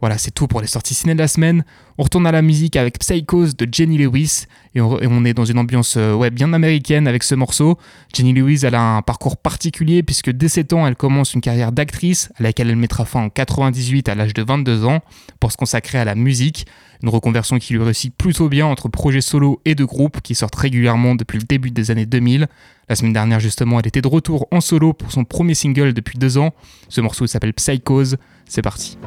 Voilà, 0.00 0.18
c'est 0.18 0.30
tout 0.30 0.46
pour 0.46 0.60
les 0.60 0.66
sorties 0.66 0.92
ciné 0.92 1.14
de 1.14 1.18
la 1.18 1.28
semaine. 1.28 1.64
On 1.96 2.02
retourne 2.02 2.26
à 2.26 2.32
la 2.32 2.42
musique 2.42 2.76
avec 2.76 2.98
Psychos 2.98 3.54
de 3.56 3.66
Jenny 3.70 3.96
Lewis 3.96 4.44
et 4.74 4.82
on, 4.82 5.24
est 5.24 5.32
dans 5.32 5.46
une 5.46 5.58
ambiance 5.58 5.96
euh, 5.96 6.12
ouais, 6.12 6.30
bien 6.30 6.52
américaine 6.52 7.08
avec 7.08 7.22
ce 7.22 7.34
morceau. 7.34 7.78
Jenny 8.14 8.34
Lewis, 8.34 8.60
elle 8.64 8.74
a 8.74 8.82
un 8.82 9.00
parcours 9.00 9.38
particulier 9.38 10.02
puisque 10.02 10.30
dès 10.30 10.48
7 10.48 10.74
ans, 10.74 10.86
elle 10.86 10.96
commence 10.96 11.32
une 11.32 11.40
carrière 11.40 11.72
d'actrice 11.72 12.30
à 12.38 12.42
laquelle 12.42 12.68
elle 12.68 12.76
mettra 12.76 13.06
fin 13.06 13.22
en 13.22 13.30
98 13.30 14.10
à 14.10 14.14
l'âge 14.14 14.34
de 14.34 14.42
22 14.42 14.84
ans 14.84 15.00
pour 15.40 15.50
se 15.50 15.56
consacrer 15.56 15.96
à 15.96 16.04
la 16.04 16.14
musique. 16.14 16.66
Une 17.02 17.08
reconversion 17.08 17.58
qui 17.58 17.72
lui 17.72 17.82
réussit 17.82 18.14
plutôt 18.14 18.50
bien 18.50 18.66
entre 18.66 18.88
projets 18.88 19.22
solo 19.22 19.62
et 19.64 19.74
de 19.74 19.84
groupe 19.84 20.20
qui 20.20 20.34
sortent 20.34 20.56
régulièrement 20.56 21.14
depuis 21.14 21.38
le 21.38 21.44
début 21.44 21.70
des 21.70 21.90
années 21.90 22.06
2000. 22.06 22.48
La 22.90 22.96
semaine 22.96 23.14
dernière, 23.14 23.40
justement, 23.40 23.80
elle 23.80 23.86
était 23.86 24.02
de 24.02 24.08
retour 24.08 24.46
en 24.50 24.60
solo 24.60 24.92
pour 24.92 25.10
son 25.10 25.24
premier 25.24 25.54
single 25.54 25.94
depuis 25.94 26.18
deux 26.18 26.36
ans. 26.36 26.52
Ce 26.90 27.00
morceau 27.00 27.26
s'appelle 27.26 27.54
Psychos. 27.54 28.16
C'est 28.46 28.62
parti. 28.62 28.98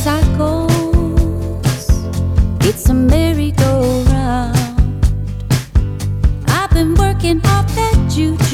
Cycles. 0.00 0.72
It's 2.62 2.88
a 2.88 2.94
merry-go-round. 2.94 4.56
I've 6.48 6.70
been 6.70 6.94
working 6.94 7.40
off 7.44 7.66
that 7.74 7.96
juju 8.10 8.49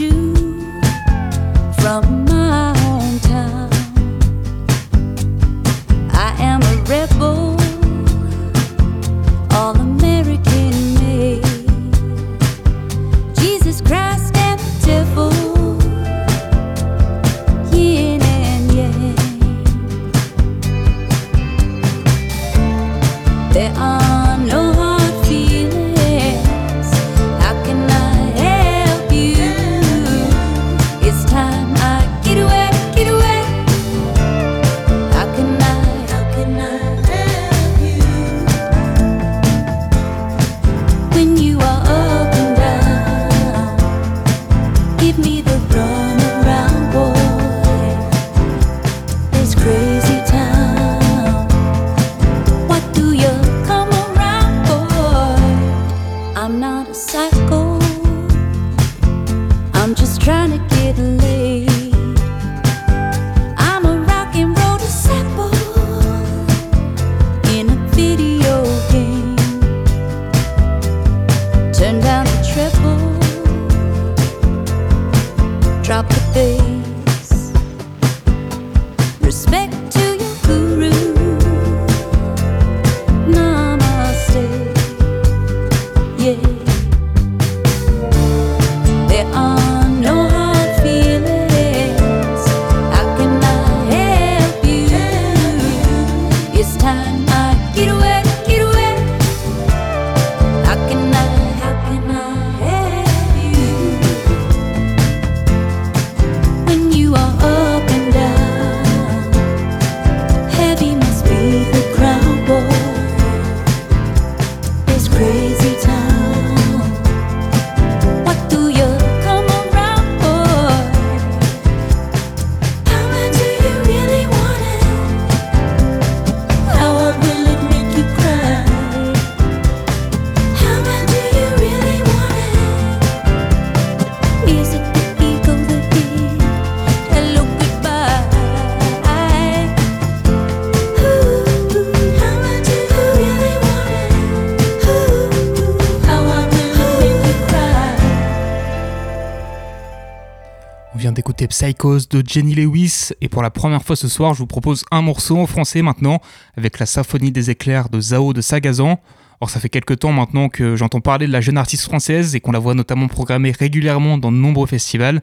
Psychos 151.58 152.00
de 152.10 152.22
Jenny 152.22 152.54
Lewis. 152.54 153.12
Et 153.22 153.30
pour 153.30 153.40
la 153.40 153.48
première 153.48 153.82
fois 153.82 153.96
ce 153.96 154.08
soir, 154.08 154.34
je 154.34 154.40
vous 154.40 154.46
propose 154.46 154.84
un 154.90 155.00
morceau 155.00 155.38
en 155.38 155.46
français 155.46 155.80
maintenant, 155.80 156.20
avec 156.54 156.78
la 156.78 156.84
symphonie 156.84 157.32
des 157.32 157.48
éclairs 157.48 157.88
de 157.88 157.98
Zao 157.98 158.34
de 158.34 158.42
Sagazan. 158.42 159.00
Or, 159.40 159.48
ça 159.48 159.58
fait 159.58 159.70
quelques 159.70 160.00
temps 160.00 160.12
maintenant 160.12 160.50
que 160.50 160.76
j'entends 160.76 161.00
parler 161.00 161.26
de 161.26 161.32
la 161.32 161.40
jeune 161.40 161.56
artiste 161.56 161.84
française 161.84 162.34
et 162.34 162.40
qu'on 162.40 162.52
la 162.52 162.58
voit 162.58 162.74
notamment 162.74 163.08
programmée 163.08 163.52
régulièrement 163.58 164.18
dans 164.18 164.30
de 164.30 164.36
nombreux 164.36 164.66
festivals. 164.66 165.22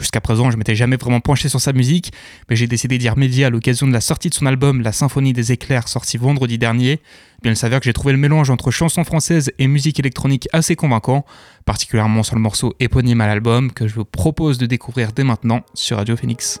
Jusqu'à 0.00 0.22
présent, 0.22 0.50
je 0.50 0.56
m'étais 0.56 0.74
jamais 0.74 0.96
vraiment 0.96 1.20
penché 1.20 1.50
sur 1.50 1.60
sa 1.60 1.74
musique, 1.74 2.12
mais 2.48 2.56
j'ai 2.56 2.66
décidé 2.66 2.96
d'y 2.96 3.08
remédier 3.08 3.44
à 3.44 3.50
l'occasion 3.50 3.86
de 3.86 3.92
la 3.92 4.00
sortie 4.00 4.30
de 4.30 4.34
son 4.34 4.46
album 4.46 4.80
La 4.80 4.92
Symphonie 4.92 5.34
des 5.34 5.52
éclairs, 5.52 5.88
sorti 5.88 6.16
vendredi 6.16 6.56
dernier. 6.56 7.00
Bien, 7.42 7.52
il 7.52 7.56
s'avère 7.56 7.80
que 7.80 7.84
j'ai 7.84 7.92
trouvé 7.92 8.12
le 8.12 8.18
mélange 8.18 8.48
entre 8.48 8.70
chansons 8.70 9.04
françaises 9.04 9.52
et 9.58 9.66
musique 9.66 10.00
électronique 10.00 10.48
assez 10.52 10.74
convaincant, 10.74 11.26
particulièrement 11.66 12.22
sur 12.22 12.34
le 12.34 12.40
morceau 12.40 12.74
éponyme 12.80 13.20
à 13.20 13.26
l'album 13.26 13.70
que 13.70 13.86
je 13.86 13.94
vous 13.94 14.06
propose 14.06 14.56
de 14.56 14.64
découvrir 14.64 15.12
dès 15.12 15.24
maintenant 15.24 15.60
sur 15.74 15.98
Radio 15.98 16.16
Phoenix. 16.16 16.60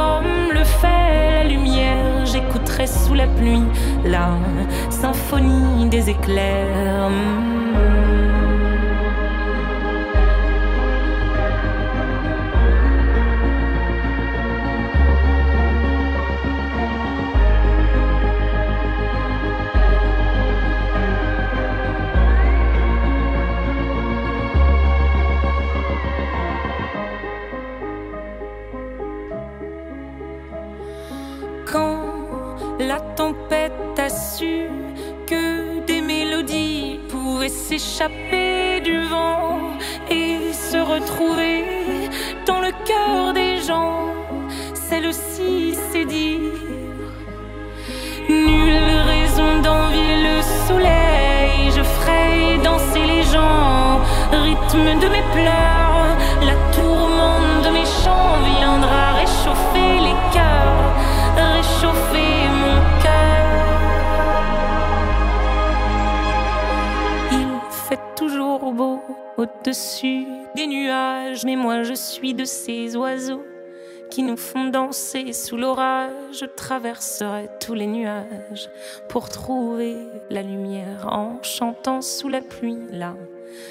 comme 0.00 0.52
le 0.52 0.64
fait 0.64 1.42
la 1.42 1.44
lumière. 1.44 2.26
J'écouterai 2.26 2.86
sous 2.86 3.14
la 3.14 3.26
pluie 3.26 3.66
la 4.04 4.28
symphonie 4.90 5.88
des 5.88 6.10
éclairs. 6.10 7.10
S'échapper 37.80 38.80
du 38.80 39.00
vent 39.06 39.58
et 40.10 40.52
se 40.52 40.76
retrouver 40.76 41.64
dans 42.46 42.60
le 42.60 42.72
cœur 42.84 43.32
des 43.32 43.56
gens, 43.68 44.06
celle-ci 44.74 45.74
c'est 45.90 46.04
dire. 46.04 46.60
Nulle 48.28 48.98
raison 49.12 49.50
d'envier 49.64 50.14
le 50.28 50.36
soleil, 50.68 51.70
je 51.76 51.82
ferai 51.94 52.58
danser 52.62 53.04
les 53.14 53.22
gens, 53.34 54.00
rythme 54.48 54.88
de 55.04 55.08
mes 55.14 55.26
pleurs, 55.36 56.12
la 56.48 56.56
tourmente 56.74 57.64
de 57.64 57.70
mes 57.70 57.88
chants 58.02 58.36
viendra 58.44 58.69
de 72.22 72.44
ces 72.44 72.96
oiseaux 72.96 73.42
qui 74.10 74.22
nous 74.22 74.36
font 74.36 74.68
danser 74.68 75.32
sous 75.32 75.56
l'orage. 75.56 76.12
Je 76.38 76.44
traverserai 76.44 77.48
tous 77.60 77.74
les 77.74 77.86
nuages 77.86 78.68
pour 79.08 79.28
trouver 79.28 79.96
la 80.28 80.42
lumière 80.42 81.06
en 81.10 81.42
chantant 81.42 82.02
sous 82.02 82.28
la 82.28 82.42
pluie 82.42 82.78
la 82.90 83.14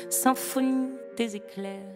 symphonie 0.09 0.89
des 1.15 1.35
éclairs. 1.35 1.95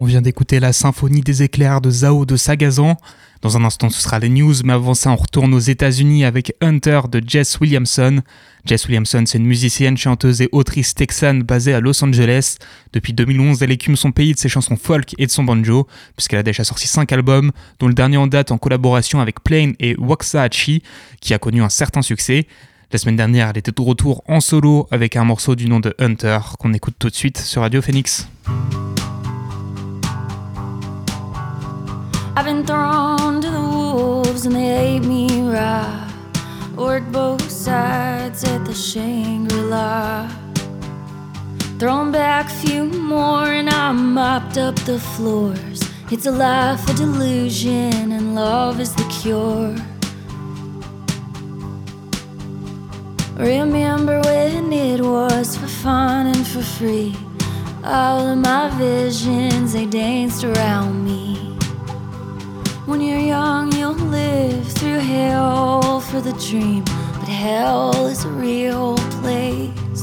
On 0.00 0.06
vient 0.06 0.22
d'écouter 0.22 0.60
la 0.60 0.72
symphonie 0.72 1.20
des 1.20 1.42
éclairs 1.42 1.80
de 1.80 1.90
Zao 1.90 2.24
de 2.24 2.36
Sagazan. 2.36 2.96
Dans 3.42 3.56
un 3.56 3.64
instant, 3.64 3.88
ce 3.88 4.02
sera 4.02 4.18
les 4.18 4.28
news, 4.28 4.54
mais 4.64 4.74
avant 4.74 4.92
ça, 4.92 5.10
on 5.10 5.16
retourne 5.16 5.54
aux 5.54 5.60
États-Unis 5.60 6.26
avec 6.26 6.54
Hunter 6.60 7.00
de 7.10 7.22
Jess 7.26 7.58
Williamson. 7.58 8.20
Jess 8.66 8.86
Williamson, 8.86 9.24
c'est 9.26 9.38
une 9.38 9.46
musicienne, 9.46 9.96
chanteuse 9.96 10.42
et 10.42 10.50
autrice 10.52 10.94
texane 10.94 11.42
basée 11.42 11.72
à 11.72 11.80
Los 11.80 12.04
Angeles. 12.04 12.58
Depuis 12.92 13.14
2011, 13.14 13.62
elle 13.62 13.70
écume 13.70 13.96
son 13.96 14.12
pays 14.12 14.34
de 14.34 14.38
ses 14.38 14.50
chansons 14.50 14.76
folk 14.76 15.14
et 15.16 15.24
de 15.24 15.30
son 15.30 15.44
banjo, 15.44 15.86
puisqu'elle 16.16 16.40
a 16.40 16.42
déjà 16.42 16.64
sorti 16.64 16.86
5 16.86 17.10
albums, 17.12 17.50
dont 17.78 17.88
le 17.88 17.94
dernier 17.94 18.18
en 18.18 18.26
date 18.26 18.52
en 18.52 18.58
collaboration 18.58 19.20
avec 19.20 19.42
Plain 19.42 19.72
et 19.80 19.96
Waxahachie, 19.96 20.82
qui 21.22 21.32
a 21.32 21.38
connu 21.38 21.62
un 21.62 21.70
certain 21.70 22.02
succès. 22.02 22.46
La 22.92 22.98
semaine 22.98 23.16
dernière, 23.16 23.48
elle 23.48 23.58
était 23.58 23.72
de 23.72 23.80
retour 23.80 24.22
en 24.28 24.40
solo 24.40 24.86
avec 24.90 25.16
un 25.16 25.24
morceau 25.24 25.54
du 25.54 25.66
nom 25.66 25.80
de 25.80 25.94
Hunter, 25.98 26.40
qu'on 26.58 26.74
écoute 26.74 26.96
tout 26.98 27.08
de 27.08 27.14
suite 27.14 27.38
sur 27.38 27.62
Radio 27.62 27.80
Phoenix. 27.80 28.28
I've 32.40 32.46
been 32.46 32.64
thrown 32.64 33.42
to 33.42 33.50
the 33.50 33.60
wolves 33.60 34.46
and 34.46 34.56
they 34.56 34.70
ate 34.70 35.04
me 35.04 35.42
raw. 35.42 36.10
Worked 36.74 37.12
both 37.12 37.50
sides 37.50 38.44
at 38.44 38.64
the 38.64 38.72
Shangri 38.72 39.60
La. 39.60 40.26
Thrown 41.78 42.10
back 42.10 42.46
a 42.46 42.54
few 42.66 42.84
more 42.84 43.44
and 43.44 43.68
I 43.68 43.92
mopped 43.92 44.56
up 44.56 44.74
the 44.86 44.98
floors. 44.98 45.82
It's 46.10 46.24
a 46.24 46.30
life 46.30 46.88
of 46.88 46.96
delusion 46.96 48.10
and 48.10 48.34
love 48.34 48.80
is 48.80 48.94
the 48.94 49.04
cure. 49.20 49.76
Remember 53.36 54.18
when 54.22 54.72
it 54.72 55.02
was 55.02 55.58
for 55.58 55.68
fun 55.68 56.28
and 56.28 56.46
for 56.46 56.62
free? 56.62 57.14
All 57.84 58.26
of 58.26 58.38
my 58.38 58.70
visions, 58.78 59.74
they 59.74 59.84
danced 59.84 60.42
around 60.42 61.04
me. 61.04 61.49
When 62.90 63.00
you're 63.00 63.20
young, 63.20 63.70
you'll 63.70 63.92
live 63.92 64.66
through 64.72 64.98
hell 64.98 66.00
for 66.00 66.20
the 66.20 66.32
dream, 66.32 66.82
but 67.20 67.28
hell 67.28 68.08
is 68.08 68.24
a 68.24 68.28
real 68.30 68.96
place. 69.22 70.02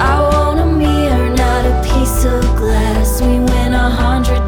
I 0.00 0.18
want 0.32 0.58
a 0.58 0.66
mirror, 0.66 1.30
not 1.30 1.64
a 1.64 1.80
piece 1.84 2.24
of 2.24 2.42
glass. 2.56 3.22
We 3.22 3.38
went 3.38 3.76
on 3.76 3.98
beautiful 4.24 4.47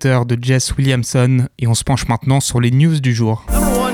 de 0.00 0.38
Jess 0.40 0.74
Williamson 0.78 1.46
et 1.58 1.66
on 1.66 1.74
se 1.74 1.84
penche 1.84 2.08
maintenant 2.08 2.40
sur 2.40 2.58
les 2.58 2.70
news 2.70 3.00
du 3.00 3.14
jour. 3.14 3.44
One 3.50 3.92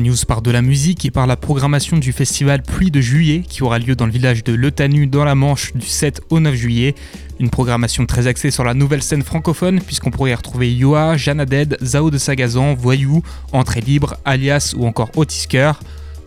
news. 0.00 0.24
Par 0.26 0.42
de 0.42 0.50
la 0.50 0.62
musique 0.62 1.04
et 1.04 1.10
par 1.10 1.26
la 1.26 1.36
programmation 1.36 1.96
du 1.96 2.12
festival 2.12 2.62
Pluie 2.62 2.90
de 2.90 3.00
juillet 3.00 3.42
qui 3.48 3.62
aura 3.62 3.78
lieu 3.78 3.96
dans 3.96 4.06
le 4.06 4.12
village 4.12 4.44
de 4.44 4.52
Le 4.52 4.70
Tanu 4.70 5.06
dans 5.06 5.24
la 5.24 5.34
Manche 5.34 5.72
du 5.74 5.86
7 5.86 6.20
au 6.30 6.38
9 6.38 6.54
juillet. 6.54 6.94
Une 7.42 7.50
programmation 7.50 8.06
très 8.06 8.28
axée 8.28 8.52
sur 8.52 8.62
la 8.62 8.72
nouvelle 8.72 9.02
scène 9.02 9.24
francophone 9.24 9.80
puisqu'on 9.80 10.12
pourrait 10.12 10.30
y 10.30 10.34
retrouver 10.34 10.72
Yoa, 10.72 11.16
Jeanne 11.16 11.44
Dead, 11.44 11.76
Zao 11.82 12.08
de 12.12 12.16
Sagazan, 12.16 12.74
Voyou, 12.74 13.20
Entrée 13.50 13.80
Libre, 13.80 14.14
Alias 14.24 14.74
ou 14.78 14.86
encore 14.86 15.10
Otisker. 15.16 15.72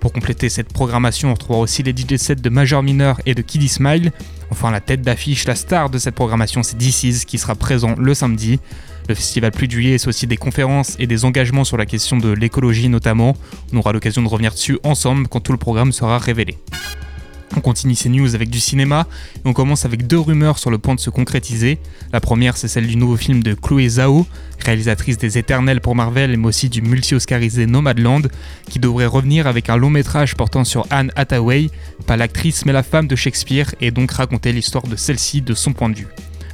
Pour 0.01 0.11
compléter 0.11 0.49
cette 0.49 0.74
programmation, 0.74 1.30
on 1.30 1.34
retrouvera 1.36 1.61
aussi 1.61 1.84
les 1.84 1.93
DJ 1.93 2.18
sets 2.18 2.36
de 2.36 2.49
Major 2.49 2.84
Mineur 2.84 3.22
et 3.26 3.34
de 3.34 3.41
Kiddy 3.41 3.70
Smile. 3.70 4.11
Enfin, 4.51 4.72
la 4.72 4.82
tête 4.82 5.03
d'affiche, 5.03 5.47
la 5.47 5.55
star 5.55 5.89
de 5.89 5.97
cette 5.99 6.16
programmation, 6.16 6.63
c'est 6.63 6.78
DC's 6.78 7.24
qui 7.24 7.38
sera 7.38 7.55
présent 7.55 7.95
le 7.97 8.13
samedi. 8.13 8.59
Le 9.07 9.16
festival 9.16 9.51
Pluie 9.51 9.68
de 9.68 9.72
Juillet, 9.72 9.97
c'est 9.97 10.09
aussi 10.09 10.28
des 10.28 10.36
conférences 10.36 10.97
et 10.99 11.07
des 11.07 11.24
engagements 11.24 11.63
sur 11.63 11.78
la 11.78 11.86
question 11.86 12.18
de 12.18 12.34
l'écologie 12.34 12.89
notamment. 12.89 13.38
On 13.72 13.78
aura 13.78 13.93
l'occasion 13.93 14.22
de 14.22 14.28
revenir 14.28 14.51
dessus 14.51 14.80
ensemble 14.84 15.30
quand 15.30 15.39
tout 15.39 15.53
le 15.53 15.57
programme 15.57 15.93
sera 15.93 16.18
révélé. 16.18 16.57
On 17.58 17.62
continue 17.62 17.95
ces 17.95 18.10
news 18.10 18.36
avec 18.36 18.49
du 18.49 18.60
cinéma 18.60 19.08
et 19.38 19.41
on 19.45 19.53
commence 19.53 19.86
avec 19.86 20.08
deux 20.08 20.20
rumeurs 20.20 20.60
sur 20.60 20.70
le 20.70 20.78
point 20.78 20.93
de 20.93 20.99
se 20.99 21.10
concrétiser. 21.10 21.80
La 22.12 22.20
première, 22.20 22.58
c'est 22.58 22.68
celle 22.68 22.86
du 22.86 22.97
nouveau 22.97 23.16
film 23.16 23.41
de 23.41 23.53
Chloé 23.53 23.88
Zhao, 23.88 24.28
réalisatrice 24.66 25.18
des 25.18 25.38
Éternels 25.38 25.80
pour 25.80 25.95
Marvel, 25.95 26.38
mais 26.38 26.47
aussi 26.47 26.70
du 26.70 26.82
multi-oscarisé 26.82 27.66
Nomadland, 27.66 28.24
qui 28.70 28.80
devrait 28.80 29.06
revenir 29.06 29.47
avec 29.47 29.70
un 29.70 29.78
long 29.78 29.89
métrage 29.89 30.36
portant 30.36 30.66
sur 30.66 30.86
Anne 30.89 31.12
Hathaway, 31.16 31.70
pas 32.06 32.18
l'actrice 32.18 32.66
mais 32.66 32.74
la 32.74 32.84
femme 32.84 33.08
de 33.08 33.16
Shakespeare, 33.16 33.74
et 33.80 33.91
donc 33.91 34.12
raconter 34.12 34.51
l'histoire 34.51 34.88
de 34.88 34.95
celle-ci 34.95 35.41
de 35.41 35.53
son 35.53 35.72
point 35.72 35.89
de 35.89 35.95
vue. 35.95 36.08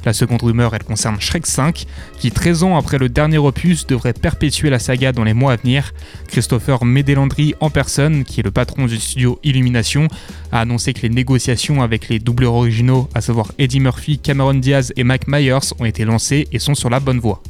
La 0.04 0.12
seconde 0.12 0.42
rumeur, 0.42 0.74
elle 0.74 0.82
concerne 0.82 1.20
Shrek 1.20 1.46
5, 1.46 1.86
qui 2.18 2.32
13 2.32 2.64
ans 2.64 2.76
après 2.76 2.98
le 2.98 3.08
dernier 3.08 3.38
opus 3.38 3.86
devrait 3.86 4.12
perpétuer 4.12 4.68
la 4.68 4.80
saga 4.80 5.12
dans 5.12 5.22
les 5.22 5.34
mois 5.34 5.52
à 5.52 5.56
venir. 5.56 5.94
Christopher 6.26 6.84
Medelandri 6.84 7.54
en 7.60 7.70
personne, 7.70 8.24
qui 8.24 8.40
est 8.40 8.42
le 8.42 8.50
patron 8.50 8.86
du 8.86 8.98
studio 8.98 9.38
Illumination, 9.44 10.08
a 10.50 10.60
annoncé 10.60 10.92
que 10.92 11.02
les 11.02 11.08
négociations 11.08 11.82
avec 11.82 12.08
les 12.08 12.18
doubleurs 12.18 12.54
originaux, 12.54 13.08
à 13.14 13.20
savoir 13.20 13.52
Eddie 13.58 13.80
Murphy, 13.80 14.18
Cameron 14.18 14.54
Diaz 14.54 14.92
et 14.96 15.04
Mike 15.04 15.28
Myers, 15.28 15.72
ont 15.78 15.84
été 15.84 16.04
lancées 16.04 16.48
et 16.50 16.58
sont 16.58 16.74
sur 16.74 16.90
la 16.90 16.98
bonne 16.98 17.20
voie. 17.20 17.40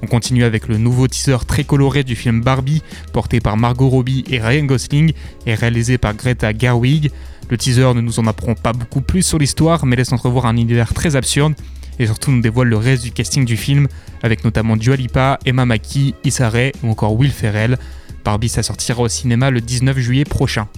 On 0.00 0.06
continue 0.06 0.44
avec 0.44 0.68
le 0.68 0.78
nouveau 0.78 1.08
teaser 1.08 1.38
très 1.46 1.64
coloré 1.64 2.04
du 2.04 2.14
film 2.14 2.40
Barbie, 2.42 2.82
porté 3.12 3.40
par 3.40 3.56
Margot 3.56 3.88
Robbie 3.88 4.24
et 4.30 4.40
Ryan 4.40 4.64
Gosling, 4.64 5.12
et 5.46 5.54
réalisé 5.54 5.98
par 5.98 6.14
Greta 6.14 6.56
Gerwig. 6.56 7.10
Le 7.50 7.56
teaser 7.56 7.94
ne 7.94 8.00
nous 8.00 8.20
en 8.20 8.26
apprend 8.26 8.54
pas 8.54 8.72
beaucoup 8.72 9.00
plus 9.00 9.22
sur 9.22 9.38
l'histoire, 9.38 9.86
mais 9.86 9.96
laisse 9.96 10.12
entrevoir 10.12 10.46
un 10.46 10.56
univers 10.56 10.94
très 10.94 11.16
absurde, 11.16 11.54
et 11.98 12.06
surtout 12.06 12.30
nous 12.30 12.40
dévoile 12.40 12.68
le 12.68 12.76
reste 12.76 13.02
du 13.02 13.12
casting 13.12 13.44
du 13.44 13.56
film, 13.56 13.88
avec 14.22 14.44
notamment 14.44 14.76
Dua 14.76 14.96
Lipa, 14.96 15.38
Emma 15.44 15.66
Mackey, 15.66 16.14
Issa 16.24 16.50
ou 16.82 16.90
encore 16.90 17.14
Will 17.14 17.30
Ferrell. 17.30 17.78
Barbie, 18.24 18.48
ça 18.48 18.62
sortira 18.62 19.02
au 19.02 19.08
cinéma 19.08 19.50
le 19.50 19.60
19 19.60 19.98
juillet 19.98 20.24
prochain. 20.24 20.68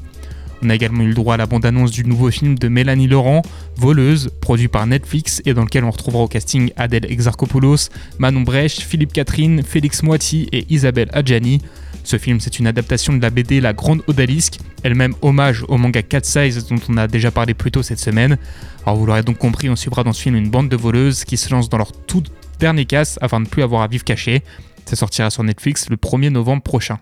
On 0.63 0.69
a 0.69 0.75
également 0.75 1.03
eu 1.03 1.09
le 1.09 1.15
droit 1.15 1.35
à 1.35 1.37
la 1.39 1.47
bande-annonce 1.47 1.91
du 1.91 2.05
nouveau 2.05 2.31
film 2.31 2.59
de 2.59 2.69
Mélanie 2.69 3.09
Laurent, 3.09 3.43
Voleuse, 3.77 4.31
produit 4.41 4.69
par 4.69 4.87
Netflix 4.87 5.41
et 5.47 5.55
dans 5.55 5.65
lequel 5.65 5.85
on 5.85 5.91
retrouvera 5.91 6.25
au 6.25 6.29
casting 6.29 6.71
Adèle 6.77 7.11
Exarchopoulos, 7.11 7.89
Manon 8.19 8.43
Brèche, 8.43 8.81
Philippe 8.81 9.13
Catherine, 9.13 9.63
Félix 9.63 10.03
Moiti 10.03 10.49
et 10.53 10.67
Isabelle 10.69 11.09
Adjani. 11.13 11.63
Ce 12.05 12.19
film, 12.19 12.41
c'est 12.41 12.59
une 12.59 12.67
adaptation 12.67 13.15
de 13.15 13.23
la 13.23 13.31
BD 13.31 13.61
La 13.61 13.73
Grande 13.73 14.03
Odalisque, 14.07 14.59
elle-même 14.83 15.15
hommage 15.23 15.65
au 15.69 15.79
manga 15.79 16.03
Cat 16.03 16.25
Size 16.25 16.67
dont 16.67 16.81
on 16.89 16.97
a 16.97 17.07
déjà 17.07 17.31
parlé 17.31 17.55
plus 17.55 17.71
tôt 17.71 17.83
cette 17.83 17.99
semaine. 17.99 18.37
Alors 18.85 18.99
vous 18.99 19.07
l'aurez 19.07 19.23
donc 19.23 19.39
compris, 19.39 19.71
on 19.71 19.77
suivra 19.77 20.05
dans 20.05 20.13
ce 20.13 20.23
film 20.23 20.37
une 20.37 20.51
bande 20.51 20.69
de 20.69 20.77
voleuses 20.77 21.25
qui 21.25 21.37
se 21.37 21.51
lancent 21.51 21.69
dans 21.69 21.79
leur 21.79 21.93
tout 21.93 22.23
dernier 22.59 22.85
casse 22.85 23.19
afin 23.23 23.41
de 23.41 23.47
ne 23.47 23.51
plus 23.51 23.63
avoir 23.63 23.83
à 23.83 23.87
vivre 23.87 24.05
caché. 24.05 24.43
Ça 24.85 24.97
sortira 24.97 25.31
sur 25.31 25.43
Netflix 25.43 25.89
le 25.89 25.97
1er 25.97 26.31
novembre 26.31 26.63
prochain. 26.63 26.99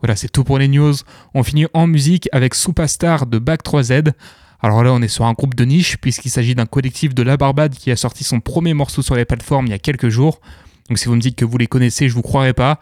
Voilà, 0.00 0.16
c'est 0.16 0.28
tout 0.28 0.44
pour 0.44 0.58
les 0.58 0.68
news. 0.68 0.94
On 1.34 1.42
finit 1.42 1.66
en 1.72 1.86
musique 1.86 2.28
avec 2.32 2.54
Superstar 2.54 3.26
de 3.26 3.38
Back 3.38 3.64
3Z. 3.64 4.12
Alors 4.60 4.82
là, 4.82 4.92
on 4.92 5.02
est 5.02 5.08
sur 5.08 5.24
un 5.24 5.32
groupe 5.32 5.54
de 5.54 5.64
niche 5.64 5.96
puisqu'il 5.98 6.30
s'agit 6.30 6.54
d'un 6.54 6.66
collectif 6.66 7.14
de 7.14 7.22
la 7.22 7.36
Barbade 7.36 7.74
qui 7.74 7.90
a 7.90 7.96
sorti 7.96 8.24
son 8.24 8.40
premier 8.40 8.74
morceau 8.74 9.02
sur 9.02 9.14
les 9.14 9.24
plateformes 9.24 9.66
il 9.66 9.70
y 9.70 9.74
a 9.74 9.78
quelques 9.78 10.08
jours. 10.08 10.40
Donc 10.88 10.98
si 10.98 11.06
vous 11.06 11.14
me 11.14 11.20
dites 11.20 11.36
que 11.36 11.44
vous 11.44 11.58
les 11.58 11.66
connaissez, 11.66 12.08
je 12.08 12.14
vous 12.14 12.22
croirai 12.22 12.52
pas. 12.52 12.80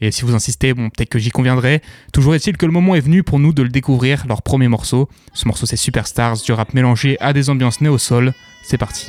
Et 0.00 0.10
si 0.10 0.22
vous 0.22 0.34
insistez, 0.34 0.74
bon, 0.74 0.90
peut-être 0.90 1.08
que 1.08 1.18
j'y 1.18 1.30
conviendrai. 1.30 1.80
Toujours 2.12 2.34
est-il 2.34 2.56
que 2.56 2.66
le 2.66 2.72
moment 2.72 2.94
est 2.94 3.00
venu 3.00 3.22
pour 3.22 3.38
nous 3.38 3.52
de 3.52 3.62
le 3.62 3.70
découvrir, 3.70 4.26
leur 4.28 4.42
premier 4.42 4.68
morceau. 4.68 5.08
Ce 5.32 5.46
morceau, 5.48 5.64
c'est 5.64 5.76
Superstars, 5.76 6.36
du 6.42 6.52
rap 6.52 6.74
mélangé 6.74 7.16
à 7.20 7.32
des 7.32 7.48
ambiances 7.48 7.80
néo-sol. 7.80 8.34
C'est 8.62 8.78
parti. 8.78 9.06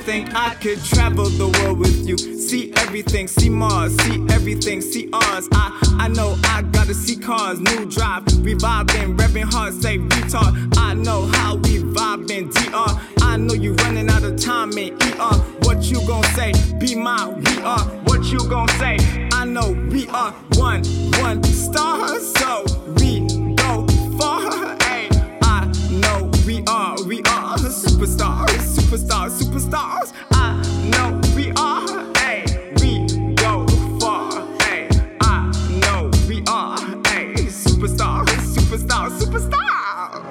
Think 0.00 0.34
I 0.34 0.54
could 0.54 0.82
travel 0.82 1.26
the 1.26 1.48
world 1.60 1.78
with 1.78 2.08
you. 2.08 2.16
See 2.16 2.72
everything, 2.76 3.28
see 3.28 3.50
Mars, 3.50 3.94
see 4.02 4.24
everything, 4.30 4.80
see 4.80 5.08
ours. 5.12 5.48
I, 5.52 5.78
I 6.00 6.08
know 6.08 6.36
I 6.44 6.62
gotta 6.62 6.94
see 6.94 7.16
cars, 7.16 7.60
new 7.60 7.84
drive, 7.86 8.24
we 8.42 8.54
vibing, 8.54 9.16
revving 9.16 9.52
hard, 9.52 9.74
say 9.74 9.98
retard. 9.98 10.76
I 10.78 10.94
know 10.94 11.26
how 11.26 11.56
we 11.56 11.78
vibing, 11.78 12.52
DR. 12.52 13.00
I 13.22 13.36
know 13.36 13.54
you 13.54 13.74
running 13.74 14.08
out 14.08 14.24
of 14.24 14.40
time 14.40 14.72
in 14.78 14.94
ER. 14.94 15.36
What 15.64 15.82
you 15.84 16.04
gon' 16.06 16.24
say? 16.34 16.52
Be 16.78 16.94
my 16.94 17.28
we 17.28 17.62
are. 17.62 17.84
What 18.04 18.24
you 18.24 18.38
gon' 18.48 18.68
say? 18.80 18.96
I 19.32 19.44
know 19.44 19.72
we 19.92 20.08
are 20.08 20.32
one, 20.54 20.82
one 21.20 21.42
star, 21.44 22.18
so 22.18 22.64
we 22.96 23.26
go 23.54 23.86
far. 24.18 24.76
Ay, 24.80 25.08
I 25.42 25.70
know 25.92 26.30
we 26.46 26.64
are, 26.66 27.02
we 27.04 27.18
are 27.20 27.58
superstars, 27.58 28.49
superstars, 28.90 29.40
superstars. 29.40 30.12
I 30.32 30.60
know 30.90 31.20
we 31.36 31.52
are, 31.52 32.10
ay, 32.16 32.44
we 32.80 33.06
go 33.36 33.64
far. 34.00 34.32
Ay, 34.62 34.88
I 35.20 35.52
know 35.80 36.10
we 36.26 36.42
are, 36.48 36.76
ay, 37.06 37.34
superstars, 37.46 38.26
superstars, 38.56 39.12
superstars. 39.20 40.24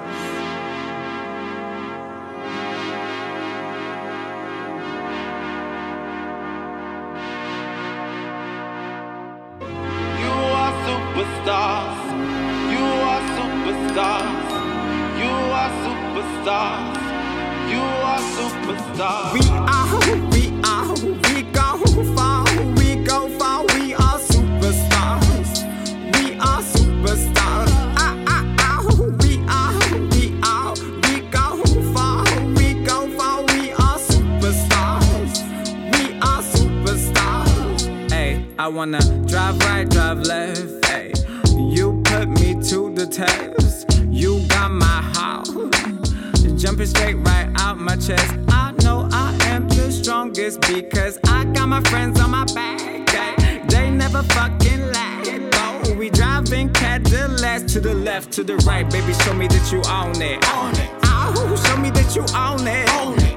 You 10.20 10.34
are 10.60 10.74
superstars. 10.84 12.00
You 12.74 12.84
are 13.08 13.22
superstars. 13.38 14.50
You 15.18 15.32
are 15.60 15.72
superstars. 15.86 16.99
You 17.70 17.78
are 17.78 18.22
superstars. 18.36 19.32
We 19.32 19.40
are, 19.50 19.86
we 20.32 20.42
are, 20.64 20.94
we 21.34 21.42
go 21.52 21.68
far, 22.16 22.44
we 22.76 22.96
go 23.04 23.28
far. 23.38 23.64
We 23.74 23.94
are 23.94 24.18
superstars. 24.18 25.50
We 26.14 26.34
are 26.38 26.62
superstars. 26.74 27.70
Ah, 27.96 28.16
ah, 28.26 28.44
ah. 28.58 28.80
We 29.22 29.32
are, 29.48 29.78
we 30.10 30.24
are, 30.42 30.74
we 31.04 31.20
go 31.30 31.46
far, 31.94 32.24
we 32.56 32.74
go 32.84 33.08
far. 33.16 33.42
We 33.54 33.72
are 33.72 33.98
superstars. 33.98 35.32
We 35.92 36.02
are 36.20 36.42
superstars. 36.42 38.10
Hey, 38.10 38.44
I 38.58 38.66
wanna 38.68 39.00
drive 39.26 39.58
right, 39.60 39.88
drive 39.88 40.20
left. 40.20 40.84
Hey, 40.86 41.12
you 41.56 42.02
put 42.04 42.28
me 42.28 42.54
to 42.70 42.92
the 42.94 43.06
test. 43.06 43.86
You 44.08 44.40
got 44.48 44.70
my 44.72 45.00
heart 45.14 45.48
jumping 46.60 46.86
straight 46.86 47.14
right 47.14 47.50
out 47.56 47.78
my 47.78 47.96
chest. 47.96 48.34
I 48.48 48.72
know 48.82 49.08
I 49.12 49.34
am 49.46 49.66
the 49.68 49.90
strongest 49.90 50.60
because 50.60 51.18
I 51.26 51.44
got 51.46 51.68
my 51.68 51.80
friends 51.84 52.20
on 52.20 52.30
my 52.30 52.44
back. 52.54 52.80
Hey, 53.08 53.62
they 53.66 53.90
never 53.90 54.22
fucking 54.22 54.92
let 54.92 55.50
go. 55.52 55.94
We 55.94 56.10
driving 56.10 56.70
Cadillacs 56.72 57.72
to 57.72 57.80
the 57.80 57.94
left, 57.94 58.32
to 58.32 58.44
the 58.44 58.56
right, 58.58 58.88
baby. 58.90 59.14
Show 59.14 59.34
me 59.34 59.48
that 59.48 59.72
you 59.72 59.80
own 59.88 60.20
it. 60.20 60.44
Own 60.54 60.72
it. 60.72 60.90
Oh, 61.04 61.56
show 61.66 61.76
me 61.78 61.90
that 61.90 62.14
you 62.14 62.22
own 62.36 62.66
it. 62.68 62.88
Own 63.00 63.18
it. 63.24 63.29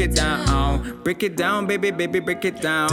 It 0.00 0.14
down. 0.14 1.00
Break 1.04 1.22
it 1.22 1.36
down, 1.36 1.66
baby, 1.66 1.90
baby, 1.90 2.20
break 2.20 2.44
it 2.44 2.60
down. 2.60 2.88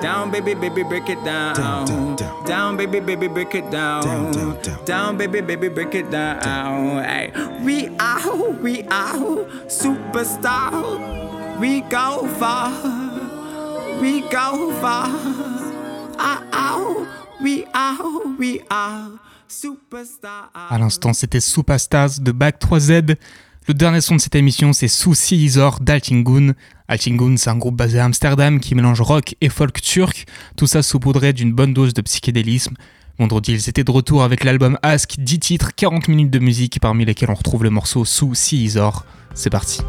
Down, 0.00 0.30
baby, 0.30 0.54
baby, 0.54 0.82
break 0.82 1.08
it 1.08 1.22
down. 1.24 2.16
Down, 2.46 2.76
baby, 2.76 3.00
baby, 3.00 3.28
break 3.28 3.54
it 3.54 3.70
down. 3.70 4.02
Down, 4.84 5.16
baby, 5.16 5.40
baby, 5.40 5.68
break 5.68 5.94
it 5.94 6.10
down. 6.10 7.02
Hey, 7.02 7.32
we 7.62 7.88
are, 7.98 8.50
we 8.62 8.82
are 8.84 9.46
superstar. 9.66 11.58
We 11.58 11.82
go 11.82 12.26
far. 12.38 12.70
We 14.00 14.20
go 14.28 14.72
far. 14.80 15.08
Ah, 16.20 16.42
ah, 16.52 17.36
we 17.40 17.64
are, 17.74 18.36
we 18.38 18.60
are 18.70 19.10
superstar. 19.48 20.50
À 20.54 20.78
l'instant, 20.78 21.12
c'était 21.12 21.40
Superstars 21.40 22.20
de 22.20 22.32
Back 22.32 22.60
3Z. 22.60 23.16
Le 23.68 23.74
dernier 23.74 24.00
son 24.00 24.16
de 24.16 24.20
cette 24.22 24.34
émission, 24.34 24.72
c'est 24.72 24.88
Sous 24.88 25.12
Sizor 25.12 25.80
d'Altingun. 25.80 26.54
Altingun, 26.88 27.36
c'est 27.36 27.50
un 27.50 27.58
groupe 27.58 27.76
basé 27.76 27.98
à 27.98 28.06
Amsterdam 28.06 28.60
qui 28.60 28.74
mélange 28.74 29.02
rock 29.02 29.34
et 29.42 29.50
folk 29.50 29.82
turc, 29.82 30.24
tout 30.56 30.66
ça 30.66 30.82
saupoudré 30.82 31.34
d'une 31.34 31.52
bonne 31.52 31.74
dose 31.74 31.92
de 31.92 32.00
psychédélisme. 32.00 32.76
Vendredi, 33.18 33.52
ils 33.52 33.68
étaient 33.68 33.84
de 33.84 33.90
retour 33.90 34.22
avec 34.22 34.44
l'album 34.44 34.78
Ask, 34.82 35.16
10 35.18 35.38
titres, 35.38 35.72
40 35.76 36.08
minutes 36.08 36.30
de 36.30 36.38
musique, 36.38 36.80
parmi 36.80 37.04
lesquels 37.04 37.30
on 37.30 37.34
retrouve 37.34 37.62
le 37.62 37.68
morceau 37.68 38.06
Sous 38.06 38.34
Sizor. 38.34 39.04
C'est 39.34 39.50
parti. 39.50 39.82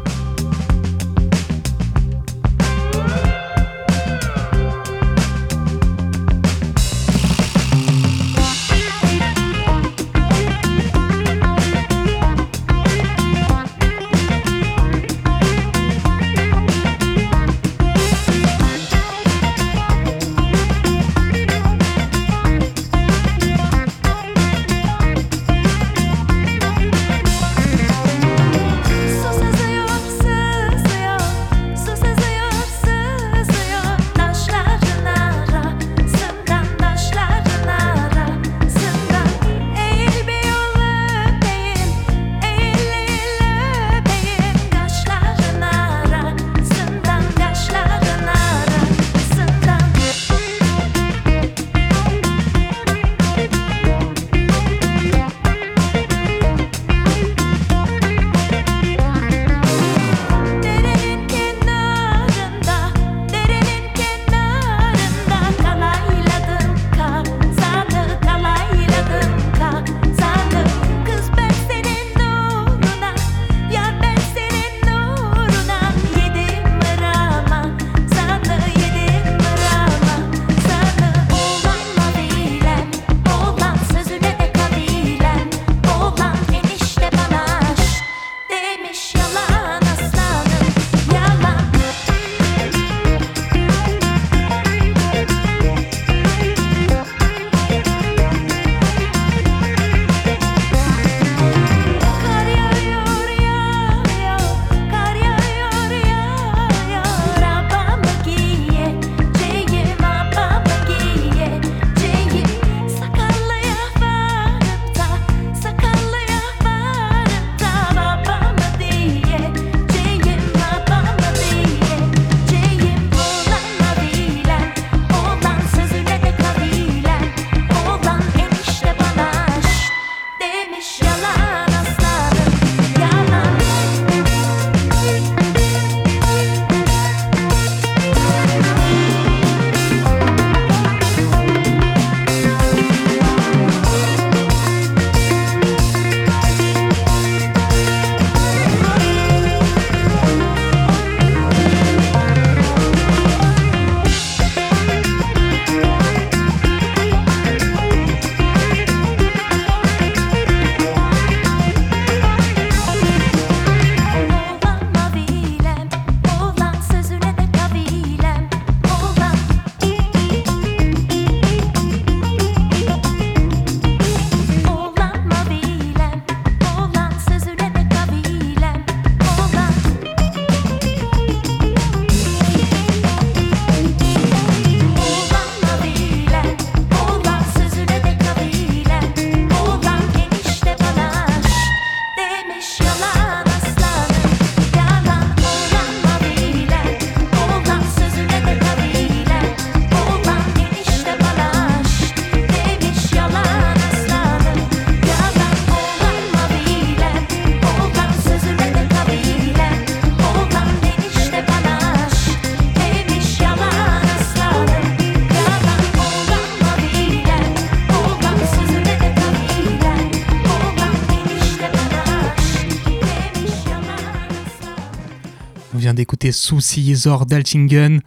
D'écouter 226.20 226.32
Souci 226.32 226.94
d'Altingen. 227.26 228.00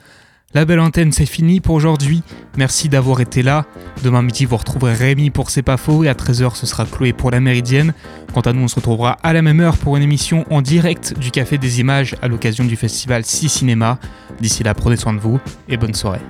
La 0.53 0.65
belle 0.65 0.79
antenne, 0.79 1.11
c'est 1.11 1.25
fini 1.25 1.61
pour 1.61 1.73
aujourd'hui. 1.73 2.21
Merci 2.57 2.87
d'avoir 2.87 3.21
été 3.21 3.41
là. 3.41 3.65
Demain 4.03 4.21
midi, 4.21 4.45
vous 4.45 4.55
retrouverez 4.55 4.93
Rémi 4.93 5.31
pour 5.31 5.49
C'est 5.49 5.63
pas 5.63 5.77
faux 5.77 6.03
et 6.03 6.09
à 6.09 6.13
13h, 6.13 6.55
ce 6.55 6.67
sera 6.67 6.85
Chloé 6.85 7.11
pour 7.11 7.31
la 7.31 7.39
Méridienne. 7.39 7.93
Quant 8.33 8.41
à 8.41 8.53
nous, 8.53 8.61
on 8.61 8.67
se 8.67 8.75
retrouvera 8.75 9.17
à 9.23 9.33
la 9.33 9.41
même 9.41 9.59
heure 9.61 9.77
pour 9.77 9.97
une 9.97 10.03
émission 10.03 10.45
en 10.51 10.61
direct 10.61 11.17
du 11.17 11.31
Café 11.31 11.57
des 11.57 11.79
Images 11.79 12.15
à 12.21 12.27
l'occasion 12.27 12.65
du 12.65 12.75
festival 12.75 13.25
6 13.25 13.49
Cinéma. 13.49 13.97
D'ici 14.39 14.63
là, 14.63 14.75
prenez 14.75 14.95
soin 14.95 15.13
de 15.13 15.19
vous 15.19 15.39
et 15.67 15.77
bonne 15.77 15.95
soirée. 15.95 16.21